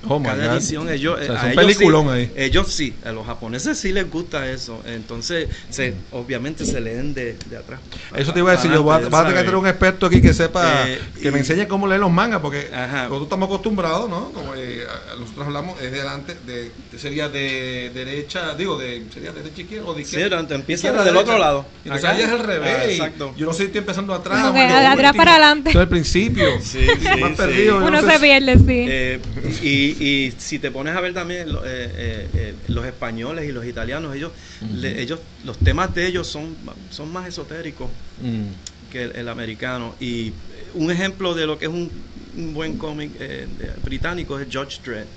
Oh, 0.07 0.21
cada 0.21 0.47
God. 0.47 0.55
edición 0.57 0.89
ellos, 0.89 1.19
O 1.19 1.23
sea, 1.23 1.33
eh, 1.33 1.35
es 1.37 1.41
a 1.41 1.45
un 1.45 1.51
ellos 1.51 1.63
peliculón 1.63 2.05
sí, 2.05 2.11
ahí. 2.11 2.31
ellos 2.35 2.67
sí, 2.73 2.93
a 3.05 3.11
los 3.11 3.25
japoneses 3.25 3.77
sí 3.79 3.93
les 3.93 4.09
gusta 4.09 4.49
eso, 4.49 4.81
entonces 4.85 5.47
se, 5.69 5.93
obviamente 6.11 6.65
se 6.65 6.81
leen 6.81 7.13
de, 7.13 7.37
de 7.49 7.57
atrás. 7.57 7.79
Eso 8.15 8.33
te 8.33 8.39
iba 8.39 8.51
a 8.51 8.55
decir, 8.55 8.71
yo 8.71 8.83
voy 8.83 8.95
a, 8.95 8.99
vas 9.09 9.21
a 9.21 9.27
tener 9.27 9.33
que 9.39 9.45
tener 9.45 9.55
un 9.55 9.67
experto 9.67 10.05
aquí 10.07 10.21
que 10.21 10.33
sepa, 10.33 10.87
Eh, 10.89 10.99
que 11.21 11.31
me 11.31 11.39
enseñe 11.39 11.67
cómo 11.67 11.87
leer 11.87 12.01
los 12.01 12.11
mangas, 12.11 12.41
porque 12.41 12.69
Ajá. 12.73 13.03
nosotros 13.03 13.23
estamos 13.23 13.47
acostumbrados, 13.47 14.09
¿no? 14.09 14.31
Como 14.31 14.53
eh, 14.55 14.83
nosotros 15.19 15.47
hablamos, 15.47 15.81
es 15.81 15.91
de 15.91 15.97
delante, 15.99 16.35
de, 16.45 16.71
de- 16.91 16.99
sería 16.99 17.29
de 17.29 17.91
derecha, 17.93 18.55
digo, 18.55 18.77
de, 18.77 19.05
sería 19.13 19.31
de 19.31 19.41
derecha 19.41 19.61
izquierda 19.61 19.87
o 19.87 19.93
de 19.93 20.03
Sí, 20.03 20.09
izquierda. 20.15 20.41
pero 20.45 20.55
empieza 20.59 20.87
Izquierda, 20.87 21.03
del 21.05 21.13
derecha. 21.13 21.31
otro 21.31 21.39
lado. 21.41 21.65
Entonces 21.85 22.05
Acá. 22.05 22.17
ahí 22.17 22.23
es 22.23 22.29
al 22.29 22.39
revés. 22.39 22.75
Ah, 22.77 22.85
y 22.87 22.91
exacto. 22.91 23.33
Yo 23.37 23.45
no 23.45 23.53
sé 23.53 23.57
si 23.59 23.63
estoy 23.65 23.79
empezando 23.79 24.13
atrás. 24.13 24.39
Como 24.39 24.51
o 24.51 24.53
que 24.53 24.61
en 24.63 24.69
lo 24.73 24.79
de 24.79 24.85
atrás 24.87 25.05
último. 25.11 25.17
para 25.23 25.31
adelante. 25.31 25.69
Esto 25.69 25.79
es 25.79 25.83
el 25.83 25.89
principio. 25.89 26.45
Sí, 26.61 26.85
sí, 26.99 27.19
Más 27.21 27.29
sí. 27.31 27.35
perdido. 27.37 27.77
Uno 27.77 27.89
no 27.89 28.01
se 28.11 28.19
pierde, 28.19 28.57
sí. 28.57 28.63
Eh, 28.89 29.19
y, 29.61 29.92
y 29.99 30.31
si 30.37 30.59
te 30.59 30.71
pones 30.71 30.95
a 30.95 31.01
ver 31.01 31.13
también 31.13 31.49
eh, 31.49 31.53
eh, 31.65 32.29
eh, 32.33 32.55
los 32.67 32.85
españoles 32.85 33.47
y 33.47 33.51
los 33.51 33.65
italianos, 33.65 34.15
ellos, 34.15 34.31
le- 34.73 35.01
ellos, 35.01 35.19
los 35.43 35.57
temas 35.59 35.93
de 35.95 36.07
ellos 36.07 36.27
son, 36.27 36.57
son 36.89 37.11
más 37.11 37.27
esotéricos 37.27 37.89
Mm. 38.21 38.89
que 38.91 39.03
el, 39.03 39.15
el 39.15 39.27
americano. 39.29 39.95
Y 39.99 40.27
eh, 40.27 40.33
un 40.73 40.91
ejemplo 40.91 41.33
de 41.33 41.45
lo 41.47 41.57
que 41.57 41.65
es 41.65 41.71
un, 41.71 41.89
un 42.35 42.53
buen 42.53 42.77
cómic 42.77 43.11
eh, 43.19 43.47
británico 43.83 44.39
es 44.39 44.47
Judge 44.51 44.81
Dredd. 44.83 45.07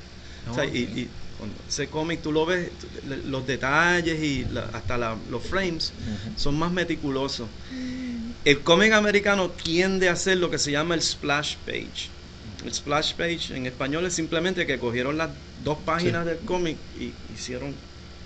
O 0.51 0.55
sea, 0.55 0.65
y, 0.65 0.79
y 0.79 1.09
ese 1.69 1.89
cómic 1.89 2.23
tú 2.23 2.33
lo 2.33 2.47
ves, 2.47 2.71
los 3.27 3.47
detalles 3.47 4.23
y 4.23 4.45
la- 4.47 4.71
hasta 4.73 4.97
la- 4.97 5.19
los 5.31 5.43
frames 5.43 5.93
son 6.37 6.59
más 6.59 6.73
meticulosos. 6.73 7.49
El 8.45 8.61
cómic 8.62 8.93
americano 8.93 9.51
tiende 9.51 10.09
a 10.09 10.12
hacer 10.12 10.39
lo 10.39 10.51
que 10.51 10.59
se 10.59 10.71
llama 10.71 10.95
el 10.95 11.03
splash 11.03 11.57
page. 11.67 12.11
El 12.66 12.74
splash 12.74 13.14
page 13.14 13.57
en 13.57 13.64
español 13.66 14.05
es 14.07 14.14
simplemente 14.14 14.66
que 14.66 14.76
cogieron 14.79 15.16
las 15.16 15.31
dos 15.62 15.79
páginas 15.87 16.26
del 16.26 16.38
cómic 16.38 16.76
y 16.98 17.12
hicieron 17.33 17.72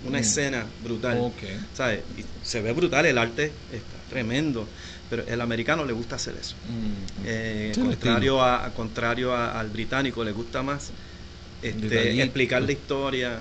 una 0.03 0.17
Mm. 0.17 0.21
escena 0.21 0.65
brutal. 0.83 1.17
Ok. 1.19 1.43
¿sabes? 1.73 1.99
Y 2.17 2.25
se 2.43 2.59
ve 2.61 2.73
brutal, 2.73 3.05
el 3.05 3.19
arte 3.19 3.53
está 3.71 3.97
tremendo, 4.09 4.67
pero 5.11 5.23
el 5.27 5.39
americano 5.41 5.85
le 5.85 5.93
gusta 5.93 6.15
hacer 6.15 6.33
eso. 6.41 6.55
Mm. 6.67 7.23
Eh, 7.23 7.71
contrario 7.75 8.41
a, 8.41 8.65
a- 8.65 8.73
contrario 8.73 9.31
a- 9.31 9.59
al 9.59 9.69
británico, 9.69 10.23
le 10.23 10.31
gusta 10.31 10.63
más 10.63 10.91
este, 11.61 12.19
explicar 12.23 12.63
la 12.63 12.71
historia. 12.71 13.39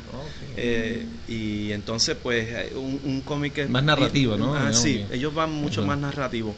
Eh, 0.54 1.06
y 1.28 1.72
entonces, 1.72 2.14
pues, 2.22 2.74
un, 2.74 3.00
un 3.02 3.22
cómic 3.22 3.66
Más 3.70 3.82
narrativo, 3.82 4.36
¿no? 4.36 4.54
Ah, 4.54 4.74
sí, 4.74 5.02
ellos 5.10 5.32
van 5.34 5.50
mucho 5.50 5.82
más 5.86 5.98
narrativo. 5.98 6.54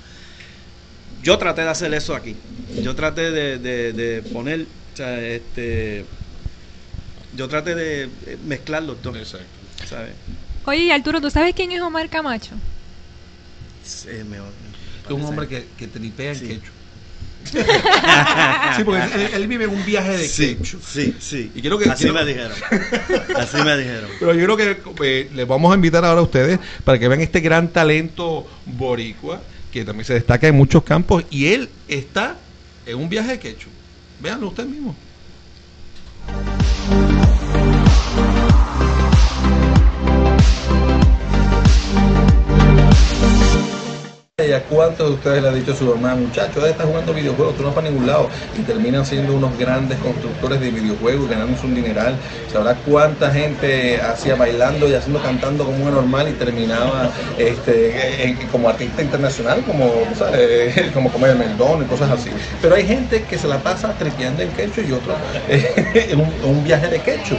Yo 1.23 1.39
traté 1.39 1.63
de 1.63 1.69
hacer 1.69 1.93
eso 1.95 2.15
aquí. 2.15 2.37
Yo 2.83 2.95
traté 2.95 3.31
de, 3.31 3.59
de- 3.59 3.93
de 3.93 4.23
poner, 4.23 4.63
o 4.63 4.97
sea, 4.97 5.21
este, 5.21 6.05
yo 7.37 7.49
traté 7.49 7.75
de 7.75 8.05
eh, 8.27 8.39
mezclar 8.47 8.83
los 8.83 9.01
dos, 9.03 9.17
Exacto. 9.17 9.47
¿sabes? 9.89 10.13
Oye, 10.65 10.85
y 10.85 10.91
Arturo, 10.91 11.21
¿tú 11.21 11.31
sabes 11.31 11.55
quién 11.55 11.73
es 11.73 11.81
Omar 11.81 12.09
Camacho? 12.09 12.55
Sí, 13.85 14.09
me- 14.09 14.23
me 14.25 14.37
Es 15.07 15.11
un 15.11 15.23
hombre 15.25 15.47
que, 15.49 15.67
que 15.77 15.87
tripea 15.89 16.31
en 16.33 16.39
Sí. 16.39 16.47
quechua. 16.49 16.71
sí, 18.77 18.85
porque 18.85 19.03
él, 19.15 19.29
él 19.35 19.47
vive 19.49 19.65
en 19.65 19.71
un 19.71 19.85
viaje 19.85 20.17
de 20.17 20.29
Sí, 20.29 20.55
quechua. 20.57 20.81
sí, 20.87 21.15
sí. 21.21 21.51
Y 21.55 21.61
quiero 21.61 21.77
que- 21.79 21.91
Así 21.91 22.05
quiero- 22.05 22.15
me 22.15 22.25
dijeron. 22.25 22.53
Así 23.37 23.57
me 23.59 23.77
dijeron. 23.77 24.11
Pero 24.21 24.35
yo 24.35 24.45
creo 24.45 24.57
que 24.57 24.81
eh, 25.05 25.31
les 25.35 25.47
vamos 25.47 25.73
a 25.73 25.75
invitar 25.75 26.05
ahora 26.05 26.21
a 26.21 26.25
ustedes 26.25 26.59
para 26.85 26.99
que 26.99 27.09
vean 27.09 27.21
este 27.21 27.41
gran 27.41 27.69
talento 27.69 28.47
boricua 28.67 29.41
que 29.73 29.85
también 29.85 30.05
se 30.05 30.15
destaca 30.15 30.47
en 30.47 30.55
muchos 30.55 30.85
campos 30.85 31.25
y 31.31 31.47
él 31.47 31.69
está 31.89 32.37
en 32.87 32.99
un 32.99 33.09
viaje 33.09 33.33
de 33.33 33.39
quechua. 33.41 33.73
Véanlo 34.21 34.49
usted 34.49 34.67
mismo. 34.67 34.95
¿Y 44.44 44.52
cuántos 44.68 45.09
de 45.09 45.14
ustedes 45.14 45.42
le 45.42 45.48
ha 45.48 45.52
dicho 45.52 45.72
a 45.72 45.76
su 45.76 45.85
mamá, 45.85 46.16
muchachos, 46.16 46.64
está 46.64 46.85
jugando 46.85 47.14
videojuegos, 47.14 47.55
tú 47.55 47.62
no 47.62 47.68
vas 47.68 47.76
para 47.76 47.88
ningún 47.88 48.09
lado? 48.09 48.28
Y 48.59 48.62
terminan 48.62 49.07
siendo 49.07 49.35
unos 49.35 49.57
grandes 49.57 49.98
constructores 49.98 50.61
de 50.61 50.70
videojuegos, 50.70 51.31
ganándose 51.31 51.64
un 51.64 51.76
dineral. 51.76 52.16
Sabrá 52.52 52.74
cuánta 52.74 53.31
gente 53.31 54.00
hacía 54.00 54.35
bailando 54.35 54.88
y 54.88 54.94
haciendo, 54.94 55.22
cantando 55.22 55.64
como 55.64 55.83
una 55.83 55.92
normal 55.92 56.28
y 56.28 56.33
terminaba 56.33 57.11
este, 57.38 58.37
como 58.50 58.68
artista 58.68 59.02
internacional, 59.02 59.62
como, 59.64 59.92
¿sabes? 60.18 60.90
como 60.94 61.12
comer 61.12 61.37
Meldón 61.37 61.83
y 61.83 61.87
cosas 61.87 62.11
así. 62.11 62.31
Pero 62.61 62.74
hay 62.74 62.85
gente 62.85 63.22
que 63.22 63.38
se 63.38 63.46
la 63.46 63.59
pasa 63.59 63.92
tripeando 63.96 64.42
en 64.42 64.50
quecho 64.50 64.81
y 64.81 64.90
otro 64.90 65.14
en 65.48 66.20
un, 66.20 66.64
viaje 66.64 66.88
de 66.88 67.00
quecho. 67.00 67.37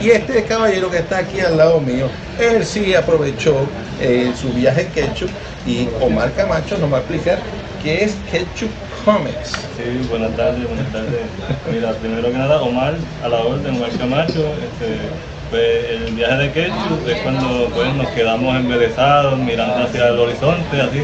Y 0.00 0.10
este 0.10 0.42
caballero 0.44 0.90
que 0.90 0.98
está 0.98 1.18
aquí 1.18 1.40
al 1.40 1.56
lado 1.56 1.80
mío, 1.80 2.08
él 2.38 2.64
sí 2.66 2.94
aprovechó 2.94 3.66
eh, 4.00 4.32
su 4.34 4.48
viaje 4.52 4.82
en 4.82 4.88
Ketchup 4.88 5.30
y 5.64 5.88
Omar 6.00 6.32
Camacho 6.34 6.76
nos 6.78 6.92
va 6.92 6.96
a 6.96 7.00
explicar 7.00 7.42
qué 7.82 8.04
es 8.04 8.16
Ketchup 8.30 8.70
Comics. 9.04 9.68
Sí, 9.76 10.06
buenas 10.08 10.34
tardes, 10.36 10.66
buenas 10.66 10.90
tardes. 10.92 11.30
Mira, 11.70 11.92
primero 11.98 12.30
que 12.30 12.38
nada, 12.38 12.62
Omar, 12.62 12.96
a 13.22 13.28
la 13.28 13.38
orden, 13.42 13.76
Omar 13.76 13.90
Camacho. 13.96 14.54
Este, 14.56 15.31
pues, 15.52 15.90
el 15.90 16.14
viaje 16.14 16.36
de 16.36 16.52
Ketchup 16.52 17.08
es 17.08 17.20
cuando 17.20 17.68
pues, 17.74 17.94
nos 17.94 18.06
quedamos 18.08 18.56
embelesados, 18.56 19.38
mirando 19.38 19.84
hacia 19.84 20.08
el 20.08 20.18
horizonte, 20.18 20.80
así. 20.80 21.02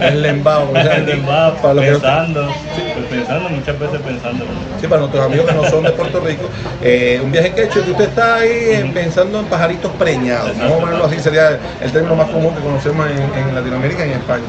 El 0.00 0.22
lembao, 0.22 0.70
o 0.70 0.72
sea, 0.72 0.96
el 0.98 1.20
para 1.60 1.80
que 1.80 1.90
pensando, 1.90 2.48
pues, 2.94 3.06
pensando, 3.10 3.48
muchas 3.48 3.78
veces 3.78 4.00
pensando. 4.00 4.44
Sí, 4.80 4.86
para 4.86 5.00
nuestros 5.00 5.26
amigos 5.26 5.46
que 5.46 5.52
no 5.52 5.64
son 5.68 5.82
de 5.82 5.90
Puerto 5.90 6.20
Rico, 6.20 6.48
eh, 6.80 7.20
un 7.22 7.32
viaje 7.32 7.52
Ketchup 7.54 7.88
y 7.88 7.90
usted 7.90 8.04
está 8.04 8.36
ahí 8.36 8.50
eh, 8.50 8.90
pensando 8.94 9.40
en 9.40 9.46
pajaritos 9.46 9.90
preñados. 9.98 10.56
Vamos 10.56 10.78
a 10.78 10.80
ponerlo 10.80 11.04
así, 11.06 11.18
sería 11.18 11.58
el 11.80 11.90
término 11.90 12.14
más 12.14 12.28
común 12.28 12.54
que 12.54 12.60
conocemos 12.60 13.04
en, 13.10 13.48
en 13.48 13.52
Latinoamérica 13.52 14.06
y 14.06 14.10
en 14.10 14.18
España. 14.18 14.44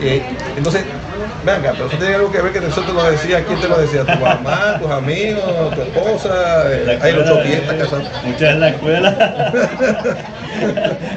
Eh, 0.00 0.22
entonces, 0.56 0.84
venga, 1.44 1.72
pero 1.72 1.86
eso 1.86 1.96
tiene 1.96 2.14
algo 2.14 2.32
que 2.32 2.40
ver 2.40 2.52
que 2.52 2.58
eso 2.58 2.80
te 2.82 2.92
lo 2.92 3.10
decía, 3.10 3.44
¿quién 3.44 3.60
te 3.60 3.68
lo 3.68 3.78
decía? 3.78 4.04
¿Tu 4.04 4.18
mamá, 4.18 4.78
tus 4.80 4.90
amigos, 4.90 5.74
tu 5.74 5.82
esposa? 5.82 6.64
Eh, 6.72 6.98
hay 7.00 7.12
los 7.12 7.24
escuela, 7.24 7.42
chopies, 7.42 7.58
estás 7.58 7.74
eh, 7.74 7.78
casado. 7.78 8.02
Muchas 8.24 8.50
en 8.50 8.60
la 8.60 8.68
escuela. 8.68 9.52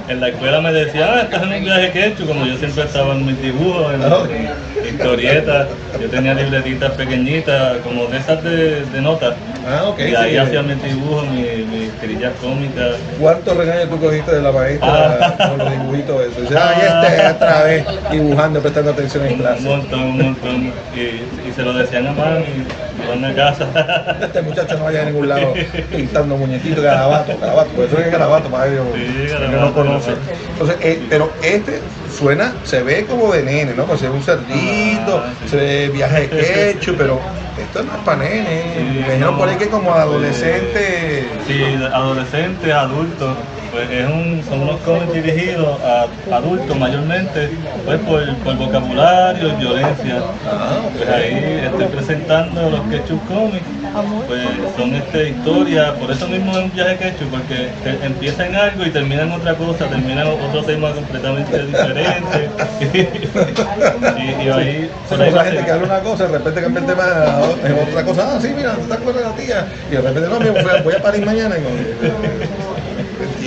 en 0.10 0.20
la 0.20 0.28
escuela 0.30 0.62
me 0.62 0.74
decían, 0.74 1.10
ah, 1.12 1.22
estás 1.22 1.44
en 1.44 1.54
un 1.54 1.64
viaje 1.64 1.92
Ketchup, 1.92 2.28
como 2.28 2.46
yo 2.46 2.58
siempre 2.58 2.84
estaba 2.84 3.14
en 3.14 3.26
mis 3.26 3.42
dibujos, 3.42 3.94
en, 3.94 4.02
en 4.04 4.94
historietas. 4.94 5.68
Yo 6.00 6.10
tenía 6.10 6.34
libretitas 6.34 6.92
pequeñitas, 6.94 7.78
como 7.80 8.08
de 8.08 8.18
esas 8.18 8.44
de, 8.44 8.86
de 8.86 9.02
notas. 9.02 9.36
Ah, 9.70 9.84
ok. 9.90 10.00
y 10.00 10.16
ahí 10.16 10.32
sí. 10.32 10.38
hacía 10.38 10.62
mis 10.62 10.82
dibujos, 10.82 11.26
mis, 11.28 11.66
mis 11.68 11.92
tirillas 12.00 12.32
cómicas. 12.42 12.96
¿Cuántos 13.20 13.58
regaños 13.58 13.90
tú 13.90 14.00
cogiste 14.00 14.32
de 14.36 14.42
la 14.42 14.52
maestra 14.52 15.18
Ah. 15.38 15.50
con 15.50 15.58
los 15.58 15.72
dibujitos 15.72 16.22
esos? 16.22 16.42
Dice, 16.44 16.58
ay, 16.58 16.76
este 17.08 17.28
otra 17.32 17.64
vez 17.64 17.86
dibujando, 18.12 18.62
prestando 18.62 18.92
atención 18.92 19.26
en 19.26 19.34
Un 19.34 19.40
clase. 19.40 19.62
montón, 19.64 20.00
un 20.02 20.22
montón. 20.22 20.74
Y, 20.96 21.00
y 21.50 21.54
se 21.56 21.64
lo 21.64 21.74
decían 21.74 22.08
a 22.08 22.12
mami, 22.14 22.46
van 23.08 23.26
a 23.26 23.36
casa. 23.36 23.68
Este 24.22 24.42
muchacho 24.42 24.78
no 24.78 24.86
vaya 24.86 25.02
a 25.02 25.06
ningún 25.06 25.28
lado 25.28 25.54
pintando 25.92 26.38
muñequitos, 26.38 26.84
garabatos, 26.84 27.40
garabatos, 27.40 27.72
porque 27.76 27.92
eso 27.94 28.02
es 28.06 28.12
garabato 28.12 28.50
para 28.50 28.68
ellos 28.68 28.86
Sí, 28.96 29.02
que 29.28 29.28
garabato, 29.34 29.60
no 29.66 29.74
conocen. 29.74 30.16
garabato. 30.16 30.52
Entonces, 30.54 30.78
eh, 30.82 31.06
pero 31.10 31.32
este 31.44 31.82
suena, 32.18 32.54
se 32.64 32.82
ve 32.84 33.06
como 33.06 33.32
de 33.34 33.44
nene, 33.44 33.74
¿no? 33.76 33.86
Pues 33.86 34.02
ve 34.02 34.10
un 34.10 34.24
cerdito, 34.24 35.24
Ah, 35.26 35.30
sí. 35.44 35.50
se 35.50 35.56
ve 35.58 35.90
viaje 35.90 36.22
de 36.22 36.30
quechu, 36.30 36.96
pero 36.98 37.20
esto 37.58 37.84
no 37.84 37.94
es 37.94 38.00
para 38.00 38.18
nene. 38.18 39.06
Sí, 39.10 39.20
no. 39.20 39.38
por 39.38 39.50
ahí 39.50 39.58
que 39.58 39.70
como 39.70 39.94
adolescente. 39.94 41.30
Sí, 41.48 41.64
adolescentes, 41.94 42.74
adultos. 42.74 43.38
Pues 43.72 43.90
es 43.92 44.06
un, 44.08 44.44
son 44.48 44.62
unos 44.62 44.80
cómics 44.82 45.14
dirigidos 45.14 45.80
a 45.84 46.08
adultos 46.36 46.78
mayormente, 46.78 47.50
pues 47.86 48.00
por, 48.00 48.36
por 48.38 48.56
vocabulario 48.58 49.50
y 49.50 49.56
violencia. 49.56 50.16
Ah. 50.50 50.80
Pues 50.96 51.10
ahí 51.10 51.62
estoy 51.66 51.86
presentando 51.86 52.70
los 52.70 52.82
Ketchup 52.90 53.26
Comics. 53.28 53.66
Pues 54.28 54.42
son 54.78 54.94
este, 54.94 55.30
historias, 55.30 55.92
por 55.94 56.12
eso 56.12 56.28
mismo 56.28 56.52
es 56.52 56.58
un 56.66 56.72
viaje 56.74 56.98
Ketchup, 56.98 57.30
porque 57.32 57.70
te- 57.84 58.06
empieza 58.06 58.46
en 58.46 58.56
algo 58.56 58.86
y 58.86 58.90
termina 58.92 59.24
en 59.24 59.32
otra 59.32 59.56
cosa, 59.56 59.86
termina 59.88 60.22
en 60.22 60.28
otro 60.28 60.64
tema 60.64 60.92
completamente 60.92 61.66
diferente. 61.66 62.50
y, 64.18 64.44
y 64.46 64.50
ahí, 64.50 64.92
por 65.10 65.22
ahí 65.22 65.32
va 65.32 65.44
gente 65.46 65.66
que 65.66 65.72
habla 65.72 65.86
una 65.86 66.00
cosa, 66.02 66.28
de 66.28 66.38
repente 66.38 66.62
cambia 66.62 66.80
el 66.82 66.86
tema 66.86 67.04
a 67.04 67.68
en 67.68 67.90
otra 67.90 68.04
cosa. 68.04 68.36
Ah, 68.36 68.40
sí, 68.42 68.50
mira, 68.56 68.74
¿te 68.76 68.94
acuerdas 68.94 69.24
de 69.24 69.30
la 69.30 69.36
tía? 69.36 69.68
Y 69.90 69.96
de 69.96 70.02
repente, 70.02 70.30
no, 70.30 70.40
voy 70.40 70.48
a- 70.70 70.82
voy 70.84 70.94
a 70.94 71.02
París 71.02 71.26
mañana. 71.26 71.56
Y 71.58 72.77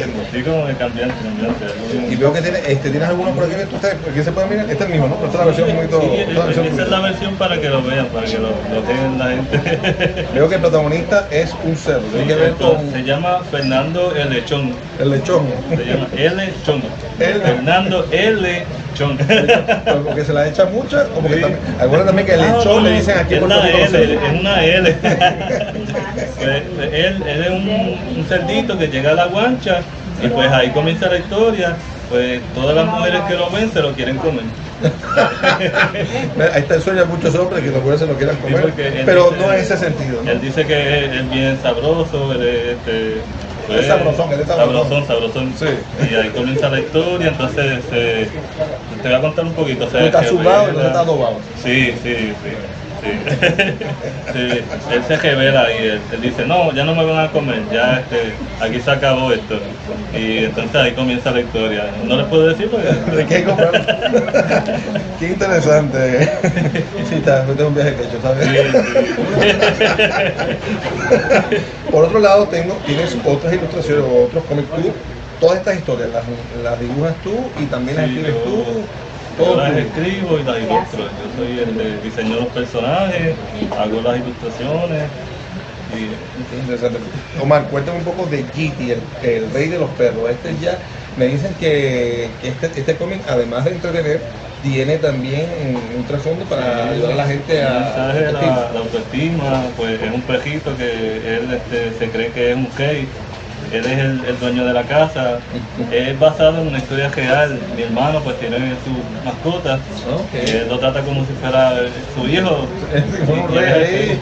entiendo. 0.04 0.28
Sí, 0.32 0.42
como 0.42 0.66
de 0.66 0.74
cambiante, 0.76 1.14
cambiante. 1.22 1.66
Y 2.10 2.16
veo 2.16 2.32
que 2.32 2.42
tiene, 2.42 2.58
este, 2.66 2.90
¿tienes 2.90 3.08
alguno 3.08 3.30
por 3.32 3.44
aquí 3.44 3.54
tú 3.70 3.76
aquí 4.10 4.22
se 4.22 4.32
puede 4.32 4.46
mirar? 4.48 4.64
Este 4.70 4.74
es 4.74 4.80
el 4.82 4.88
mismo, 4.90 5.08
¿no? 5.08 5.14
Pero 5.16 5.26
esta 5.26 5.38
es 5.38 5.40
la 5.40 5.46
versión 5.46 5.70
un 5.70 5.76
poquito, 5.76 6.00
Sí, 6.00 6.20
esta 6.30 6.44
versión 6.44 6.66
esa 6.66 6.82
es 6.82 6.88
la 6.88 7.00
versión 7.00 7.34
para 7.36 7.60
que 7.60 7.68
lo 7.68 7.82
vean, 7.82 8.06
para 8.06 8.26
que 8.26 8.38
lo, 8.38 8.48
lo 8.48 8.82
vean 8.86 9.18
la 9.18 9.28
gente. 9.30 10.26
Veo 10.34 10.48
que 10.48 10.54
el 10.56 10.60
protagonista 10.60 11.28
es 11.30 11.54
un 11.64 11.76
cerdo, 11.76 12.06
tiene 12.12 12.26
que 12.26 12.34
ver 12.34 12.52
con 12.54 12.90
Se 12.92 13.02
llama 13.02 13.40
Fernando 13.50 14.14
El 14.14 14.30
Lechón. 14.30 14.72
el 14.98 15.10
lechón. 15.10 15.46
Se 15.70 15.84
llama 15.84 16.06
El 16.16 16.36
Lechón. 16.36 16.82
El- 17.18 17.40
Fernando 17.42 18.06
L. 18.10 18.64
lechón. 19.08 20.26
Se 20.26 20.32
la 20.32 20.48
echa 20.48 20.64
mucha, 20.66 21.06
o 21.16 21.20
porque 21.20 21.36
Sí. 21.36 21.40
también, 21.40 22.06
también 22.06 22.26
que 22.26 22.34
el 22.34 22.40
lechón 22.40 22.64
no, 22.64 22.80
le 22.80 22.90
no, 22.90 22.96
dicen 22.96 23.18
aquí 23.18 23.34
en 23.34 23.40
es 23.40 23.44
una 23.44 23.68
L, 23.68 24.14
es 24.14 24.40
una 24.40 24.64
L. 24.64 24.96
Él, 26.92 27.22
él 27.26 27.44
es 27.44 27.50
un, 27.50 27.68
un 28.18 28.24
cerdito 28.28 28.76
que 28.78 28.88
llega 28.88 29.10
a 29.10 29.14
la 29.14 29.26
guancha 29.26 29.80
y 30.22 30.28
pues 30.28 30.50
ahí 30.50 30.70
comienza 30.70 31.06
la 31.08 31.18
historia. 31.18 31.76
Pues 32.08 32.40
todas 32.56 32.74
las 32.74 32.86
mujeres 32.86 33.20
que 33.28 33.34
lo 33.34 33.48
ven 33.50 33.70
se 33.72 33.80
lo 33.80 33.92
quieren 33.92 34.16
comer. 34.16 34.42
Ahí 36.52 36.62
está 36.62 36.74
el 36.74 36.82
sueño 36.82 37.00
de 37.00 37.06
muchos 37.06 37.32
hombres 37.36 37.62
que 37.62 37.70
los 37.70 37.78
mujeres 37.78 38.00
se 38.00 38.06
lo 38.06 38.14
quieran 38.14 38.36
comer, 38.36 38.72
pero 39.06 39.30
dice- 39.30 39.36
no 39.46 39.52
en 39.52 39.60
ese 39.60 39.76
sentido. 39.76 40.22
¿no? 40.24 40.30
Él 40.30 40.40
dice 40.40 40.66
que 40.66 41.04
es, 41.04 41.12
es 41.20 41.30
bien 41.30 41.56
sabroso, 41.62 42.32
él 42.32 42.42
es, 42.42 42.76
este, 42.78 43.22
Es 43.78 43.86
sabrosón, 43.86 44.32
él 44.32 44.40
es 44.40 44.46
sabrosón. 44.46 45.06
sabrosón, 45.06 45.06
sabrosón. 45.06 45.54
Sí. 45.56 45.66
Y 46.10 46.14
ahí 46.14 46.30
comienza 46.30 46.68
la 46.68 46.80
historia, 46.80 47.28
entonces 47.28 47.84
eh, 47.92 48.28
te 49.02 49.08
voy 49.08 49.16
a 49.16 49.20
contar 49.20 49.44
un 49.44 49.54
poquito. 49.54 49.86
o 49.86 49.90
sea, 49.90 50.00
Tú 50.00 50.06
estás 50.06 50.22
que 50.22 50.28
zumbado 50.28 50.70
y 50.70 50.72
no 50.72 50.80
estás 50.80 50.96
adobado. 50.96 51.36
Sí, 51.62 51.92
sí, 52.02 52.14
sí. 52.42 52.79
Sí. 53.00 53.08
Sí, 54.32 54.38
él 54.38 55.02
se 55.08 55.16
revela 55.16 55.66
y 55.72 55.78
él, 55.86 56.02
él 56.12 56.20
dice, 56.20 56.46
no, 56.46 56.72
ya 56.72 56.84
no 56.84 56.94
me 56.94 57.04
van 57.04 57.24
a 57.26 57.32
comer, 57.32 57.64
ya 57.72 57.98
este, 58.00 58.36
aquí 58.60 58.80
se 58.80 58.88
acabó 58.90 59.32
esto. 59.32 59.60
Y 60.12 60.44
entonces 60.44 60.76
ahí 60.76 60.94
comienza 60.94 61.32
la 61.32 61.40
historia. 61.40 61.92
No 62.04 62.16
les 62.16 62.26
puedo 62.28 62.46
decir 62.46 62.70
porque... 62.70 62.86
¿De 63.16 63.26
qué 63.26 63.42
comprar? 63.42 63.72
qué 65.18 65.26
interesante. 65.26 66.28
Sí, 67.08 67.16
está, 67.16 67.40
este 67.40 67.54
es 67.60 67.68
un 67.68 67.74
viaje 67.74 67.96
hecho, 68.04 68.20
¿sabes? 68.22 68.48
Por 71.90 72.04
otro 72.04 72.20
lado, 72.20 72.46
tengo, 72.48 72.74
tienes 72.86 73.16
otras 73.24 73.52
ilustraciones 73.54 74.04
o 74.04 74.26
otros 74.26 74.44
cómics 74.44 74.68
tú. 74.70 74.94
Todas 75.40 75.58
estas 75.58 75.76
historias 75.78 76.10
las, 76.10 76.24
las 76.62 76.78
dibujas 76.78 77.16
tú 77.22 77.50
y 77.58 77.66
también 77.66 77.96
las 77.96 78.06
Sí, 78.10 78.16
escribes 78.18 78.34
yo- 78.44 78.50
tú. 78.50 78.86
Yo 79.40 79.56
las 79.56 79.76
escribo 79.76 80.38
y 80.38 80.44
las 80.44 80.58
ilustro. 80.58 81.04
Yo 81.04 81.26
soy 81.36 81.58
el 81.58 81.76
de 81.76 82.00
diseño 82.02 82.34
de 82.36 82.40
los 82.42 82.52
personajes, 82.52 83.34
hago 83.78 84.00
las 84.02 84.16
ilustraciones. 84.18 85.04
Y. 85.96 87.42
Omar, 87.42 87.64
cuéntame 87.64 87.98
un 87.98 88.04
poco 88.04 88.26
de 88.26 88.42
GT, 88.42 88.92
el, 88.92 89.00
el 89.22 89.50
rey 89.52 89.68
de 89.68 89.78
los 89.78 89.90
perros. 89.90 90.30
Este 90.30 90.54
ya, 90.60 90.78
me 91.16 91.26
dicen 91.26 91.52
que, 91.58 92.28
que 92.40 92.48
este, 92.48 92.66
este 92.66 92.96
cómic, 92.96 93.22
además 93.28 93.64
de 93.64 93.72
entretener, 93.72 94.20
tiene 94.62 94.98
también 94.98 95.46
un 95.96 96.04
trasfondo 96.04 96.44
para 96.44 96.90
ayudar 96.90 97.12
a 97.12 97.16
la 97.16 97.26
gente 97.26 97.60
el 97.60 97.66
a... 97.66 97.80
mensaje 97.80 98.18
de 98.18 98.32
la, 98.32 98.38
autoestima. 98.40 98.70
la 98.72 98.80
autoestima, 98.80 99.62
pues 99.76 100.02
es 100.02 100.12
un 100.12 100.22
perrito 100.22 100.76
que 100.76 101.36
él 101.36 101.48
este, 101.52 101.98
se 101.98 102.10
cree 102.10 102.30
que 102.32 102.50
es 102.50 102.56
un 102.56 102.68
gay. 102.76 103.08
Él 103.72 103.84
es 103.86 103.98
el, 103.98 104.24
el 104.26 104.38
dueño 104.40 104.64
de 104.66 104.72
la 104.72 104.82
casa. 104.82 105.38
Es 105.92 106.18
basado 106.18 106.60
en 106.60 106.68
una 106.68 106.78
historia 106.78 107.08
real. 107.08 107.58
Mi 107.76 107.82
hermano 107.82 108.20
pues 108.20 108.38
tiene 108.38 108.56
su 108.84 109.24
mascota. 109.24 109.78
Y 110.32 110.50
él 110.50 110.66
lo 110.68 110.78
trata 110.78 111.00
como 111.02 111.24
si 111.24 111.32
fuera 111.34 111.72
eh, 111.80 111.88
su 112.14 112.26
hijo. 112.28 112.66
Fue 113.26 113.34
un 113.34 113.54
Y 113.54 113.58
rey 113.58 113.72
ahí, 113.72 114.20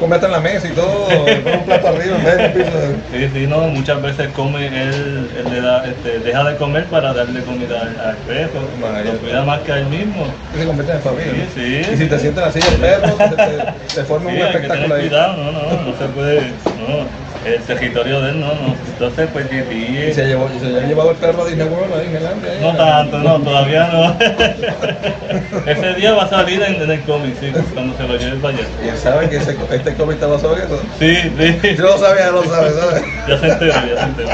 come 0.00 0.14
hasta 0.14 0.26
en 0.26 0.32
la 0.32 0.40
mesa 0.40 0.66
y 0.68 0.72
todo, 0.72 1.08
con 1.08 1.52
un 1.52 1.64
plato 1.64 1.88
arriba 1.88 2.16
en 2.16 2.24
vez 2.24 2.36
de 2.38 2.44
un 2.46 2.52
piso. 2.52 2.78
Sí, 3.12 3.30
sí, 3.34 3.46
no, 3.46 3.58
muchas 3.68 4.00
veces 4.02 4.28
come, 4.34 4.66
él, 4.66 5.28
él 5.38 5.44
le 5.52 5.60
da, 5.60 5.84
este, 5.86 6.18
deja 6.20 6.44
de 6.44 6.56
comer 6.56 6.84
para 6.86 7.12
darle 7.12 7.40
comida 7.42 7.80
al, 7.82 8.08
al 8.10 8.16
perro, 8.26 8.60
Vaya. 8.80 9.12
lo 9.12 9.18
cuida 9.18 9.42
más 9.44 9.60
que 9.60 9.72
a 9.72 9.78
él 9.78 9.86
mismo. 9.86 10.26
Que 10.52 10.60
se 10.60 10.66
convierte 10.66 10.92
en 10.92 11.00
familia. 11.00 11.32
Sí, 11.54 11.82
sí. 11.84 11.92
Y 11.92 11.96
si 11.98 12.06
te 12.06 12.18
sientas 12.18 12.46
así 12.48 12.60
el 12.66 12.74
perro, 12.80 13.12
te, 13.14 13.28
te, 13.36 13.94
te 13.94 14.04
forma 14.04 14.30
Sí, 14.30 14.36
un 14.36 14.42
espectáculo 14.46 14.94
ahí. 14.94 15.08
cuidado, 15.08 15.36
no, 15.36 15.52
no, 15.52 15.60
no 15.60 15.98
se 15.98 16.04
puede, 16.14 16.40
no, 16.40 17.25
el 17.46 17.62
territorio 17.62 18.20
de 18.20 18.30
él 18.30 18.40
no, 18.40 18.48
no. 18.54 18.74
Entonces, 18.86 19.28
pues, 19.32 19.46
Y 19.50 19.56
GT, 19.56 20.14
se, 20.14 20.26
llevó, 20.26 20.50
y 20.54 20.58
se 20.58 20.66
había 20.66 20.82
llevado 20.82 21.10
el 21.12 21.16
perro 21.16 21.42
a 21.42 21.46
Disney 21.46 21.66
World, 21.68 21.94
ahí, 21.94 22.60
no 22.60 22.70
a- 22.70 22.76
tanto, 22.76 23.18
no, 23.18 23.40
todavía 23.40 23.88
no. 23.92 24.16
Ese 25.66 25.94
día 25.94 26.12
va 26.14 26.24
a 26.24 26.28
salir 26.28 26.62
en, 26.62 26.80
en 26.82 26.90
el 26.90 27.02
cómic, 27.02 27.34
sí, 27.40 27.52
cuando 27.74 27.96
se 27.96 28.02
lo 28.04 28.16
lleve 28.16 28.36
para 28.38 28.54
allá. 28.56 28.66
Y 28.84 28.88
él 28.88 28.96
sabe 28.96 29.28
que 29.28 29.36
ese, 29.36 29.56
este 29.70 29.94
cómic 29.94 30.14
está 30.14 30.26
basado 30.26 30.56
en 30.56 30.62
eso. 30.62 30.80
Sí, 30.98 31.16
sí. 31.16 31.76
Yo 31.76 31.84
lo 31.84 31.98
sabía, 31.98 32.26
ya 32.26 32.30
lo 32.32 32.44
sabe, 32.44 32.70
¿sabes? 32.70 33.02
Ya 33.28 33.38
se 33.38 33.48
enteró, 33.48 33.72
ya 33.72 34.00
se 34.00 34.04
enteró. 34.04 34.28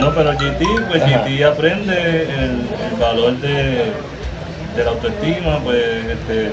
No, 0.00 0.14
pero 0.14 0.32
GT, 0.32 0.64
pues 0.88 1.02
Ajá. 1.02 1.24
GT 1.24 1.44
aprende 1.44 2.22
el, 2.22 2.66
el 2.90 3.00
valor 3.00 3.32
de, 3.40 3.92
de 4.76 4.84
la 4.84 4.90
autoestima, 4.90 5.60
pues 5.62 5.76
este, 6.10 6.52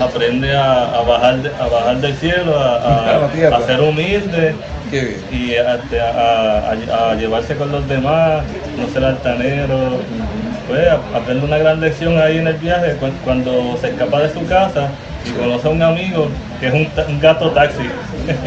aprende 0.00 0.54
a, 0.56 0.82
a 0.98 1.00
bajar 1.02 1.36
de- 1.42 1.50
a 1.58 1.66
bajar 1.68 1.96
del 2.00 2.14
cielo, 2.16 2.58
a, 2.58 3.26
a 3.26 3.62
ser 3.66 3.80
humilde 3.80 4.54
Qué 4.90 5.00
bien. 5.04 5.20
y 5.32 5.56
a, 5.56 5.72
a- 5.72 6.70
a- 6.70 7.10
a 7.10 7.14
llevarse 7.14 7.54
con 7.56 7.72
los 7.72 7.86
demás, 7.88 8.44
no 8.78 8.88
ser 8.88 9.04
altanero. 9.04 10.00
Pues 10.68 10.88
aprende 11.14 11.44
una 11.44 11.58
gran 11.58 11.80
lección 11.80 12.18
ahí 12.20 12.38
en 12.38 12.46
el 12.48 12.56
viaje 12.56 12.94
cu- 12.96 13.06
cuando 13.24 13.76
se 13.80 13.88
escapa 13.88 14.20
de 14.22 14.32
su 14.32 14.44
casa 14.46 14.88
y 15.24 15.30
conoce 15.30 15.68
a 15.68 15.70
un 15.70 15.80
amigo 15.82 16.28
que 16.60 16.66
es 16.66 16.72
un, 16.74 17.20
gato 17.20 17.50
taxi. 17.52 17.84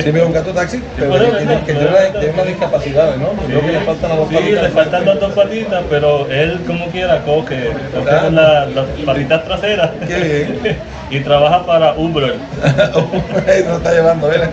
Sí, 0.03 0.11
mira, 0.11 0.25
un 0.25 0.33
gato 0.33 0.51
taxi, 0.51 0.83
pero 0.97 1.13
que 1.13 1.19
ver, 1.19 1.37
tiene, 1.37 1.55
¿no? 1.55 1.65
que 1.65 1.73
tiene, 1.73 2.33
una 2.33 2.43
discapacidad, 2.43 3.15
¿no? 3.15 3.29
Creo 3.47 3.61
que 3.61 3.71
le 3.71 3.79
faltan 3.79 4.09
las 4.09 4.17
dos 4.19 4.29
Sí, 4.29 4.35
patitas. 4.35 4.63
le 4.63 4.69
faltan 4.69 5.05
las 5.05 5.19
dos 5.21 5.31
patitas, 5.33 5.83
pero 5.89 6.29
él 6.29 6.59
como 6.67 6.87
quiera 6.87 7.21
coge, 7.23 7.71
coge 7.95 8.31
las 8.31 8.67
patitas 9.05 9.43
traseras 9.45 9.91
Qué 10.05 10.15
bien. 10.59 10.77
y 11.09 11.19
trabaja 11.21 11.65
para 11.65 11.93
Uber. 11.93 12.33
Nos 13.65 13.77
está 13.77 13.91
llevando, 13.93 14.27
¿verdad? 14.27 14.49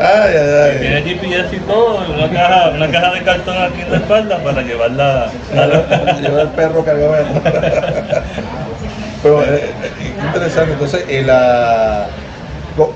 Ay, 0.00 0.34
ay, 0.34 0.78
Tiene 0.80 0.96
ay. 0.96 1.02
GPS 1.04 1.56
y 1.56 1.58
todo, 1.60 1.98
una 2.14 2.30
caja, 2.30 2.70
una 2.70 2.90
caja 2.90 3.12
de 3.12 3.22
cartón 3.22 3.56
aquí 3.62 3.82
en 3.82 3.90
la 3.90 3.96
espalda 3.98 4.42
para 4.42 4.62
llevarla 4.62 5.24
a 5.24 6.20
Lleva 6.20 6.42
el 6.42 6.48
perro 6.48 6.82
cargado. 6.84 7.16
Pero 9.22 9.42
eh, 9.42 9.74
interesante. 10.26 10.72
Entonces, 10.72 11.04
eh, 11.06 11.22
la- 11.22 12.06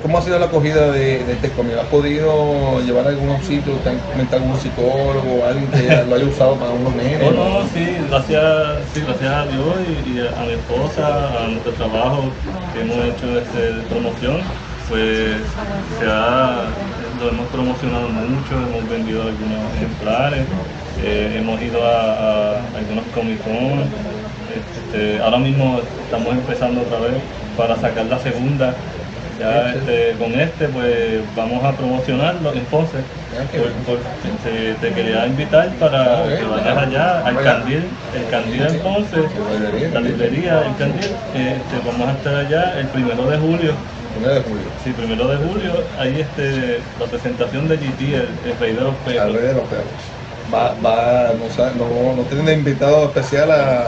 ¿cómo 0.03 0.17
ha 0.19 0.23
sido 0.23 0.39
la 0.39 0.47
acogida 0.47 0.91
de, 0.93 1.25
de 1.25 1.33
este 1.35 1.51
cómic? 1.51 1.77
¿Has 1.79 1.87
podido 1.89 2.81
llevar 2.81 3.07
a 3.07 3.11
algunos 3.11 3.45
sitios? 3.45 3.83
¿Te 3.83 3.91
han 3.91 3.99
comentado 3.99 4.43
algún 4.43 4.59
psicólogo 4.59 5.43
o 5.43 5.47
alguien 5.47 5.67
que 5.71 5.83
lo 6.09 6.15
haya 6.15 6.25
usado 6.25 6.55
para 6.57 6.73
unos 6.73 6.95
nenes? 6.95 7.21
No, 7.21 7.33
no, 7.33 7.61
sí, 7.75 7.87
gracias, 8.09 8.43
sí, 8.95 9.03
gracias 9.07 9.31
a 9.31 9.45
Dios 9.45 9.75
y, 10.07 10.11
y 10.11 10.21
a 10.21 10.41
mi 10.47 10.53
esposa, 10.55 11.45
a 11.45 11.49
nuestro 11.49 11.73
trabajo 11.73 12.31
que 12.73 12.81
hemos 12.81 12.97
hecho 13.05 13.39
este, 13.39 13.73
de 13.75 13.83
promoción, 13.83 14.41
pues 14.89 15.43
se 15.99 16.07
ha, 16.09 16.65
lo 17.19 17.29
hemos 17.29 17.47
promocionado 17.49 18.09
mucho, 18.09 18.55
hemos 18.55 18.89
vendido 18.89 19.23
algunos 19.23 19.75
ejemplares, 19.75 20.47
eh, 21.03 21.37
hemos 21.39 21.61
ido 21.63 21.85
a, 21.85 22.13
a 22.53 22.77
algunos 22.77 23.05
Comic 23.15 23.43
Con, 23.43 23.91
este, 24.55 25.21
ahora 25.23 25.39
mismo 25.39 25.81
estamos 26.05 26.35
empezando 26.35 26.83
otra 26.83 26.99
vez 27.01 27.15
para 27.57 27.77
sacar 27.77 28.07
la 28.07 28.19
segunda. 28.19 28.75
Ya 29.39 29.73
este, 29.73 30.17
con 30.17 30.33
este 30.39 30.69
pues 30.69 31.23
vamos 31.35 31.65
a 31.65 31.77
promocionarlo 31.77 32.55
en 32.55 32.65
Ponce. 32.67 32.99
Ah, 32.99 33.45
Por- 33.59 33.73
por- 33.85 33.99
te, 34.45 34.75
te 34.75 34.95
quería 34.95 35.27
invitar 35.27 35.75
para 35.79 36.23
Ah, 36.25 36.27
que 36.39 36.45
vayas 36.45 36.77
allá 36.77 37.19
al. 37.27 37.43
Candil, 37.43 37.83
el 38.15 38.27
Candil 38.31 38.63
en 38.63 38.79
Ponce, 38.81 39.17
librería, 39.19 39.89
la 39.93 40.01
librería, 40.01 40.63
el 40.67 40.77
Candil. 40.77 41.11
Este, 41.35 41.77
vamos 41.85 42.09
a 42.09 42.13
estar 42.13 42.35
allá 42.37 42.79
el 42.79 42.87
primero 42.89 43.27
de 43.27 43.39
julio. 43.39 43.73
Primero 44.15 44.35
de 44.35 44.41
julio. 44.43 44.65
Sí, 44.83 44.91
primero 44.93 45.29
de 45.29 45.37
julio, 45.37 45.73
ahí 45.99 46.21
este, 46.21 46.81
la 47.01 47.07
presentación 47.07 47.69
de 47.69 47.77
GT, 47.77 48.01
el, 48.15 48.29
el 48.45 48.59
rey 48.61 48.73
de 48.75 48.81
los 48.81 48.95
Al 48.95 49.05
perros. 49.05 49.33
rey 49.35 49.43
de 49.49 49.55
los 49.55 49.65
perros. 49.69 49.87
Va, 50.53 50.75
va, 50.85 51.33
no, 51.35 51.89
no, 51.89 52.17
no 52.17 52.23
tienen 52.25 52.59
invitado 52.59 53.07
especial 53.07 53.51
a. 53.51 53.87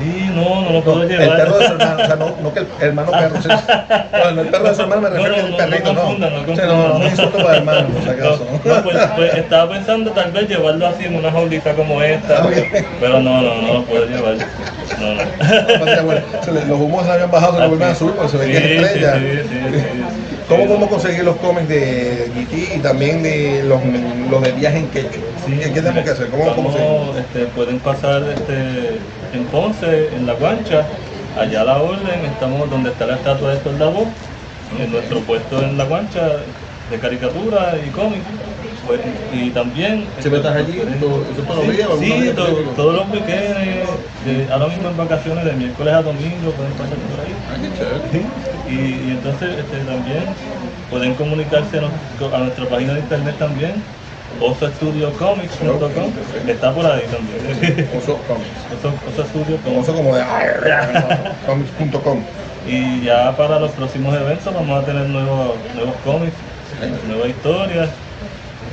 Sí, 0.00 0.30
no, 0.34 0.62
no 0.62 0.70
lo 0.72 0.82
puedo 0.82 1.02
el 1.04 1.08
llevar. 1.10 1.36
perro 1.36 1.58
de 1.58 1.66
su 1.66 1.72
hermano, 1.74 2.02
o 2.02 2.06
sea, 2.06 2.16
no, 2.16 2.36
no 2.42 2.52
que 2.54 2.60
el 2.60 2.68
hermano 2.80 3.10
perro. 3.12 3.42
sí. 3.42 3.48
No, 3.48 4.40
el 4.42 4.48
perro 4.48 4.64
de 4.68 4.74
su 4.74 4.82
hermano 4.82 5.00
me 5.02 5.10
No, 5.14 5.24
refiero 5.24 5.36
no, 5.36 5.44
al 5.44 5.50
no, 5.50 5.56
perrito, 5.58 5.84
no 5.84 5.94
no. 5.94 6.00
confundan, 6.00 6.32
no 6.46 6.54
Sí, 6.56 6.62
no, 6.66 6.88
no, 6.88 6.98
no 6.98 7.04
insulto 7.06 7.38
para 7.38 7.56
hermano, 7.58 7.88
por 7.88 8.02
si 8.02 8.08
acaso. 8.20 8.46
No, 8.64 8.82
pues, 8.82 8.96
pues, 9.16 9.34
estaba 9.34 9.70
pensando 9.70 10.10
tal 10.12 10.32
vez 10.32 10.48
llevarlo 10.48 10.86
así 10.88 11.04
en 11.04 11.16
una 11.16 11.30
jaulita 11.30 11.74
como 11.74 12.02
esta, 12.02 12.38
Ah, 12.42 12.48
pero 13.00 13.20
no, 13.20 13.42
no, 13.42 13.62
no 13.62 13.74
lo 13.74 13.84
puedo 13.84 14.06
llevar. 14.06 14.36
No, 15.00 15.14
no. 15.14 15.84
Pasa, 15.84 16.02
bueno, 16.02 16.20
se 16.42 16.52
le- 16.52 16.64
los 16.66 16.80
humos 16.80 17.04
se 17.04 17.12
habían 17.12 17.30
bajado, 17.30 17.76
se 17.76 17.84
azul, 17.84 18.12
porque 18.16 18.30
se 18.30 18.36
ve 18.38 18.46
que 18.46 18.56
es 18.56 18.62
Sí, 18.62 18.68
sí, 18.68 18.84
estrella. 18.84 19.14
sí, 19.14 19.48
sí, 19.48 19.78
sí. 19.78 19.84
¿Cómo 20.48 20.62
Sí, 20.62 20.68
podemos 20.68 20.88
conseguir 20.90 21.24
los 21.24 21.36
cómics 21.36 21.68
de 21.68 22.30
GT 22.34 22.76
y 22.76 22.78
también 22.80 23.22
de 23.22 23.62
los, 23.64 23.80
los 24.30 24.42
de 24.42 24.52
viaje 24.52 24.78
en 24.78 24.88
quechua? 24.88 25.22
Sí, 25.46 25.58
¿Qué, 25.58 25.68
tenemos 25.80 26.04
que 26.04 26.10
hacer? 26.10 26.28
¿Cómo, 26.28 26.54
cómo 26.54 27.14
este, 27.18 27.46
pueden 27.46 27.78
pasar 27.80 28.22
este, 28.28 28.98
en 29.32 29.44
Ponce, 29.50 30.08
en 30.14 30.26
La 30.26 30.34
Guancha, 30.34 30.84
allá 31.40 31.62
a 31.62 31.64
la 31.64 31.76
orden, 31.82 32.24
estamos 32.30 32.68
donde 32.70 32.90
está 32.90 33.06
la 33.06 33.14
estatua 33.14 33.54
de 33.54 33.62
Soldado, 33.62 34.06
en 34.78 34.92
nuestro 34.92 35.20
puesto 35.20 35.62
en 35.62 35.78
La 35.78 35.84
Guancha 35.84 36.20
de 36.90 36.98
caricatura 36.98 37.76
y 37.84 37.88
cómic. 37.90 38.20
Pues, 38.86 39.00
y 39.32 39.50
también... 39.50 40.06
¿Siempre 40.20 40.36
estás 40.40 40.56
allí? 40.56 40.78
¿Todo- 41.00 41.22
eso 41.32 41.42
todos 41.42 41.66
los 41.66 41.76
días 41.76 41.88
Sí, 41.98 42.32
todos 42.76 42.94
los 42.94 43.08
weekends, 43.10 44.50
ahora 44.52 44.66
mismo 44.68 44.88
en 44.88 44.96
vacaciones 44.96 45.44
de 45.44 45.52
miércoles 45.52 45.94
a 45.94 46.02
domingo 46.02 46.50
pueden 46.52 46.72
pasar 46.72 46.98
por 46.98 47.20
ahí. 47.20 47.34
Ah, 47.48 47.56
qué 47.60 47.72
chévere. 47.78 48.00
Sí, 48.12 48.26
Y, 48.70 49.08
y 49.08 49.10
entonces 49.12 49.58
este, 49.58 49.78
también 49.84 50.24
pueden 50.90 51.14
comunicarse 51.14 51.78
a, 51.78 51.80
nos- 51.82 52.32
a 52.34 52.38
nuestra 52.38 52.68
página 52.68 52.94
de 52.94 53.00
internet 53.00 53.36
también, 53.38 53.72
osoestudiocomics.com, 54.40 56.12
está 56.48 56.74
por 56.74 56.86
ahí 56.86 57.02
también. 57.10 57.88
Oso 57.96 58.18
Comics. 58.26 58.48
Oso, 58.78 58.92
Oso 59.08 59.24
Studio 59.28 59.56
Comics. 59.64 59.88
Oso 59.88 59.94
como 59.96 60.14
de 60.14 60.22
comics.com. 61.46 62.18
Y 62.66 63.02
ya 63.04 63.36
para 63.36 63.58
los 63.60 63.70
próximos 63.72 64.14
eventos 64.16 64.52
vamos 64.52 64.82
a 64.82 64.84
tener 64.86 65.06
nuevos, 65.08 65.56
nuevos 65.74 65.94
cómics, 66.04 66.32
nuevas 67.06 67.28
historias 67.28 67.90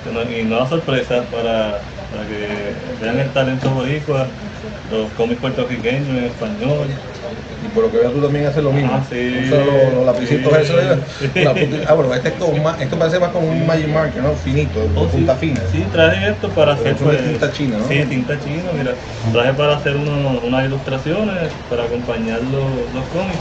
y 0.06 0.44
nuevas 0.44 0.70
sorpresas 0.70 1.28
para, 1.28 1.84
para 2.10 2.26
que 2.28 2.74
vean 3.00 3.20
el 3.20 3.32
talento 3.34 3.70
boricua, 3.70 4.32
los 4.90 5.12
cómics 5.12 5.40
puertorriqueños 5.40 6.10
en 6.10 6.26
español. 6.26 6.88
Y 7.64 7.68
por 7.68 7.84
lo 7.84 7.92
que 7.92 7.98
veo 8.00 8.12
tú 8.12 8.22
también 8.24 8.48
haces 8.48 8.64
lo 8.64 8.72
mismo. 8.72 8.90
Ah, 8.92 9.06
sí. 9.08 9.30
Los, 9.46 9.94
los 9.94 10.06
lapicitos 10.06 10.52
Sí. 11.20 11.28
punta- 11.28 11.86
ah, 11.88 11.94
bueno, 11.94 12.14
este 12.16 12.30
es 12.30 12.34
como 12.36 12.64
más, 12.64 12.82
esto 12.82 12.98
parece 12.98 13.20
más 13.20 13.30
como 13.30 13.48
un 13.50 13.68
Magic 13.68 13.88
Marker, 13.90 14.24
¿no? 14.24 14.34
Finito, 14.36 14.80
Oh, 14.96 15.08
punta 15.08 15.36
fina. 15.36 15.62
Sí, 15.68 15.84
traje 15.92 16.32
esto 16.32 16.50
para 16.50 16.74
hacer 16.74 16.96
Eso 16.96 17.12
es 17.12 17.24
tinta 17.24 17.52
china, 17.52 17.78
¿no? 17.78 17.88
Sí, 17.88 18.04
tinta 18.10 18.40
china, 18.40 18.72
mira. 18.76 18.96
Traje 19.32 19.54
para 19.54 19.76
hacer 19.76 19.96
uno- 19.96 20.40
unas 20.44 20.66
ilustraciones 20.66 21.54
para 21.70 21.84
acompañar 21.84 22.42
los, 22.42 22.92
los 22.92 23.06
cómics. 23.10 23.38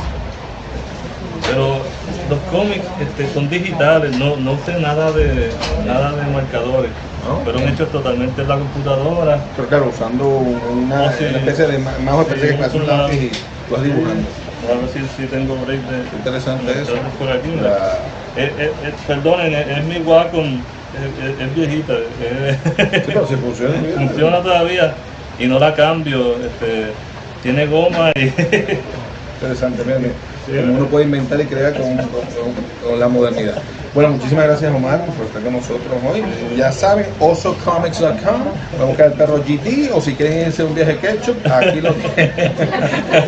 Pero 1.50 1.82
los 2.28 2.38
cómics 2.50 2.86
este, 3.00 3.26
son 3.32 3.48
digitales, 3.48 4.12
no, 4.12 4.36
no 4.36 4.52
usé 4.52 4.72
nada 4.80 5.10
de 5.12 5.52
nada 5.84 6.12
de 6.16 6.30
marcadores. 6.30 6.92
Ah, 7.26 7.38
Fueron 7.42 7.62
ok. 7.64 7.68
hechos 7.70 7.90
totalmente 7.90 8.40
en 8.42 8.48
la 8.48 8.58
computadora. 8.58 9.44
Pero 9.56 9.68
claro, 9.68 9.88
usando 9.88 10.28
una, 10.28 11.06
Oh, 11.06 11.12
sí. 11.12 11.24
una 11.28 11.38
especie 11.38 11.66
de 11.66 11.78
más 11.78 11.98
especie 11.98 12.50
Sí, 12.50 12.56
que 12.56 13.30
vas 13.68 13.82
dibujando. 13.82 14.28
A 14.70 14.74
ver 14.76 14.88
si, 14.88 15.00
si 15.08 15.26
tengo 15.26 15.56
break 15.56 15.80
de. 15.82 16.16
Interesante 16.16 16.72
eso. 16.80 16.94
por 17.18 17.30
aquí. 17.30 17.48
La- 17.56 18.20
Eh, 18.36 18.54
eh, 18.58 18.72
eh, 18.84 18.94
perdonen, 19.08 19.52
es, 19.52 19.78
es 19.78 19.84
mi 19.86 19.98
Wacom, 19.98 20.62
es, 20.92 21.54
viejita. 21.54 21.94
Sí, 22.16 23.02
pero 23.06 23.26
si 23.26 23.34
funciona. 23.34 23.74
mira. 23.78 23.96
funciona 23.96 24.40
todavía 24.40 24.96
y 25.36 25.46
no 25.48 25.58
la 25.58 25.74
cambio. 25.74 26.36
Este, 26.44 26.94
tiene 27.42 27.66
goma 27.66 28.12
y 28.14 28.20
Interesante, 29.34 29.82
mira, 29.84 29.98
mira. 29.98 30.14
Uno 30.58 30.86
puede 30.86 31.04
inventar 31.04 31.40
y 31.40 31.44
crear 31.44 31.74
con, 31.74 32.98
la 32.98 33.08
modernidad. 33.08 33.62
Bueno, 33.94 34.10
muchísimas 34.10 34.46
gracias 34.46 34.72
Omar 34.72 35.04
por 35.06 35.26
estar 35.26 35.42
con 35.42 35.52
nosotros 35.52 35.92
hoy. 36.08 36.22
Ya 36.56 36.70
saben, 36.72 37.06
osocomics.com, 37.18 38.42
pueden 38.70 38.88
buscar 38.88 39.06
el 39.06 39.12
perro 39.14 39.38
GT 39.38 39.90
o 39.92 40.00
si 40.00 40.14
quieren 40.14 40.46
irse 40.46 40.62
a 40.62 40.64
un 40.66 40.74
viaje 40.74 40.96
ketchup, 40.98 41.36
aquí 41.46 41.80
lo 41.80 41.92
tienen. 41.94 42.32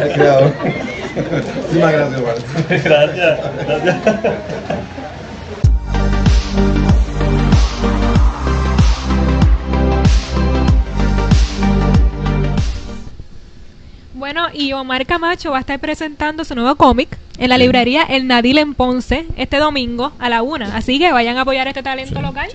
El 0.02 0.12
creador. 0.12 0.52
Muchísimas 1.62 1.92
gracias 1.92 2.20
Omar. 2.20 2.36
gracias. 2.84 3.38
Bueno, 14.32 14.48
y 14.54 14.72
Omar 14.72 15.04
Camacho 15.04 15.50
va 15.50 15.58
a 15.58 15.60
estar 15.60 15.78
presentando 15.78 16.42
su 16.46 16.54
nuevo 16.54 16.74
cómic 16.76 17.18
en 17.36 17.50
la 17.50 17.58
librería 17.58 18.04
El 18.04 18.26
Nadil 18.26 18.56
en 18.56 18.72
Ponce 18.72 19.26
este 19.36 19.58
domingo 19.58 20.12
a 20.18 20.30
la 20.30 20.40
una. 20.40 20.74
Así 20.74 20.98
que 20.98 21.12
vayan 21.12 21.36
a 21.36 21.42
apoyar 21.42 21.68
este 21.68 21.82
talento 21.82 22.22
local. 22.22 22.48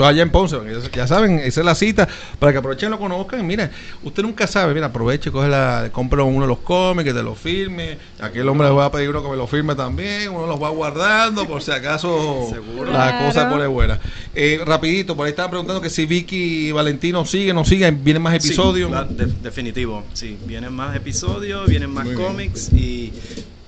Eso 0.00 0.06
allá 0.08 0.22
en 0.22 0.30
Ponce, 0.30 0.56
ya- 0.94 1.06
saben, 1.06 1.38
esa 1.40 1.60
es 1.60 1.66
la 1.66 1.74
cita 1.74 2.08
para 2.38 2.52
que 2.52 2.58
aprovechen, 2.58 2.90
lo 2.90 2.98
conozcan. 2.98 3.46
Mira, 3.46 3.70
usted 4.02 4.22
nunca 4.22 4.46
sabe, 4.46 4.72
mira, 4.72 4.86
aproveche, 4.86 5.30
coge 5.30 5.48
la, 5.48 5.90
compra 5.92 6.22
uno 6.22 6.42
de 6.42 6.46
los 6.48 6.58
cómics, 6.60 7.04
que 7.04 7.12
te 7.14 7.22
lo 7.22 7.34
firme. 7.34 7.98
Aquel 8.20 8.48
hombre 8.48 8.68
le 8.68 8.74
va 8.74 8.86
a 8.86 8.90
pedir 8.92 9.10
uno 9.10 9.22
que 9.22 9.28
me 9.28 9.36
lo 9.36 9.46
firme 9.46 9.74
también, 9.74 10.30
uno 10.30 10.46
los 10.46 10.62
va 10.62 10.70
guardando 10.70 11.46
por 11.46 11.60
si 11.62 11.70
acaso 11.70 12.46
Seguro. 12.50 12.90
la 12.92 13.10
Claro. 13.10 13.26
cosa 13.26 13.50
pone 13.50 13.66
buena. 13.66 14.00
Eh, 14.34 14.60
rapidito, 14.64 15.14
por 15.16 15.26
ahí 15.26 15.30
estaban 15.30 15.50
preguntando 15.50 15.80
que 15.82 15.90
si 15.90 16.06
Vicky 16.06 16.68
y 16.68 16.72
Valentino 16.72 17.24
siguen 17.26 17.58
o 17.58 17.64
siguen, 17.64 18.02
vienen 18.02 18.22
más 18.22 18.40
Sí, 18.42 18.48
episodios. 18.48 18.90
de- 19.16 19.26
definitivo, 19.26 20.04
sí. 20.14 20.38
Vienen 20.46 20.72
más 20.72 20.96
episodios, 20.96 21.68
vienen 21.68 21.90
más 21.90 22.04
Muy 22.06 22.14
bien. 22.16 22.26
cómics 22.26 22.72
y, 22.72 23.12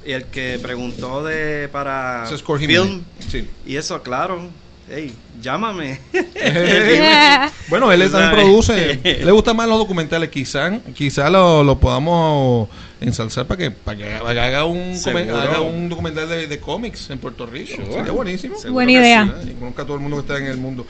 y 0.07 0.13
el 0.13 0.25
que 0.25 0.59
preguntó 0.63 1.23
de 1.25 1.69
para 1.71 2.25
film. 2.59 3.03
Sí. 3.31 3.49
y 3.67 3.77
eso, 3.77 4.03
claro. 4.03 4.49
Hey, 4.89 5.15
llámame. 5.41 6.01
bueno, 7.69 7.91
él 7.93 8.11
también 8.11 8.31
produce. 8.33 9.01
Le 9.25 9.31
gustan 9.33 9.57
más 9.57 9.69
los 9.69 9.79
documentales. 9.79 10.29
Quizás 10.29 10.81
quizá 10.95 11.31
lo, 11.31 11.63
lo 11.65 11.79
podamos 11.79 12.69
ensalzar 13.01 13.47
para 13.47 13.59
que, 13.59 13.71
para 13.71 13.97
que 13.97 14.05
haga- 14.13 14.65
un, 14.65 14.95
haga 15.35 15.61
un 15.61 15.89
documental 15.89 16.29
de, 16.29 16.47
de 16.47 16.61
cómics 16.61 17.11
en 17.11 17.19
Puerto 17.19 17.47
Rico. 17.47 17.77
Sure. 17.77 17.93
Sería 17.93 18.13
buenísimo. 18.13 18.57
Seguro 18.57 18.73
Buena 18.75 18.93
idea. 18.93 19.35
sí. 19.43 19.55
Conozca 19.59 19.83
a 19.83 19.87
todo 19.87 19.97
el 19.97 20.03
mundo 20.03 20.17
que 20.17 20.21
está 20.33 20.39
en 20.39 20.47
el 20.51 20.59
mundo. 20.59 20.87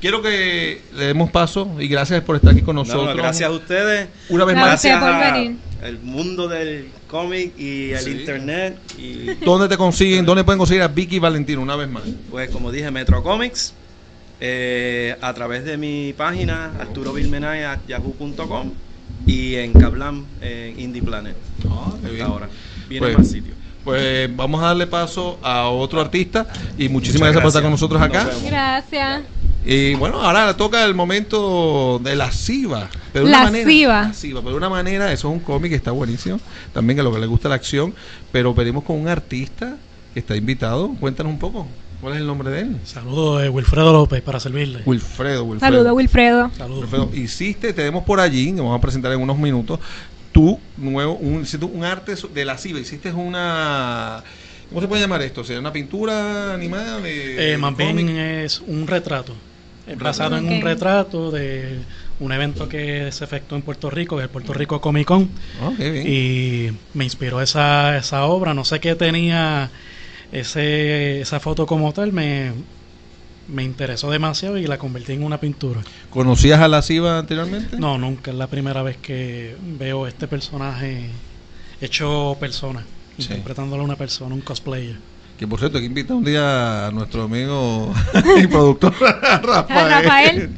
Quiero 0.00 0.22
que 0.22 0.80
le 0.96 1.06
demos 1.06 1.30
paso 1.30 1.68
y 1.80 1.88
gracias 1.88 2.22
por 2.22 2.36
estar 2.36 2.52
aquí 2.52 2.62
con 2.62 2.76
No, 2.76 2.84
nosotros. 2.84 3.16
gracias 3.16 3.48
a 3.50 3.52
ustedes. 3.52 4.08
Una 4.28 4.44
vez 4.44 4.56
A 4.56 4.60
más. 4.60 4.68
Gracias 4.70 5.00
por 5.00 5.08
a 5.10 5.32
venir. 5.32 5.56
el 5.82 5.98
mundo 5.98 6.46
del 6.48 6.88
cómic 7.08 7.52
y 7.58 7.90
el 7.90 7.98
Sí. 8.00 8.10
internet 8.12 8.78
y 8.96 9.34
¿Dónde 9.44 9.68
te 9.68 9.76
consiguen? 9.76 10.24
¿Dónde 10.24 10.44
pueden 10.44 10.58
conseguir 10.58 10.82
a 10.82 10.88
Vicky 10.88 11.18
Valentino? 11.18 11.60
Una 11.62 11.74
vez 11.76 11.88
más. 11.88 12.04
pues 12.30 12.48
como 12.50 12.70
dije 12.70 12.90
Metro 12.92 13.22
Comics 13.24 13.74
eh, 14.40 15.16
a 15.20 15.34
través 15.34 15.64
de 15.64 15.76
mi 15.76 16.12
página 16.16 16.70
arturovilmenay@yahoo.com 16.80 18.70
y 19.26 19.56
en 19.56 19.72
Kablam 19.72 20.26
en 20.40 20.78
Indie 20.78 21.02
Planet 21.02 21.34
Ah, 21.68 21.92
qué 22.04 22.10
bien. 22.10 22.26
ahora 22.26 22.48
viene 22.88 23.06
Pues, 23.06 23.18
más 23.18 23.28
sitios 23.30 23.56
Pues 23.84 24.34
vamos 24.36 24.62
a 24.62 24.66
darle 24.66 24.86
paso 24.86 25.38
a 25.42 25.68
otro 25.68 26.00
artista 26.00 26.46
y 26.76 26.88
muchísimas 26.88 27.32
gracias, 27.32 27.42
por 27.42 27.48
estar 27.48 27.62
gracias. 27.62 27.62
con 27.62 27.70
nosotros 27.72 28.00
acá. 28.02 28.28
Gracias. 28.46 29.22
Y 29.64 29.94
bueno, 29.96 30.22
ahora 30.22 30.46
le 30.46 30.54
toca 30.54 30.84
el 30.84 30.94
momento 30.94 32.00
de 32.02 32.16
la 32.16 32.32
SIVA. 32.32 32.88
Pero 33.12 33.26
de 33.26 33.30
La 33.30 33.38
una 33.38 33.46
manera, 33.46 33.68
SIVA. 33.68 34.02
La 34.02 34.14
SIVA, 34.14 34.40
pero 34.40 34.52
de 34.52 34.56
una 34.56 34.68
manera, 34.70 35.12
eso 35.12 35.28
es 35.28 35.34
un 35.34 35.40
cómic 35.40 35.70
que 35.70 35.76
está 35.76 35.90
buenísimo. 35.90 36.40
También 36.72 36.96
que 36.96 37.00
a 37.00 37.04
lo 37.04 37.12
que 37.12 37.18
le 37.18 37.26
gusta 37.26 37.48
la 37.48 37.56
acción. 37.56 37.94
Pero 38.32 38.54
venimos 38.54 38.84
con 38.84 38.96
un 38.96 39.08
artista 39.08 39.76
que 40.14 40.20
está 40.20 40.36
invitado. 40.36 40.94
Cuéntanos 41.00 41.32
un 41.32 41.38
poco. 41.38 41.66
¿Cuál 42.00 42.14
es 42.14 42.20
el 42.20 42.26
nombre 42.28 42.48
de 42.50 42.60
él? 42.60 42.76
Saludos 42.84 43.42
de 43.42 43.48
Wilfredo 43.48 43.92
López 43.92 44.22
para 44.22 44.38
servirle. 44.38 44.82
Wilfredo. 44.86 45.44
Wilfredo. 45.44 45.72
Saludos, 45.72 45.92
Wilfredo. 45.96 46.50
Saludos. 46.56 46.80
Wilfredo, 46.82 47.10
hiciste, 47.12 47.72
tenemos 47.72 48.04
por 48.04 48.20
allí, 48.20 48.52
que 48.52 48.60
vamos 48.60 48.78
a 48.78 48.80
presentar 48.80 49.12
en 49.12 49.20
unos 49.20 49.36
minutos, 49.36 49.80
tu 50.30 50.60
nuevo, 50.76 51.14
un, 51.16 51.42
hiciste 51.42 51.66
un 51.66 51.82
arte 51.84 52.14
de 52.32 52.44
la 52.44 52.56
SIVA. 52.56 52.78
Hiciste 52.78 53.10
una. 53.12 54.22
¿Cómo 54.68 54.80
se 54.80 54.86
puede 54.86 55.02
llamar 55.02 55.22
esto? 55.22 55.42
¿Sería 55.42 55.58
una 55.58 55.72
pintura 55.72 56.54
animada? 56.54 57.00
De, 57.00 57.54
Eh, 57.54 57.58
más 57.58 57.76
de 57.76 57.84
cómic? 57.86 58.06
bien 58.06 58.18
es 58.18 58.60
un 58.64 58.86
retrato. 58.86 59.34
Es 59.88 59.98
basado 59.98 60.36
en 60.36 60.48
un 60.48 60.60
retrato 60.60 61.30
de 61.30 61.78
un 62.20 62.32
evento 62.32 62.68
que 62.68 63.10
se 63.12 63.24
efectuó 63.24 63.56
en 63.56 63.62
Puerto 63.62 63.90
Rico, 63.90 64.16
que 64.16 64.22
es 64.22 64.26
el 64.26 64.30
Puerto 64.30 64.52
Rico 64.52 64.80
Comic 64.80 65.06
Con. 65.06 65.30
Bien. 65.78 66.04
Y 66.06 66.70
me 66.94 67.04
inspiró 67.04 67.40
esa, 67.40 67.96
esa 67.96 68.24
obra. 68.24 68.54
No 68.54 68.64
sé 68.64 68.80
qué 68.80 68.94
tenía 68.94 69.70
ese, 70.32 71.20
esa 71.20 71.40
foto 71.40 71.66
como 71.66 71.92
tal. 71.92 72.12
Me, 72.12 72.52
me 73.48 73.64
interesó 73.64 74.10
demasiado 74.10 74.58
y 74.58 74.66
la 74.66 74.78
convertí 74.78 75.12
en 75.12 75.22
una 75.22 75.40
pintura. 75.40 75.80
¿Conocías 76.10 76.60
a 76.60 76.68
la 76.68 76.82
SIVA 76.82 77.18
anteriormente? 77.18 77.78
No, 77.78 77.98
nunca. 77.98 78.30
Es 78.30 78.36
la 78.36 78.46
primera 78.46 78.82
vez 78.82 78.98
que 78.98 79.56
veo 79.78 80.06
este 80.06 80.28
personaje 80.28 81.10
hecho 81.80 82.36
persona. 82.38 82.84
Sí. 83.16 83.24
Interpretándolo 83.24 83.82
a 83.82 83.84
una 83.84 83.96
persona, 83.96 84.34
un 84.34 84.42
cosplayer. 84.42 84.96
Que 85.38 85.46
por 85.46 85.60
cierto, 85.60 85.78
que 85.78 85.84
invitar 85.84 86.16
un 86.16 86.24
día 86.24 86.88
a 86.88 86.90
nuestro 86.90 87.22
amigo 87.22 87.94
y 88.42 88.46
productor 88.48 88.92
a 89.22 89.38
Rafael. 89.38 89.92
A 89.92 90.02
Rafael. 90.02 90.50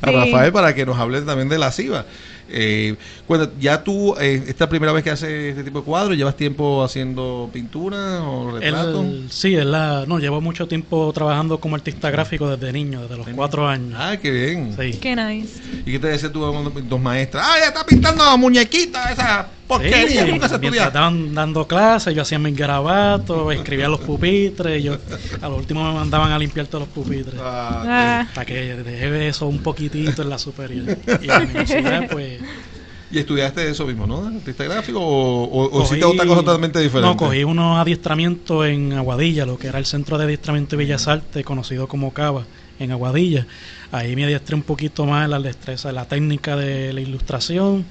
A. 0.00 0.10
Rafael 0.12 0.52
para 0.52 0.74
que 0.74 0.86
nos 0.86 0.96
hable 0.96 1.20
también 1.22 1.48
de 1.48 1.58
la 1.58 1.72
SIVA. 1.72 2.06
Eh, 2.50 2.96
cuando, 3.26 3.52
ya 3.58 3.82
tú, 3.84 4.14
eh, 4.20 4.42
esta 4.46 4.68
primera 4.68 4.92
vez 4.92 5.04
que 5.04 5.10
haces 5.10 5.50
este 5.50 5.64
tipo 5.64 5.80
de 5.80 5.84
cuadros, 5.84 6.16
¿llevas 6.16 6.36
tiempo 6.36 6.82
haciendo 6.82 7.50
pinturas 7.52 8.20
o 8.24 8.52
retratos? 8.52 9.06
Sí, 9.30 9.54
él 9.54 9.70
la, 9.72 10.04
no, 10.06 10.18
llevo 10.18 10.40
mucho 10.40 10.66
tiempo 10.66 11.12
trabajando 11.12 11.58
como 11.58 11.76
artista 11.76 12.10
gráfico 12.10 12.48
desde 12.56 12.72
niño, 12.72 13.02
desde 13.02 13.16
los 13.16 13.28
cuatro 13.28 13.68
años. 13.68 13.98
Ah, 13.98 14.16
qué 14.20 14.30
bien. 14.30 14.74
Sí. 14.78 14.98
Qué 14.98 15.14
nice. 15.14 15.60
¿Y 15.84 15.92
qué 15.92 15.98
te 15.98 16.08
decía 16.08 16.32
tú 16.32 16.40
cuando 16.40 16.70
tus 16.70 17.00
maestras? 17.00 17.44
¡Ah, 17.46 17.56
ya 17.60 17.66
está 17.66 17.84
pintando 17.84 18.38
muñequitas, 18.38 19.12
esa 19.12 19.48
porquería! 19.66 20.24
Sí, 20.24 20.30
nunca 20.30 20.48
se 20.48 20.56
estaban 20.56 21.34
dando 21.34 21.66
clases, 21.66 22.14
yo 22.14 22.22
hacía 22.22 22.38
mis 22.38 22.56
garabatos, 22.56 23.54
escribía 23.54 23.88
los 23.88 24.00
pupitres, 24.00 24.82
yo 24.82 24.96
a 25.40 25.48
lo 25.48 25.56
último 25.56 25.84
me 25.86 25.92
mandaban 25.92 26.32
a 26.32 26.38
limpiar 26.38 26.66
todos 26.66 26.86
los 26.86 26.88
pupitres. 26.88 27.34
Ah, 27.38 27.84
Ah, 27.86 28.26
Para 28.34 28.46
que 28.46 28.54
dejé 28.76 29.28
eso 29.28 29.46
un 29.46 29.58
poquitito 29.58 30.22
en 30.22 30.30
la 30.30 30.38
superior. 30.38 30.96
Y 31.06 31.24
en 31.24 31.26
la 31.26 31.38
universidad, 31.40 32.08
pues. 32.10 32.37
¿Y 33.10 33.18
estudiaste 33.18 33.68
eso 33.70 33.86
mismo, 33.86 34.06
no? 34.06 34.26
¿Artista 34.26 34.64
gráfico 34.64 35.00
o, 35.00 35.44
o, 35.44 35.70
cogí- 35.70 35.84
hiciste 35.84 36.04
otra 36.04 36.26
cosa 36.26 36.40
totalmente 36.42 36.78
diferente? 36.80 37.08
No, 37.08 37.16
cogí 37.16 37.42
unos 37.44 37.78
adiestramientos 37.78 38.66
en 38.66 38.92
Aguadilla, 38.92 39.46
lo 39.46 39.58
que 39.58 39.68
era 39.68 39.78
el 39.78 39.86
Centro 39.86 40.18
de 40.18 40.24
Adiestramiento 40.24 40.76
de 40.76 40.84
Bellas 40.84 41.08
Artes, 41.08 41.42
conocido 41.44 41.88
como 41.88 42.12
Cava, 42.12 42.48
en 42.78 42.92
Aguadilla. 42.92 43.46
Ahí 43.90 44.14
me 44.14 44.24
adiestré 44.24 44.54
un 44.56 44.62
poquito 44.62 45.06
más 45.06 45.24
en 45.24 45.30
la 45.30 45.40
destreza, 45.40 45.88
en 45.88 45.94
la 45.94 46.06
técnica 46.06 46.54
de 46.56 46.92
la 46.92 47.00
ilustración 47.00 47.86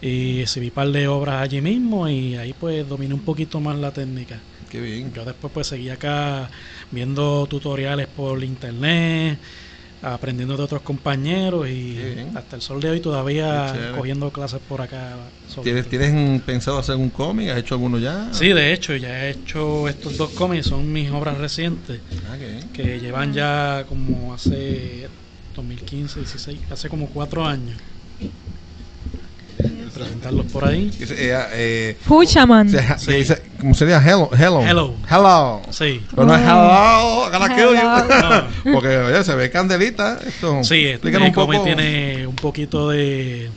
y 0.00 0.40
exhibí 0.40 0.68
un 0.68 0.72
par 0.74 0.88
de 0.90 1.08
obras 1.08 1.42
allí 1.42 1.60
mismo 1.60 2.08
y 2.08 2.36
ahí 2.36 2.52
pues 2.52 2.86
dominé 2.86 3.14
un 3.14 3.20
poquito 3.24 3.60
más 3.60 3.76
la 3.78 3.92
técnica. 3.92 4.44
Qué 4.68 4.80
bien. 4.80 5.12
Yo 5.12 5.24
después 5.24 5.52
pues 5.52 5.66
seguí 5.66 5.88
acá 5.88 6.50
viendo 6.90 7.46
tutoriales 7.46 8.06
por 8.08 8.42
internet, 8.44 9.40
aprendiendo 10.02 10.56
de 10.56 10.62
otros 10.62 10.82
compañeros 10.82 11.68
y 11.68 11.94
bien. 11.94 12.36
hasta 12.36 12.56
el 12.56 12.62
sol 12.62 12.80
de 12.80 12.90
hoy 12.90 13.00
todavía 13.00 13.92
cogiendo 13.96 14.30
clases 14.30 14.60
por 14.60 14.80
acá. 14.80 15.16
¿Tienes, 15.62 15.88
todo. 15.88 15.98
¿Tienes 15.98 16.42
pensado 16.42 16.78
hacer 16.78 16.96
un 16.96 17.10
cómic? 17.10 17.50
¿Has 17.50 17.58
hecho 17.58 17.74
alguno 17.74 17.98
ya? 17.98 18.32
Sí, 18.32 18.52
de 18.52 18.72
hecho, 18.72 18.94
ya 18.96 19.26
he 19.26 19.30
hecho 19.30 19.88
estos 19.88 20.16
dos 20.16 20.30
cómics, 20.30 20.66
son 20.66 20.92
mis 20.92 21.10
obras 21.10 21.38
recientes, 21.38 22.02
Ah, 22.30 22.36
que 22.72 23.00
llevan 23.00 23.32
ya 23.32 23.84
como 23.88 24.34
hace 24.34 25.08
2015, 25.54 26.20
16, 26.20 26.60
hace 26.70 26.88
como 26.88 27.08
cuatro 27.08 27.44
años. 27.44 27.78
Presentarlos 29.90 30.46
por 30.52 30.64
ahí. 30.64 30.90
Se- 30.92 31.04
eh, 31.32 31.38
eh, 31.52 31.96
Fuchaman. 32.04 32.68
se- 32.70 32.98
Sí. 32.98 33.12
dice- 33.12 33.42
¿Cómo 33.60 33.74
sería? 33.74 33.98
Hello. 34.00 34.30
Hello. 34.36 34.62
Hello. 34.62 34.94
Hello. 35.10 35.62
Sí. 35.70 36.02
Pero 36.14 36.26
no 36.26 36.34
es 36.34 36.40
hello. 36.42 37.30
Hello. 37.32 38.46
Porque 38.72 38.96
oye, 38.98 39.24
se 39.24 39.34
ve 39.34 39.50
candelita. 39.50 40.18
Esto, 40.26 40.62
Sí, 40.64 40.86
este 40.86 41.16
un 41.16 41.32
poco. 41.32 41.62
tiene 41.64 42.26
un 42.26 42.36
poquito 42.36 42.88
de, 42.90 43.50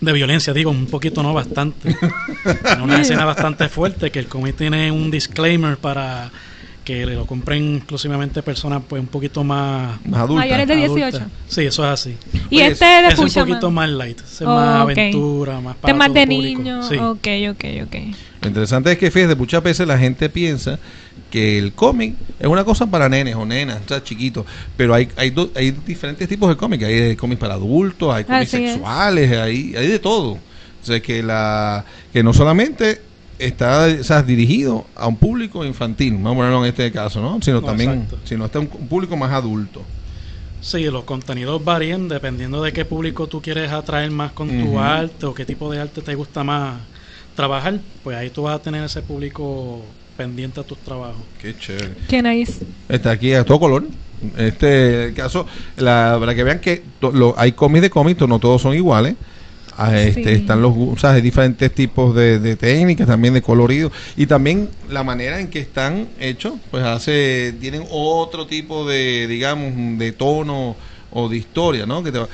de 0.00 0.12
violencia, 0.12 0.52
digo, 0.52 0.70
un 0.70 0.86
poquito 0.86 1.22
no 1.22 1.32
bastante. 1.34 1.94
Tiene 2.64 2.82
una 2.82 3.00
escena 3.00 3.24
bastante 3.24 3.68
fuerte 3.68 4.10
que 4.10 4.18
el 4.20 4.26
cómic 4.28 4.56
tiene 4.56 4.90
un 4.92 5.10
disclaimer 5.10 5.76
para 5.76 6.30
que 6.88 7.04
lo 7.04 7.26
compren 7.26 7.76
exclusivamente 7.76 8.42
personas 8.42 8.82
pues 8.88 8.98
un 9.02 9.08
poquito 9.08 9.44
más 9.44 10.00
Más 10.06 10.20
adulta. 10.20 10.40
Mayores 10.46 10.66
de 10.68 10.84
adultas. 10.84 11.12
18. 11.12 11.30
Sí, 11.46 11.66
eso 11.66 11.84
es 11.84 11.90
así. 11.90 12.16
Y 12.48 12.56
Oye, 12.56 12.66
este 12.68 12.84
de 12.86 13.08
es 13.08 13.18
un 13.18 13.30
poquito 13.30 13.70
más 13.70 13.90
light, 13.90 14.18
es 14.20 14.40
Oh, 14.40 14.46
más 14.46 14.84
ok. 14.84 14.90
aventura, 14.92 15.60
más 15.60 15.74
Este 15.74 15.82
para 15.82 15.92
es 15.92 15.98
más 15.98 16.06
todo 16.08 16.14
de 16.14 16.26
niños. 16.26 16.88
Sí. 16.88 16.96
Ok, 16.96 17.28
ok, 17.50 17.64
ok. 17.84 17.94
Lo 18.40 18.48
interesante 18.48 18.90
es 18.92 18.96
que, 18.96 19.10
fíjate, 19.10 19.34
muchas 19.34 19.62
veces 19.62 19.86
la 19.86 19.98
gente 19.98 20.30
piensa 20.30 20.78
que 21.30 21.58
el 21.58 21.74
cómic 21.74 22.14
es 22.40 22.46
una 22.46 22.64
cosa 22.64 22.86
para 22.86 23.06
nenes 23.10 23.34
o 23.36 23.44
nenas, 23.44 23.80
o 23.84 23.88
sea, 23.88 24.02
chiquitos. 24.02 24.46
Pero 24.78 24.94
hay, 24.94 25.08
hay, 25.16 25.28
do- 25.28 25.50
hay 25.54 25.72
diferentes 25.72 26.26
tipos 26.26 26.48
de 26.48 26.56
cómics. 26.56 26.84
Hay 26.84 26.94
de 26.94 27.16
cómics 27.18 27.38
para 27.38 27.52
adultos, 27.52 28.14
hay 28.14 28.24
cómics 28.24 28.54
Así 28.54 28.64
es. 28.64 28.70
sexuales, 28.72 29.30
hay, 29.36 29.74
hay 29.76 29.88
de 29.88 29.98
todo. 29.98 30.30
O 30.32 30.40
sea, 30.80 31.00
que, 31.00 31.22
la, 31.22 31.84
que 32.14 32.22
no 32.22 32.32
solamente 32.32 33.02
está 33.38 33.86
o 34.00 34.04
sea, 34.04 34.22
dirigido 34.22 34.84
a 34.96 35.06
un 35.06 35.16
público 35.16 35.64
infantil, 35.64 36.14
vamos 36.14 36.32
a 36.32 36.36
ponerlo 36.36 36.64
en 36.64 36.70
este 36.70 36.90
caso, 36.92 37.20
¿no? 37.20 37.40
Sino 37.42 37.60
No, 37.60 37.66
también, 37.66 37.92
exacto. 37.92 38.18
sino 38.24 38.44
está 38.46 38.58
un, 38.60 38.68
un 38.78 38.88
público 38.88 39.16
más 39.16 39.32
adulto. 39.32 39.82
Sí, 40.60 40.84
los 40.84 41.04
contenidos 41.04 41.64
varían 41.64 42.08
dependiendo 42.08 42.62
de 42.62 42.72
qué 42.72 42.84
público 42.84 43.28
tú 43.28 43.40
quieres 43.40 43.70
atraer 43.70 44.10
más 44.10 44.32
con 44.32 44.48
tu 44.48 44.78
arte 44.80 45.26
o 45.26 45.32
qué 45.34 45.44
tipo 45.44 45.70
de 45.70 45.80
arte 45.80 46.00
te 46.02 46.14
gusta 46.16 46.42
más 46.42 46.80
trabajar, 47.36 47.78
pues 48.02 48.16
ahí 48.16 48.30
tú 48.30 48.42
vas 48.42 48.56
a 48.56 48.62
tener 48.62 48.82
ese 48.82 49.00
público 49.02 49.82
pendiente 50.16 50.58
a 50.58 50.64
tus 50.64 50.78
trabajos. 50.78 51.22
Qué 51.40 51.56
chévere. 51.56 51.94
Qué 52.08 52.20
nice. 52.20 52.54
Está 52.88 53.12
aquí 53.12 53.32
a 53.34 53.44
todo 53.44 53.60
color. 53.60 53.84
Este 54.36 55.12
caso, 55.14 55.46
la, 55.76 56.16
para 56.18 56.34
que 56.34 56.42
vean 56.42 56.58
que 56.58 56.82
to- 56.98 57.12
lo- 57.12 57.34
hay 57.38 57.52
cómics 57.52 57.82
de 57.82 57.90
cómics, 57.90 58.20
no 58.26 58.40
todos 58.40 58.60
son 58.62 58.74
iguales. 58.74 59.14
Ah, 59.78 59.96
este, 59.96 60.24
Sí. 60.24 60.30
Están 60.40 60.60
los, 60.60 60.74
o 60.76 60.96
sea, 60.98 61.14
diferentes 61.14 61.72
tipos 61.72 62.14
de, 62.14 62.40
de 62.40 62.56
técnicas, 62.56 63.06
también 63.06 63.32
de 63.34 63.42
colorido. 63.42 63.92
Y 64.16 64.26
también 64.26 64.68
la 64.90 65.04
manera 65.04 65.38
en 65.38 65.48
que 65.48 65.60
están 65.60 66.08
hechos, 66.18 66.54
pues 66.70 66.82
hace, 66.82 67.54
tienen 67.60 67.84
otro 67.90 68.46
tipo 68.48 68.86
de, 68.88 69.28
digamos, 69.28 69.98
de 69.98 70.12
tono 70.12 70.74
o 71.10 71.28
de 71.28 71.36
historia, 71.36 71.86
¿no? 71.86 72.02
Que 72.02 72.12
te 72.12 72.18
va- 72.18 72.28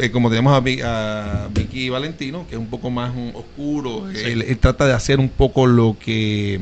eh, 0.00 0.10
como 0.10 0.30
tenemos 0.30 0.52
a, 0.52 1.44
a 1.44 1.48
Vicky 1.48 1.88
Valentino, 1.90 2.46
que 2.46 2.54
es 2.56 2.60
un 2.60 2.68
poco 2.70 2.90
más 2.90 3.14
mm, 3.14 3.30
oscuro, 3.34 4.08
Sí. 4.12 4.20
él, 4.24 4.42
él 4.42 4.58
trata 4.58 4.86
de 4.86 4.92
hacer 4.94 5.20
un 5.20 5.30
poco 5.30 5.66
lo 5.66 5.98
que 5.98 6.60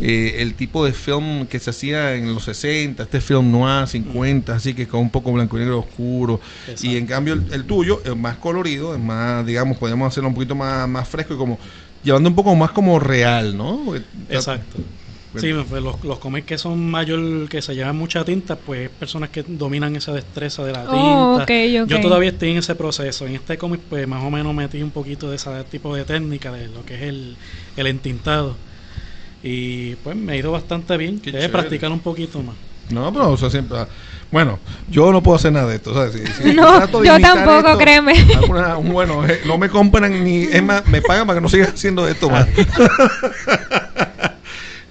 eh, 0.00 0.36
el 0.38 0.54
tipo 0.54 0.84
de 0.84 0.92
film 0.92 1.46
que 1.46 1.58
se 1.58 1.70
hacía 1.70 2.14
en 2.14 2.34
los 2.34 2.44
60, 2.44 3.04
este 3.04 3.20
film 3.20 3.50
noir 3.50 3.86
50, 3.86 4.54
así 4.56 4.74
que 4.74 4.86
con 4.86 5.00
un 5.00 5.10
poco 5.10 5.32
blanco 5.32 5.56
y 5.56 5.60
negro 5.60 5.78
oscuro. 5.80 6.40
Exacto. 6.66 6.86
Y 6.86 6.96
en 6.96 7.06
cambio 7.06 7.34
el, 7.34 7.44
el 7.52 7.64
tuyo 7.66 8.00
es 8.04 8.16
más 8.16 8.36
colorido, 8.38 8.94
es 8.94 9.00
más, 9.00 9.44
digamos, 9.46 9.78
podemos 9.78 10.08
hacerlo 10.08 10.28
un 10.28 10.34
poquito 10.34 10.54
más, 10.54 10.88
más 10.88 11.08
fresco 11.08 11.34
y 11.34 11.36
como 11.36 11.58
llevando 12.02 12.28
un 12.30 12.36
poco 12.36 12.54
más 12.56 12.72
como 12.72 12.98
real, 12.98 13.56
¿no? 13.56 13.94
Exacto. 14.28 14.78
Sí, 15.40 15.50
pues 15.68 15.82
los, 15.82 16.04
los 16.04 16.18
cómics 16.18 16.46
que 16.46 16.58
son 16.58 16.90
mayor, 16.90 17.48
que 17.48 17.62
se 17.62 17.74
llevan 17.74 17.96
mucha 17.96 18.22
tinta, 18.24 18.56
pues 18.56 18.90
personas 18.90 19.30
que 19.30 19.42
dominan 19.42 19.96
esa 19.96 20.12
destreza 20.12 20.62
de 20.64 20.72
la 20.72 20.80
tinta. 20.82 20.94
Oh, 20.96 21.40
ok. 21.42 21.50
Yo 21.88 22.00
todavía 22.00 22.30
estoy 22.30 22.50
en 22.50 22.58
ese 22.58 22.74
proceso. 22.74 23.26
En 23.26 23.36
este 23.36 23.56
cómic, 23.56 23.80
pues 23.88 24.06
más 24.06 24.22
o 24.22 24.30
menos 24.30 24.54
metí 24.54 24.82
un 24.82 24.90
poquito 24.90 25.30
de 25.30 25.36
ese 25.36 25.50
tipo 25.70 25.96
de 25.96 26.04
técnica, 26.04 26.52
de 26.52 26.68
lo 26.68 26.84
que 26.84 26.96
es 26.96 27.02
el, 27.02 27.36
el 27.78 27.86
entintado. 27.86 28.56
Y 29.42 29.94
pues 29.96 30.14
me 30.16 30.32
ha 30.34 30.36
ido 30.36 30.52
bastante 30.52 30.96
bien. 30.98 31.18
Qué 31.18 31.32
Debe 31.32 31.44
chévere. 31.46 31.52
practicar 31.62 31.90
un 31.90 32.00
poquito 32.00 32.42
más. 32.42 32.54
No, 32.90 33.10
pero 33.12 33.30
o 33.30 33.36
sea, 33.38 33.48
siempre. 33.48 33.78
ah, 33.78 33.88
Bueno, 34.30 34.58
yo 34.90 35.10
no 35.12 35.22
puedo 35.22 35.36
hacer 35.36 35.52
nada 35.52 35.66
de 35.68 35.76
esto. 35.76 35.94
¿sabes? 35.94 36.12
Si- 36.12 36.42
si 36.50 36.52
No, 36.54 37.02
yo 37.02 37.18
tampoco, 37.20 37.78
créeme. 37.78 38.12
alguna- 38.36 38.74
bueno, 38.74 39.26
eh, 39.26 39.40
no 39.46 39.56
me 39.56 39.68
compran 39.70 40.22
ni. 40.22 40.42
Es 40.44 40.62
más, 40.62 40.86
me 40.88 41.00
pagan 41.00 41.26
para 41.26 41.38
que 41.38 41.42
no 41.42 41.48
siga 41.48 41.66
haciendo 41.68 42.06
esto 42.06 42.28
más. 42.28 42.46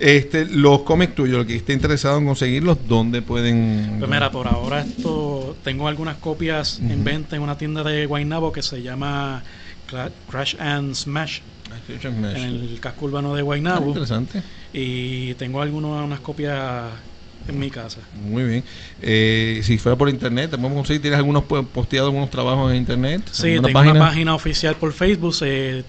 este, 0.02 0.46
los 0.46 0.82
cómics 0.82 1.14
tuyos, 1.16 1.40
el 1.42 1.46
que 1.48 1.56
esté 1.56 1.74
interesado 1.74 2.18
en 2.18 2.26
conseguirlos, 2.26 2.78
¿dónde 2.88 3.22
pueden.? 3.22 3.98
Pues 4.00 4.10
mira, 4.10 4.32
por 4.32 4.48
ahora 4.48 4.82
esto 4.82 5.56
tengo 5.64 5.88
algunas 5.88 6.18
copias 6.18 6.80
en 6.80 7.04
venta 7.04 7.36
en 7.36 7.42
una 7.44 7.58
tienda 7.58 7.84
de 7.84 8.06
Guaynabo 8.08 8.52
que 8.52 8.64
se 8.64 8.82
llama 8.82 9.44
Crash 10.30 10.56
and 10.60 10.96
Smash 10.96 11.40
en 11.94 12.42
el 12.42 12.80
casco 12.82 13.06
urbano 13.06 13.34
de 13.36 13.42
Ah, 13.42 13.44
Guaynabo. 13.44 13.88
interesante. 13.88 14.42
y 14.74 15.34
tengo 15.36 15.62
algunas 15.62 16.04
unas 16.04 16.20
copias 16.22 16.92
en 17.48 17.60
mi 17.60 17.70
casa. 17.70 18.00
Muy 18.14 18.44
bien. 18.44 18.64
Eh, 19.02 19.62
si 19.64 19.78
fuera 19.78 19.98
por 19.98 20.10
internet, 20.10 20.52
¿te 20.52 20.58
podemos 20.58 20.78
conseguir? 20.78 21.02
¿Tienes 21.02 21.18
algunos 21.20 21.44
pu- 21.44 21.66
posteado 21.68 22.08
algunos 22.08 22.30
trabajos 22.30 22.72
en 22.72 22.78
internet? 22.78 23.22
Sí, 23.32 23.54
¿Alguna 23.54 23.68
tengo 23.68 23.80
una 23.92 24.00
página 24.00 24.36
oficial 24.36 24.76
por 24.76 24.94
Facebook, 24.94 25.34
se, 25.34 25.84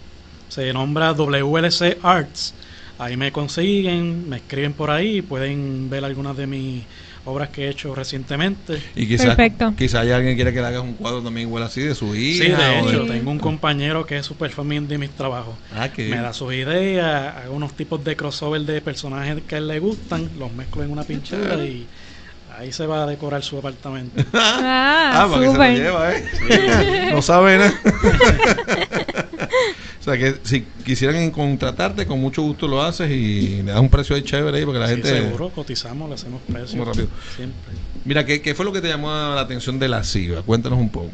se 0.49 0.73
nombra 0.73 1.13
WLC 1.15 1.99
Arts. 2.03 2.55
Ahí 3.03 3.17
me 3.17 3.33
consiguen, 3.33 4.29
me 4.29 4.37
escriben 4.37 4.75
por 4.75 4.91
ahí, 4.91 5.23
pueden 5.23 5.91
ver 5.91 6.05
algunas 6.05 6.37
de 6.37 6.47
mis 6.47 6.85
obras 7.25 7.49
que 7.49 7.65
he 7.67 7.69
hecho 7.71 7.95
recientemente. 7.97 8.81
Y 8.95 9.09
quizás 9.09 9.35
Perfecto. 9.35 9.75
quizá 9.77 10.01
hay 10.01 10.13
alguien 10.13 10.33
que 10.33 10.37
quiera 10.37 10.53
que 10.53 10.61
le 10.61 10.67
hagas 10.69 10.83
un 10.83 10.95
cuadro 10.95 11.21
también 11.21 11.49
igual 11.49 11.65
así 11.65 11.81
de 11.81 11.95
su 11.97 12.15
hija. 12.15 12.45
Sí, 12.45 12.51
de 12.51 12.79
hecho, 12.81 13.01
de- 13.05 13.15
tengo 13.15 13.33
un 13.33 13.41
compañero 13.41 14.07
que 14.07 14.19
es 14.19 14.27
súper 14.27 14.51
fan 14.51 14.87
de 14.87 14.99
mis 14.99 15.11
trabajos. 15.11 15.57
Ah, 15.75 15.89
qué 15.89 16.03
Me 16.03 16.09
bien. 16.11 16.23
da 16.23 16.33
sus 16.33 16.55
ideas, 16.55 17.37
hago 17.37 17.55
unos 17.57 17.75
tipos 17.75 18.03
de 18.05 18.15
crossover 18.15 18.61
de 18.63 18.81
personajes 18.81 19.43
que 19.49 19.57
a 19.57 19.59
él 19.59 19.67
le 19.67 19.81
gustan, 19.81 20.31
los 20.39 20.53
mezclo 20.53 20.85
en 20.85 20.93
una 20.93 21.03
pintura 21.03 21.57
y 21.57 21.89
ahí 22.57 22.71
se 22.71 22.87
va 22.87 23.03
a 23.03 23.07
decorar 23.07 23.43
su 23.43 23.59
apartamento. 23.59 24.23
Ah, 24.35 25.25
Ah, 25.25 25.29
para 25.29 25.43
que 25.43 25.51
se 25.51 25.59
lo 25.59 25.65
lleva, 25.75 26.13
¿eh? 26.15 27.11
no 27.13 27.21
sabe 27.21 27.59
nada. 27.59 27.75
o 30.03 30.05
sea, 30.05 30.19
que 30.19 30.35
si 30.43 30.63
quisieran 30.85 31.31
contratarte, 31.31 32.07
con 32.07 32.21
mucho 32.21 32.43
gusto 32.43 32.67
lo 32.67 32.83
haces 32.83 33.09
y 33.09 33.63
le 33.63 33.71
das 33.71 33.81
un 33.81 33.89
precio 33.89 34.17
ahí 34.17 34.23
chévere 34.23 34.59
ahí 34.59 34.65
para 34.67 34.73
que 34.75 34.81
la 34.81 34.89
Sí, 34.89 34.95
gente... 34.95 35.09
seguro, 35.09 35.51
cotizamos, 35.51 36.09
le 36.09 36.17
hacemos 36.17 36.43
precio. 36.43 36.77
Muy 36.77 36.87
rápido. 36.87 37.07
Siempre. 37.37 37.73
Mira, 38.05 38.27
¿qué, 38.27 38.43
qué 38.43 38.53
fue 38.57 38.65
lo 38.65 38.73
que 38.73 38.81
te 38.81 38.89
llamó 38.89 39.09
la 39.11 39.41
atención 39.41 39.79
de 39.79 39.89
la 39.89 40.03
SIGA? 40.03 40.43
Cuéntanos 40.43 40.81
un 40.81 40.91
poco. 40.91 41.13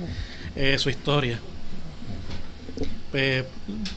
Eh, 0.57 0.79
su 0.79 0.89
historia. 0.89 1.39
Pues, 3.11 3.45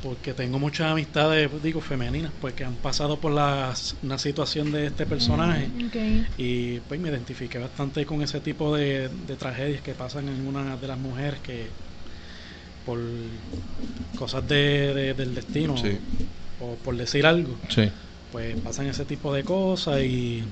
porque 0.02 0.34
tengo 0.34 0.60
muchas 0.60 0.92
amistades, 0.92 1.50
digo, 1.64 1.80
femeninas, 1.82 2.32
pues 2.42 2.54
que 2.54 2.64
han 2.66 2.76
pasado 2.76 3.18
por 3.18 3.32
la, 3.32 3.74
una 4.04 4.18
situación 4.18 4.72
de 4.74 4.88
este 4.88 5.06
personaje. 5.06 5.70
Ok. 5.88 5.96
Y 6.38 6.80
pues 6.82 7.00
me 7.00 7.10
identifiqué 7.10 7.60
bastante 7.60 8.06
con 8.06 8.22
ese 8.22 8.42
tipo 8.42 8.76
de, 8.76 9.10
de 9.28 9.36
tragedias 9.38 9.82
que 9.82 9.94
pasan 9.94 10.28
en 10.28 10.46
una 10.48 10.76
de 10.78 10.88
las 10.88 10.98
mujeres 10.98 11.40
que 11.42 11.68
por 12.86 13.00
cosas 14.18 14.48
de, 14.48 14.94
de- 14.94 15.14
del 15.14 15.36
destino 15.36 15.78
Sí. 15.78 15.98
o 16.60 16.76
por 16.84 16.96
decir 16.98 17.26
algo, 17.26 17.56
Sí. 17.70 17.90
pues 18.32 18.56
pasan 18.62 18.88
ese 18.88 19.06
tipo 19.06 19.34
de 19.34 19.44
cosas 19.44 20.02
y 20.02 20.44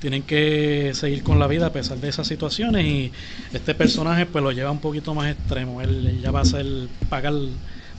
tienen 0.00 0.22
que 0.22 0.90
seguir 0.94 1.22
con 1.22 1.38
la 1.38 1.46
vida 1.46 1.66
a 1.66 1.72
pesar 1.72 1.98
de 1.98 2.08
esas 2.08 2.26
situaciones 2.26 2.84
y 2.84 3.12
este 3.54 3.74
personaje 3.74 4.26
pues 4.26 4.44
lo 4.44 4.52
lleva 4.52 4.70
un 4.70 4.80
poquito 4.80 5.14
más 5.14 5.32
extremo, 5.32 5.80
él, 5.80 6.06
él 6.06 6.20
ya 6.20 6.30
va 6.30 6.40
a 6.40 6.44
ser 6.44 6.66
pagar 7.08 7.32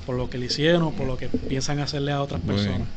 por 0.06 0.16
lo 0.16 0.30
que 0.30 0.38
le 0.38 0.45
hicieron, 0.45 0.93
por 0.93 1.08
lo 1.08 1.18
que 1.18 1.30
piensan 1.30 1.80
hacerle 1.80 2.12
a 2.12 2.22
otras 2.22 2.39
personas. 2.41 2.88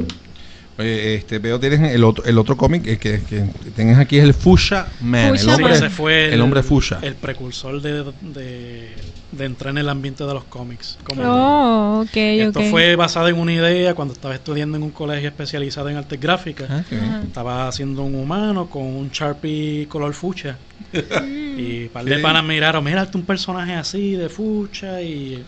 Oye, 0.79 1.15
este, 1.17 1.39
veo 1.41 1.59
tienes 1.59 1.93
el 1.93 2.05
otro, 2.05 2.25
el 2.25 2.39
otro 2.39 2.57
cómic 2.57 2.87
eh, 2.87 2.99
que, 2.99 3.21
que 3.23 3.47
tienes 3.75 3.97
aquí 3.99 4.19
es 4.19 4.25
el 4.25 4.35
Fuchsia 4.35 4.87
Man. 5.01 5.35
El 5.37 5.49
hombre, 5.49 5.73
Sí, 5.77 5.85
ese 5.85 5.91
fue 5.91 6.33
el, 6.35 6.41
hombre 6.41 6.63
Fuchsia. 6.63 6.99
el 7.03 7.15
precursor 7.17 7.81
de, 7.83 8.05
de, 8.21 8.91
de 9.31 9.45
entrar 9.45 9.71
en 9.73 9.79
el 9.79 9.89
ambiente 9.89 10.25
de 10.25 10.33
los 10.35 10.45
cómics. 10.45 10.99
Como 11.05 11.23
Oh, 11.23 12.01
ok, 12.03 12.17
Esto 12.17 12.63
fue 12.63 12.97
basado 12.97 13.29
en 13.29 13.39
una 13.39 13.53
idea 13.53 13.95
cuando 13.95 14.15
estaba 14.15 14.35
estudiando 14.35 14.77
en 14.77 14.83
un 14.83 14.91
colegio 14.91 15.29
especializado 15.29 15.89
en 15.91 15.97
artes 15.99 16.19
gráficas. 16.19 16.69
Ah. 16.71 17.21
Estaba 17.25 17.69
haciendo 17.69 18.03
un 18.03 18.15
humano 18.15 18.69
con 18.71 18.83
un 18.83 19.11
Sharpie 19.11 19.87
color 19.89 20.15
fucha. 20.15 20.57
y 20.93 21.85
un 21.85 21.89
par 21.93 22.05
de 22.05 22.17
Sí. 22.17 22.23
panas 22.23 22.45
miraron, 22.45 22.85
mira, 22.85 23.07
un 23.15 23.23
personaje 23.23 23.75
así 23.75 24.13
de 24.13 24.29
fucha 24.29 25.03
y 25.03 25.45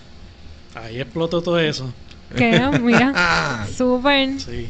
ahí 0.74 1.00
explotó 1.00 1.40
todo 1.40 1.58
eso. 1.58 1.92
¿Qué? 2.36 2.60
Mira. 2.82 3.12
Ah, 3.14 3.66
Súper. 3.76 4.38
Sí. 4.40 4.68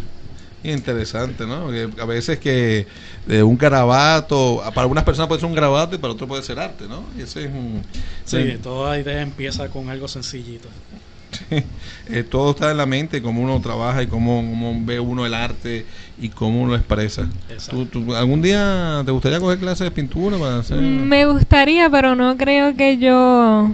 Interesante, 0.62 1.46
¿no? 1.46 1.68
A 2.00 2.04
veces 2.04 2.38
que 2.38 2.86
de 3.26 3.42
un 3.42 3.56
garabato, 3.56 4.60
para 4.74 4.82
algunas 4.82 5.04
personas 5.04 5.28
puede 5.28 5.40
ser 5.40 5.48
un 5.48 5.54
garabato 5.54 5.94
y 5.96 5.98
para 5.98 6.12
otros 6.12 6.28
puede 6.28 6.42
ser 6.42 6.58
arte, 6.58 6.84
¿no? 6.86 7.02
Y 7.18 7.22
ese 7.22 7.44
es 7.46 7.50
un... 7.50 7.82
Sí, 8.24 8.56
toda 8.62 8.98
idea 8.98 9.22
empieza 9.22 9.68
con 9.68 9.88
algo 9.88 10.06
sencillito. 10.08 10.68
Eh, 12.12 12.24
todo 12.24 12.50
está 12.50 12.72
en 12.72 12.76
la 12.76 12.86
mente, 12.86 13.22
cómo 13.22 13.40
uno 13.40 13.60
trabaja 13.60 14.02
y 14.02 14.08
cómo, 14.08 14.38
cómo 14.38 14.76
ve 14.84 14.98
uno 14.98 15.24
el 15.24 15.32
arte 15.32 15.86
y 16.20 16.28
cómo 16.28 16.60
uno 16.62 16.72
lo 16.72 16.76
expresa. 16.76 17.28
¿Tú, 17.70 17.86
tú- 17.86 18.16
algún 18.16 18.42
día 18.42 19.02
te 19.06 19.12
gustaría 19.12 19.38
coger 19.38 19.58
clases 19.60 19.84
de 19.84 19.90
pintura 19.92 20.36
para 20.36 20.58
hacer? 20.58 20.78
Me 20.78 21.24
gustaría, 21.26 21.88
pero 21.88 22.16
no 22.16 22.36
creo 22.36 22.74
que 22.76 22.98
yo 22.98 23.70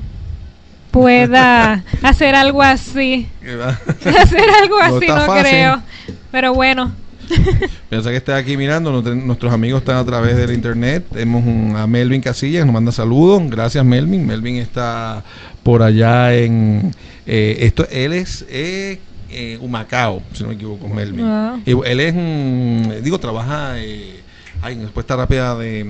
pueda 0.91 1.83
hacer 2.03 2.35
algo 2.35 2.63
así. 2.63 3.27
Hacer 4.05 4.51
algo 4.63 4.79
No 4.79 4.97
así, 4.97 5.07
no 5.07 5.21
fácil. 5.27 5.43
creo. 5.51 5.83
Pero 6.37 6.53
bueno, 6.53 6.93
Piensa 7.89 8.11
que 8.11 8.17
estés 8.17 8.35
aquí 8.35 8.59
mirando, 8.59 8.93
nuestro- 8.93 9.15
nuestros 9.15 9.51
amigos 9.55 9.81
están 9.81 9.97
a 9.97 10.05
través 10.05 10.37
del 10.37 10.53
internet. 10.53 11.07
Tenemos 11.11 11.43
un- 11.47 11.75
a 11.75 11.87
Melvin 11.87 12.21
Casillas, 12.21 12.67
nos 12.67 12.75
manda 12.75 12.93
saludos. 12.93 13.43
Gracias, 13.49 13.83
Melvin. 13.87 14.27
Melvin 14.27 14.57
está 14.57 15.25
por 15.63 15.83
allá 15.83 16.35
en. 16.37 16.93
eh, 17.25 17.57
esto, 17.61 17.87
él 17.91 18.13
es 18.13 18.45
eh, 18.51 19.01
eh, 19.31 19.57
Humacao, 19.63 20.21
si 20.35 20.43
no 20.43 20.51
me 20.51 20.57
equivoco, 20.57 20.89
Melvin. 20.89 21.25
Ah. 21.25 21.59
Y 21.65 21.71
él 21.71 22.01
es 22.01 22.13
un. 22.15 22.93
Digo, 23.03 23.19
trabaja 23.19 23.79
eh, 23.79 24.21
ay, 24.61 24.75
respuesta 24.83 25.17
rápida 25.17 25.57
de, 25.57 25.87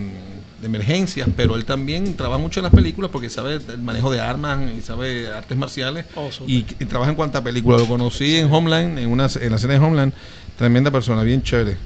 de 0.61 0.67
emergencias, 0.67 1.29
pero 1.37 1.57
él 1.57 1.65
también 1.65 2.17
trabaja 2.17 2.39
mucho 2.39 2.61
en 2.61 2.65
las 2.65 2.73
películas 2.73 3.11
porque 3.11 3.29
sabe 3.29 3.55
el 3.55 3.79
manejo 3.79 4.11
de 4.11 4.21
armas 4.21 4.61
y 4.77 4.81
sabe 4.81 5.29
artes 5.29 5.57
marciales. 5.57 6.07
Oh, 6.15 6.31
y 6.47 6.63
trabaja 6.63 7.11
en 7.11 7.17
cuanta 7.17 7.43
película. 7.43 7.77
Lo 7.77 7.87
conocí 7.87 8.37
en 8.37 8.53
Homeland, 8.53 8.99
en, 8.99 9.09
una, 9.09 9.29
en 9.41 9.53
la 9.53 9.59
serie 9.59 9.79
de 9.79 9.85
Homeland. 9.85 10.13
Tremenda 10.57 10.91
persona, 10.91 11.23
bien 11.23 11.43
chévere. 11.43 11.77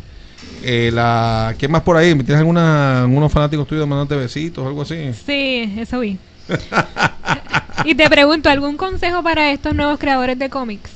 Eh, 0.63 0.91
la, 0.93 1.55
¿Qué 1.59 1.69
más 1.69 1.83
por 1.83 1.97
ahí? 1.97 2.15
¿Tienes 2.15 2.37
alguna, 2.37 3.03
algunos 3.03 3.33
fanáticos 3.33 3.67
tuyos 3.67 3.87
mandándote 3.89 4.21
besitos 4.21 4.65
o 4.65 4.69
algo 4.69 4.83
así? 4.83 5.13
sí, 5.27 5.75
eso 5.79 6.01
vi. 6.01 6.19
y 7.85 7.95
te 7.95 8.09
pregunto, 8.09 8.51
¿algún 8.51 8.77
consejo 8.77 9.23
para 9.23 9.53
estos 9.53 9.75
nuevos 9.75 9.99
creadores 9.99 10.39
de 10.39 10.49
cómics? 10.49 10.91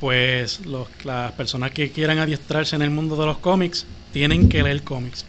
Pues 0.00 0.66
los, 0.66 0.88
las 1.04 1.32
personas 1.32 1.70
que 1.70 1.90
quieran 1.90 2.18
adiestrarse 2.18 2.76
en 2.76 2.82
el 2.82 2.90
mundo 2.90 3.16
de 3.16 3.26
los 3.26 3.38
cómics 3.38 3.86
tienen 4.12 4.48
que 4.48 4.62
leer 4.62 4.82
cómics, 4.82 5.24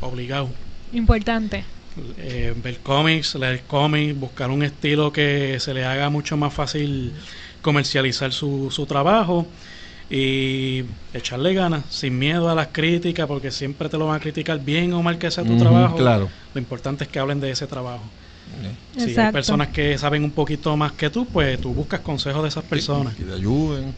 obligado. 0.00 0.50
Importante. 0.92 1.64
Eh, 2.16 2.54
ver 2.56 2.78
cómics, 2.80 3.34
leer 3.34 3.64
cómics, 3.66 4.14
buscar 4.18 4.50
un 4.50 4.62
estilo 4.62 5.12
que 5.12 5.58
se 5.58 5.74
le 5.74 5.84
haga 5.84 6.10
mucho 6.10 6.36
más 6.36 6.54
fácil 6.54 7.12
comercializar 7.60 8.32
su, 8.32 8.70
su 8.70 8.86
trabajo 8.86 9.46
y 10.10 10.84
echarle 11.12 11.54
ganas, 11.54 11.84
sin 11.90 12.18
miedo 12.18 12.48
a 12.48 12.54
las 12.54 12.68
críticas, 12.68 13.26
porque 13.26 13.50
siempre 13.50 13.88
te 13.88 13.98
lo 13.98 14.06
van 14.06 14.16
a 14.16 14.20
criticar 14.20 14.60
bien 14.64 14.92
o 14.92 15.02
mal 15.02 15.18
que 15.18 15.30
sea 15.30 15.44
tu 15.44 15.56
trabajo. 15.56 15.96
claro. 15.96 16.28
Lo 16.54 16.60
importante 16.60 17.04
es 17.04 17.10
que 17.10 17.18
hablen 17.18 17.40
de 17.40 17.50
ese 17.50 17.66
trabajo. 17.66 18.04
Si 18.94 19.00
hay 19.00 19.08
Exacto. 19.08 19.32
personas 19.32 19.68
que 19.68 19.98
saben 19.98 20.24
un 20.24 20.30
poquito 20.30 20.76
más 20.76 20.92
que 20.92 21.10
tú, 21.10 21.26
pues 21.26 21.60
tú 21.60 21.74
buscas 21.74 22.00
consejos 22.00 22.42
de 22.42 22.48
esas 22.48 22.64
personas. 22.64 23.14
Que 23.14 23.24
te 23.24 23.34
ayuden. 23.34 23.94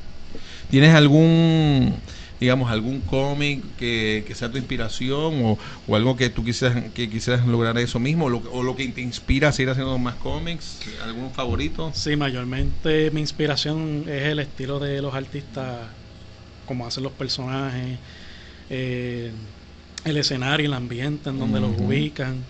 ¿Tienes 0.69 0.95
algún, 0.95 1.95
digamos, 2.41 2.71
algún 2.71 3.03
cómic 3.03 3.63
que, 3.77 4.25
que 4.27 4.35
sea 4.35 4.51
tu 4.51 4.57
inspiración 4.57 5.45
o, 5.45 5.59
o 5.87 5.97
algo 5.97 6.17
que 6.17 6.31
tú 6.31 6.43
quisieras, 6.43 6.91
que 6.95 7.09
quisieras 7.11 7.47
lograr 7.47 7.77
eso 7.79 7.99
mismo 8.01 8.25
o 8.27 8.29
lo, 8.31 8.39
o 8.51 8.63
lo 8.63 8.75
que 8.75 8.89
te 8.89 9.03
inspira 9.03 9.49
a 9.49 9.53
seguir 9.53 9.71
haciendo 9.71 9.97
más 9.99 10.15
cómics? 10.17 10.81
¿Algún 11.05 11.31
favorito? 11.33 11.93
Sí, 11.95 12.17
mayormente 12.17 13.11
mi 13.11 13.21
inspiración 13.21 14.05
es 14.09 14.23
el 14.23 14.39
estilo 14.39 14.79
de 14.79 15.03
los 15.03 15.15
artistas, 15.15 15.89
como 16.65 16.87
hacen 16.87 17.03
los 17.03 17.13
personajes, 17.13 17.99
eh, 18.71 19.33
el 20.05 20.17
escenario, 20.17 20.67
el 20.67 20.73
ambiente 20.75 21.29
en 21.29 21.39
donde 21.39 21.61
los 21.61 21.79
ubican, 21.79 22.43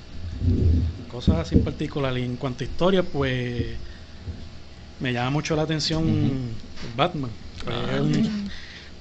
cosas 1.09 1.39
así 1.39 1.57
en 1.57 1.65
particular. 1.65 2.17
Y 2.17 2.23
en 2.23 2.37
cuanto 2.37 2.63
a 2.63 2.67
historia, 2.67 3.03
pues 3.03 3.77
me 5.01 5.13
llama 5.13 5.31
mucho 5.31 5.57
la 5.57 5.63
atención 5.63 6.55
Batman. 6.97 7.31
Pues, 7.65 7.77
Ah, 7.77 8.01
un-. 8.01 8.50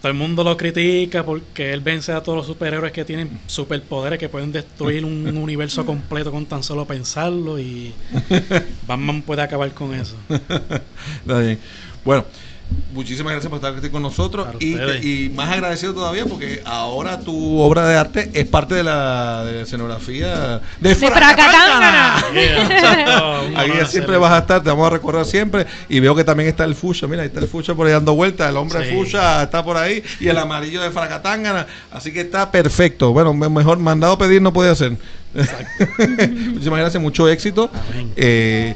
Todo 0.02 0.12
el 0.12 0.18
mundo 0.18 0.44
lo 0.44 0.56
critica 0.56 1.26
porque 1.26 1.74
él 1.74 1.82
vence 1.82 2.12
a 2.14 2.24
todos 2.24 2.38
los 2.38 2.48
superhéroes 2.48 2.92
que 2.92 3.04
tienen 3.04 3.40
superpoderes 3.48 4.18
que 4.18 4.30
pueden 4.30 4.52
destruir 4.52 5.04
un 5.04 5.38
universo 5.38 5.86
completo 5.86 6.32
con 6.32 6.46
tan 6.46 6.64
solo 6.64 6.86
pensarlo 6.86 7.60
y 7.60 7.94
Batman 8.88 9.22
puede 9.22 9.42
acabar 9.42 9.74
con 9.74 9.94
eso. 9.94 10.16
Está 10.30 11.40
bien. 11.40 11.60
Bueno, 12.06 12.26
muchísimas 12.94 13.32
gracias 13.34 13.50
por 13.50 13.58
estar 13.58 13.76
aquí 13.76 13.90
con 13.90 14.02
nosotros 14.02 14.48
y, 14.60 15.30
más 15.36 15.50
agradecido 15.50 15.94
todavía 15.94 16.26
porque 16.26 16.62
ahora 16.66 17.20
tu 17.20 17.60
obra 17.60 17.88
de 17.88 17.96
arte 17.98 18.30
es 18.34 18.46
parte 18.48 18.76
de 18.76 18.84
la, 18.84 19.44
de 19.46 19.54
la 19.54 19.62
escenografía 19.62 20.60
de, 20.80 20.90
¡De 20.90 20.96
Fracatangana. 20.96 22.24
Yeah. 22.34 23.40
Ahí 23.56 23.72
siempre 23.88 24.18
vas 24.18 24.32
a 24.34 24.40
estar, 24.40 24.62
te 24.64 24.70
vamos 24.70 24.88
a 24.88 24.90
recordar 24.92 25.26
siempre. 25.26 25.66
Y 25.88 26.00
veo 26.00 26.16
que 26.16 26.24
también 26.24 26.50
está 26.50 26.64
el 26.64 26.76
fucha, 26.76 27.08
mira, 27.08 27.22
ahí 27.24 27.28
está 27.28 27.40
el 27.40 27.48
fucha 27.48 27.74
por 27.76 27.88
ahí 27.88 27.94
dando 27.94 28.14
vueltas, 28.16 28.50
el 28.50 28.58
hombre 28.58 28.88
Sí. 28.88 28.96
fucha 28.96 29.44
está 29.44 29.64
por 29.64 29.78
ahí 29.78 30.04
y 30.20 30.28
el 30.28 30.38
amarillo 30.38 30.82
de 30.82 30.92
Fracatangana. 30.92 31.66
Así 31.92 32.12
que 32.12 32.22
está 32.22 32.52
perfecto. 32.52 33.12
Bueno, 33.14 33.34
me- 33.34 33.50
mejor 33.50 33.78
mandado 33.80 34.18
pedir 34.18 34.42
no 34.42 34.54
puede 34.54 34.70
hacer. 34.72 34.98
Muchísimas 36.54 36.80
gracias, 36.80 37.02
mucho 37.02 37.28
éxito. 37.30 37.70
Amén. 37.92 38.14
Eh, 38.16 38.76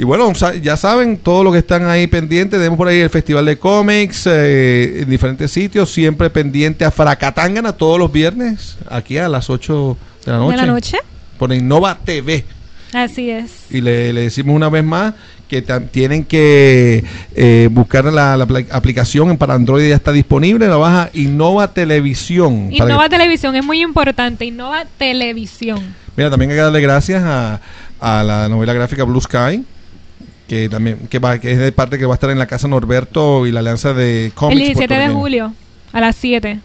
y 0.00 0.04
bueno, 0.04 0.32
ya 0.62 0.76
saben, 0.76 1.16
todos 1.18 1.42
los 1.44 1.52
que 1.52 1.58
están 1.58 1.88
ahí 1.88 2.06
pendientes, 2.06 2.58
tenemos 2.58 2.76
por 2.76 2.86
ahí 2.86 3.00
el 3.00 3.10
Festival 3.10 3.44
de 3.46 3.58
Cómics 3.58 4.26
eh, 4.26 5.00
en 5.02 5.10
diferentes 5.10 5.50
sitios, 5.50 5.90
siempre 5.90 6.30
pendiente 6.30 6.84
a 6.84 6.90
Fracatangana 6.92 7.72
todos 7.72 7.98
los 7.98 8.12
viernes, 8.12 8.78
aquí 8.88 9.18
a 9.18 9.28
las 9.28 9.50
8 9.50 9.96
de 10.24 10.32
la 10.32 10.38
noche. 10.38 10.50
¿De 10.52 10.56
la 10.62 10.66
noche? 10.72 10.98
Por 11.38 11.52
Innova 11.52 11.98
TV. 11.98 12.44
Así 12.92 13.28
es. 13.30 13.50
Y 13.70 13.80
le, 13.80 14.12
le 14.12 14.20
decimos 14.22 14.54
una 14.56 14.68
vez 14.70 14.84
más 14.84 15.14
que 15.48 15.62
tienen 15.90 16.24
que 16.24 17.02
eh, 17.34 17.68
buscar 17.72 18.04
la, 18.04 18.36
la 18.36 18.46
apl- 18.46 18.66
aplicación 18.70 19.36
para 19.36 19.54
Android, 19.54 19.88
ya 19.88 19.96
está 19.96 20.12
disponible, 20.12 20.68
la 20.68 20.76
baja 20.76 21.10
Innova 21.14 21.72
Televisión. 21.74 22.68
Innova 22.70 23.08
Televisión 23.08 23.56
es 23.56 23.64
muy 23.64 23.82
importante. 23.82 24.44
Innova 24.44 24.84
Televisión. 24.96 25.94
Mira, 26.16 26.30
también 26.30 26.50
hay 26.52 26.56
que 26.56 26.62
darle 26.62 26.80
gracias 26.80 27.22
a, 27.24 27.60
a 28.00 28.22
la 28.22 28.48
novela 28.48 28.72
gráfica 28.74 29.04
Blue 29.04 29.20
Sky, 29.20 29.64
que 30.48 30.68
también 30.68 30.98
que, 31.10 31.18
va, 31.18 31.38
que 31.38 31.52
es 31.52 31.58
de 31.58 31.70
parte 31.72 31.98
que 31.98 32.06
va 32.06 32.14
a 32.14 32.16
estar 32.16 32.30
en 32.30 32.38
la 32.38 32.46
casa 32.46 32.66
Norberto 32.68 33.46
y 33.46 33.52
la 33.52 33.60
alianza 33.60 33.92
de 33.92 34.32
cómics. 34.34 34.60
el 34.60 34.66
17 34.68 34.94
de 34.94 35.08
julio 35.10 35.52
a 35.92 36.00
las 36.00 36.16
7. 36.16 36.58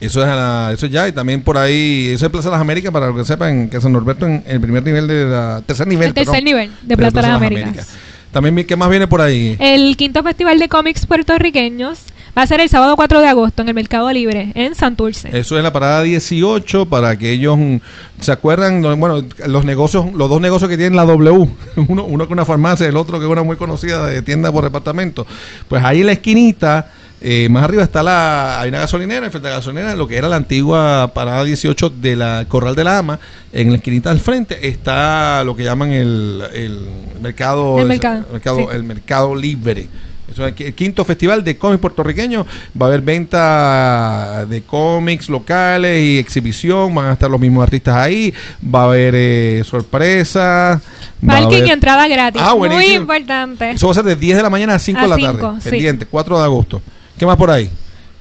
Eso 0.00 0.20
es, 0.22 0.26
a 0.28 0.34
la- 0.34 0.72
eso 0.74 0.86
ya, 0.86 1.06
y 1.08 1.12
también 1.12 1.42
por 1.42 1.56
ahí, 1.56 2.08
eso 2.12 2.26
es 2.26 2.32
Plaza 2.32 2.48
de 2.48 2.52
las 2.52 2.60
Américas, 2.60 2.90
para 2.92 3.06
lo 3.06 3.16
que 3.16 3.24
sepan, 3.24 3.68
que 3.70 3.80
San 3.80 3.92
Norberto 3.92 4.26
en 4.26 4.42
el 4.46 4.60
primer 4.60 4.82
nivel 4.82 5.06
de 5.06 5.24
la, 5.26 5.62
tercer 5.64 5.86
nivel. 5.86 6.08
El 6.08 6.14
tercer 6.14 6.32
perdón, 6.32 6.44
nivel 6.44 6.70
de 6.82 6.96
la 6.96 7.10
Plaza 7.10 7.22
de 7.22 7.32
las 7.32 7.36
Américas. 7.36 7.88
También, 8.32 8.54
vi- 8.54 8.64
¿qué 8.64 8.76
más 8.76 8.90
viene 8.90 9.06
por 9.06 9.20
ahí? 9.22 9.56
El 9.58 9.96
quinto 9.96 10.22
festival 10.22 10.58
de 10.58 10.68
cómics 10.68 11.06
puertorriqueños 11.06 11.98
va 12.36 12.42
a 12.42 12.46
ser 12.46 12.60
el 12.60 12.68
sábado 12.68 12.96
4 12.96 13.20
de 13.20 13.28
agosto 13.28 13.62
en 13.62 13.68
el 13.68 13.74
Mercado 13.74 14.12
Libre 14.12 14.52
en 14.54 14.74
Santurce. 14.74 15.30
Eso 15.32 15.56
es 15.56 15.62
la 15.62 15.72
parada 15.72 16.02
18 16.02 16.86
para 16.86 17.08
aquellos, 17.08 17.56
mm, 17.56 17.76
¿se 18.20 18.32
acuerdan? 18.32 18.80
No, 18.80 18.94
Bueno, 18.96 19.24
los 19.46 19.64
negocios, 19.64 20.12
los 20.12 20.28
dos 20.28 20.40
negocios 20.40 20.68
que 20.68 20.76
tienen 20.76 20.96
la 20.96 21.04
W, 21.04 21.48
uno, 21.88 22.04
uno 22.04 22.26
que 22.26 22.32
una 22.32 22.44
farmacia, 22.44 22.86
el 22.86 22.96
otro 22.96 23.18
que 23.18 23.24
es 23.24 23.30
una 23.30 23.42
muy 23.42 23.56
conocida 23.56 24.06
de 24.06 24.22
tienda 24.22 24.52
por 24.52 24.64
departamento. 24.64 25.26
Pues 25.68 25.82
ahí 25.82 26.00
en 26.00 26.06
la 26.06 26.12
esquinita, 26.12 26.92
eh, 27.22 27.48
más 27.48 27.64
arriba 27.64 27.82
está 27.82 28.02
la, 28.02 28.60
hay 28.60 28.68
una 28.68 28.80
gasolinera, 28.80 29.30
frente 29.30 29.48
a 29.48 29.52
la 29.52 29.56
gasolinera, 29.56 29.96
lo 29.96 30.06
que 30.06 30.18
era 30.18 30.28
la 30.28 30.36
antigua 30.36 31.12
parada 31.14 31.42
18 31.42 31.88
de 31.88 32.16
la 32.16 32.44
Corral 32.46 32.74
de 32.74 32.84
la 32.84 32.98
Ama, 32.98 33.18
en 33.52 33.70
la 33.70 33.76
esquinita 33.76 34.10
al 34.10 34.20
frente 34.20 34.68
está 34.68 35.42
lo 35.42 35.56
que 35.56 35.64
llaman 35.64 35.92
el, 35.92 36.44
el 36.52 36.80
mercado, 37.22 37.78
El 37.78 37.86
mercado, 37.86 38.24
sí. 38.44 38.76
el 38.76 38.82
mercado 38.84 39.34
libre. 39.34 39.88
Eso 40.30 40.46
es 40.46 40.54
el 40.60 40.74
quinto 40.74 41.04
festival 41.04 41.44
de 41.44 41.56
cómics 41.56 41.80
puertorriqueños. 41.80 42.46
Va 42.80 42.86
a 42.86 42.88
haber 42.88 43.00
venta 43.00 44.44
de 44.46 44.62
cómics 44.62 45.28
locales 45.28 46.02
y 46.02 46.18
exhibición. 46.18 46.94
Van 46.94 47.06
a 47.06 47.12
estar 47.12 47.30
los 47.30 47.40
mismos 47.40 47.62
artistas 47.62 47.96
ahí. 47.96 48.34
Va 48.62 48.82
a 48.82 48.84
haber 48.86 49.14
eh, 49.16 49.62
sorpresas. 49.64 50.80
Parking 51.24 51.46
haber- 51.56 51.66
y 51.68 51.70
entrada 51.70 52.08
gratis. 52.08 52.42
Ah, 52.44 52.54
muy 52.54 52.86
importante. 52.86 53.70
Eso 53.70 53.86
va 53.86 53.92
a 53.92 53.94
ser 53.94 54.04
de 54.04 54.16
10 54.16 54.36
de 54.36 54.42
la 54.42 54.50
mañana 54.50 54.74
a 54.74 54.78
5 54.78 55.00
de 55.00 55.08
la 55.08 55.16
cinco, 55.16 55.32
tarde. 55.38 55.60
sí. 55.62 55.70
Pendiente, 55.70 56.06
4 56.06 56.38
de 56.38 56.44
agosto. 56.44 56.82
¿Qué 57.18 57.24
más 57.24 57.36
por 57.36 57.50
ahí? 57.50 57.70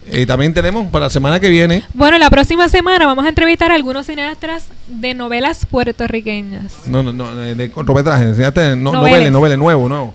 Eh, 0.08 0.26
también 0.28 0.53
tenemos 0.53 0.88
para 0.91 1.06
la 1.06 1.10
semana 1.10 1.39
que 1.39 1.49
viene. 1.49 1.84
Bueno, 1.93 2.20
la 2.20 2.30
próxima 2.30 2.70
semana 2.70 3.08
vamos 3.08 3.26
a 3.26 3.30
entrevistar 3.30 3.72
a 3.72 3.76
algunos 3.76 4.06
cineastas 4.06 4.68
de 4.88 5.16
novelas 5.16 5.66
puertorriqueñas. 5.66 6.74
No, 6.86 7.01
no, 7.01 7.12
no, 7.12 7.36
de 7.36 7.72
cortometrajes. 7.72 8.38
No, 8.78 8.91
noveles, 8.93 9.32
noveles, 9.32 9.58
nuevo, 9.58 9.89
nuevo. 9.89 10.14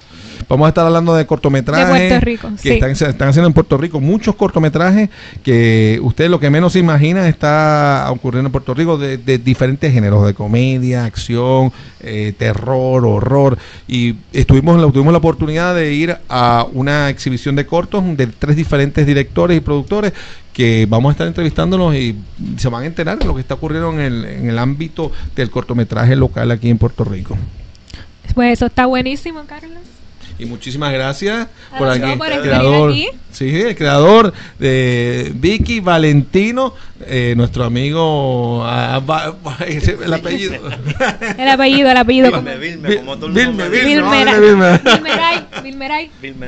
Vamos 0.49 0.66
a 0.66 0.68
estar 0.70 0.84
hablando 0.86 1.14
de 1.14 1.26
cortometrajes. 1.26 1.86
De 1.93 2.09
Puerto 2.09 2.24
Rico, 2.24 2.49
Que 2.57 2.59
sí. 2.59 2.68
están, 2.70 2.97
se 2.97 3.09
están 3.09 3.28
haciendo 3.28 3.47
en 3.49 3.53
Puerto 3.53 3.76
Rico 3.76 4.01
muchos 4.01 4.34
cortometrajes 4.34 5.09
que 5.43 5.99
usted 6.03 6.28
lo 6.28 6.41
que 6.41 6.51
menos 6.51 6.72
se 6.72 6.78
imagina 6.80 7.28
está 7.28 8.07
ocurriendo 8.11 8.49
en 8.49 8.53
Puerto 8.53 8.74
Rico 8.74 8.99
de, 8.99 9.18
de 9.18 9.38
diferentes 9.38 9.93
géneros, 9.93 10.26
de 10.26 10.34
comedia, 10.34 11.05
acción, 11.05 11.72
eh, 12.01 12.32
terror, 12.36 13.05
horror. 13.05 13.59
Y 13.86 14.16
estuvimos, 14.32 14.80
la- 14.80 14.91
tuvimos 14.91 15.12
la 15.12 15.18
oportunidad 15.18 15.74
de 15.74 15.93
ir 15.93 16.16
a 16.28 16.66
una 16.72 17.09
exhibición 17.11 17.55
de 17.57 17.66
cortos 17.66 18.03
de 18.16 18.26
tres 18.26 18.57
diferentes 18.57 19.07
directores 19.07 19.57
y 19.57 19.61
productores 19.61 20.12
que 20.53 20.86
vamos 20.88 21.11
a 21.11 21.12
estar 21.12 21.26
entrevistándonos 21.28 21.95
y 21.95 22.16
se 22.57 22.68
van 22.68 22.82
a 22.82 22.86
enterar 22.86 23.18
de 23.18 23.24
lo 23.24 23.34
que 23.34 23.41
está 23.41 23.55
ocurriendo 23.55 23.93
en 23.93 24.01
el, 24.01 24.24
en 24.24 24.51
el 24.51 24.59
ámbito 24.59 25.12
del 25.36 25.49
cortometraje 25.51 26.16
local 26.16 26.51
aquí 26.51 26.68
en 26.70 26.78
Puerto 26.78 27.05
Rico. 27.05 27.36
Pues 28.34 28.53
eso 28.55 28.66
está 28.66 28.86
buenísimo, 28.86 29.43
Carlos. 29.47 29.78
Y 30.41 30.47
muchísimas 30.47 30.93
gracias 30.93 31.49
por 31.76 31.88
A 31.88 31.93
aquí. 31.93 32.16
por 32.16 32.32
el 32.32 32.41
creador, 32.41 32.91
aquí. 32.93 33.09
sí, 33.30 33.61
el 33.61 33.76
creador 33.76 34.32
de 34.59 35.30
Vicky 35.34 35.80
Valentino, 35.80 36.74
eh, 37.07 37.34
nuestro 37.36 37.64
amigo, 37.64 38.64
ah, 38.64 39.01
va- 39.01 39.30
va- 39.47 39.59
ese- 39.66 39.99
el 40.03 40.12
apellido. 40.14 40.55
El 41.36 41.49
apellido, 41.49 41.91
el 41.91 41.97
apellido. 41.97 42.30
Vilme, 42.32 42.57
Vilme, 42.57 42.97
como 42.97 43.16
todo 43.18 43.26
el 43.26 43.47
mundo. 43.49 43.64
Vilmeray, 43.70 45.47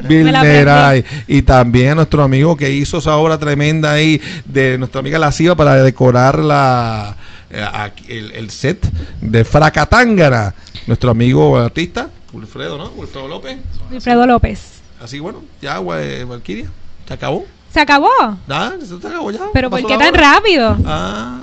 Vilmeray. 0.09 1.05
Y 1.27 1.43
también 1.43 1.91
a 1.93 1.95
nuestro 1.97 2.23
amigo 2.23 2.57
que 2.57 2.71
hizo 2.71 2.99
esa 2.99 3.17
obra 3.17 3.39
tremenda 3.39 3.93
ahí 3.93 4.21
de 4.45 4.79
nuestra 4.79 5.01
amiga 5.01 5.19
La 5.19 5.33
Ciba 5.33 5.55
para 5.55 5.83
decorar 5.83 6.39
la, 6.39 7.17
eh, 7.51 7.65
aquí, 7.73 8.05
el, 8.09 8.33
el 8.33 8.51
set 8.51 8.85
de 9.21 9.45
Fracatángara. 9.45 10.55
Nuestro 10.87 11.11
amigo 11.11 11.57
artista, 11.59 12.11
Wilfredo, 12.33 12.79
¿no? 12.79 12.89
Wilfredo 12.97 13.29
López. 13.29 13.59
Wilfredo 13.91 14.27
López. 14.27 14.81
Así 15.01 15.19
bueno, 15.21 15.43
ya, 15.61 15.79
eh, 16.01 16.25
Valkyria. 16.25 16.67
Se 17.07 17.15
acabó. 17.15 17.45
¿Se 17.73 17.81
acabó? 17.81 18.09
Ya, 18.49 18.73
se 18.83 18.95
acabó 19.07 19.31
ya. 19.31 19.41
¿Pero 19.53 19.71
por 19.71 19.85
qué 19.87 19.97
tan 19.97 20.15
rápido? 20.15 20.77
Ah. 20.87 21.41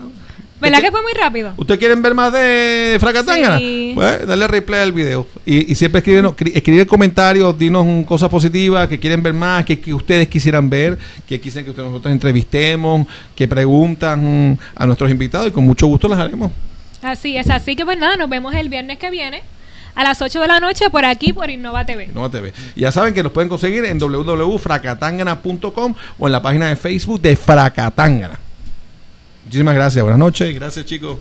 ¿Verdad 0.61 0.79
¿Qué- 0.79 0.85
que 0.85 0.91
fue 0.91 1.01
muy 1.01 1.13
rápido? 1.13 1.53
¿Ustedes 1.55 1.79
quieren 1.79 2.01
ver 2.01 2.13
más 2.13 2.33
de 2.33 2.97
Fracatángara? 2.99 3.57
Sí. 3.59 3.93
Pues 3.95 4.27
dale 4.27 4.45
replay 4.45 4.81
al 4.81 4.91
video. 4.91 5.25
Y, 5.45 5.71
y 5.71 5.75
siempre 5.75 5.99
escriben, 5.99 6.25
cri- 6.25 6.51
escriben 6.53 6.85
comentarios, 6.85 7.57
dinos 7.57 7.85
cosas 8.05 8.27
positivas, 8.29 8.89
que 8.89 8.99
quieren 8.99 9.23
ver 9.23 9.33
más, 9.33 9.63
que, 9.63 9.79
que 9.79 9.93
ustedes 9.93 10.27
quisieran 10.27 10.69
ver, 10.69 10.97
que 11.25 11.39
quisieran 11.39 11.63
que 11.63 11.71
ustedes- 11.71 11.87
nosotros 11.89 12.11
entrevistemos, 12.11 13.07
que 13.35 13.47
preguntan 13.47 14.51
mm, 14.51 14.57
a 14.75 14.85
nuestros 14.85 15.09
invitados 15.09 15.47
y 15.47 15.51
con 15.51 15.63
mucho 15.63 15.87
gusto 15.87 16.09
las 16.09 16.19
haremos. 16.19 16.51
Así 17.01 17.37
es, 17.37 17.49
así 17.49 17.77
que 17.77 17.85
pues 17.85 17.97
nada, 17.97 18.17
nos 18.17 18.29
vemos 18.29 18.53
el 18.53 18.67
viernes 18.67 18.97
que 18.97 19.09
viene 19.09 19.41
a 19.99 20.03
las 20.03 20.21
8 20.21 20.39
de 20.39 20.47
la 20.47 20.61
noche 20.61 20.89
por 20.89 21.03
aquí, 21.03 21.33
por 21.33 21.49
Innova 21.49 21.85
TV. 21.85 22.07
Nova 22.13 22.29
TV. 22.29 22.53
Y 22.73 22.81
ya 22.81 22.91
saben 22.91 23.13
que 23.13 23.21
nos 23.21 23.33
pueden 23.33 23.49
conseguir 23.49 23.83
en 23.83 23.99
www.fracatangana.com 23.99 25.93
o 26.17 26.25
en 26.25 26.31
la 26.31 26.41
página 26.41 26.69
de 26.69 26.77
Facebook 26.77 27.19
de 27.19 27.35
Fracatangana. 27.35 28.39
Muchísimas 29.43 29.75
gracias. 29.75 30.01
Buenas 30.01 30.19
noches. 30.19 30.55
Gracias, 30.55 30.85
chicos. 30.85 31.17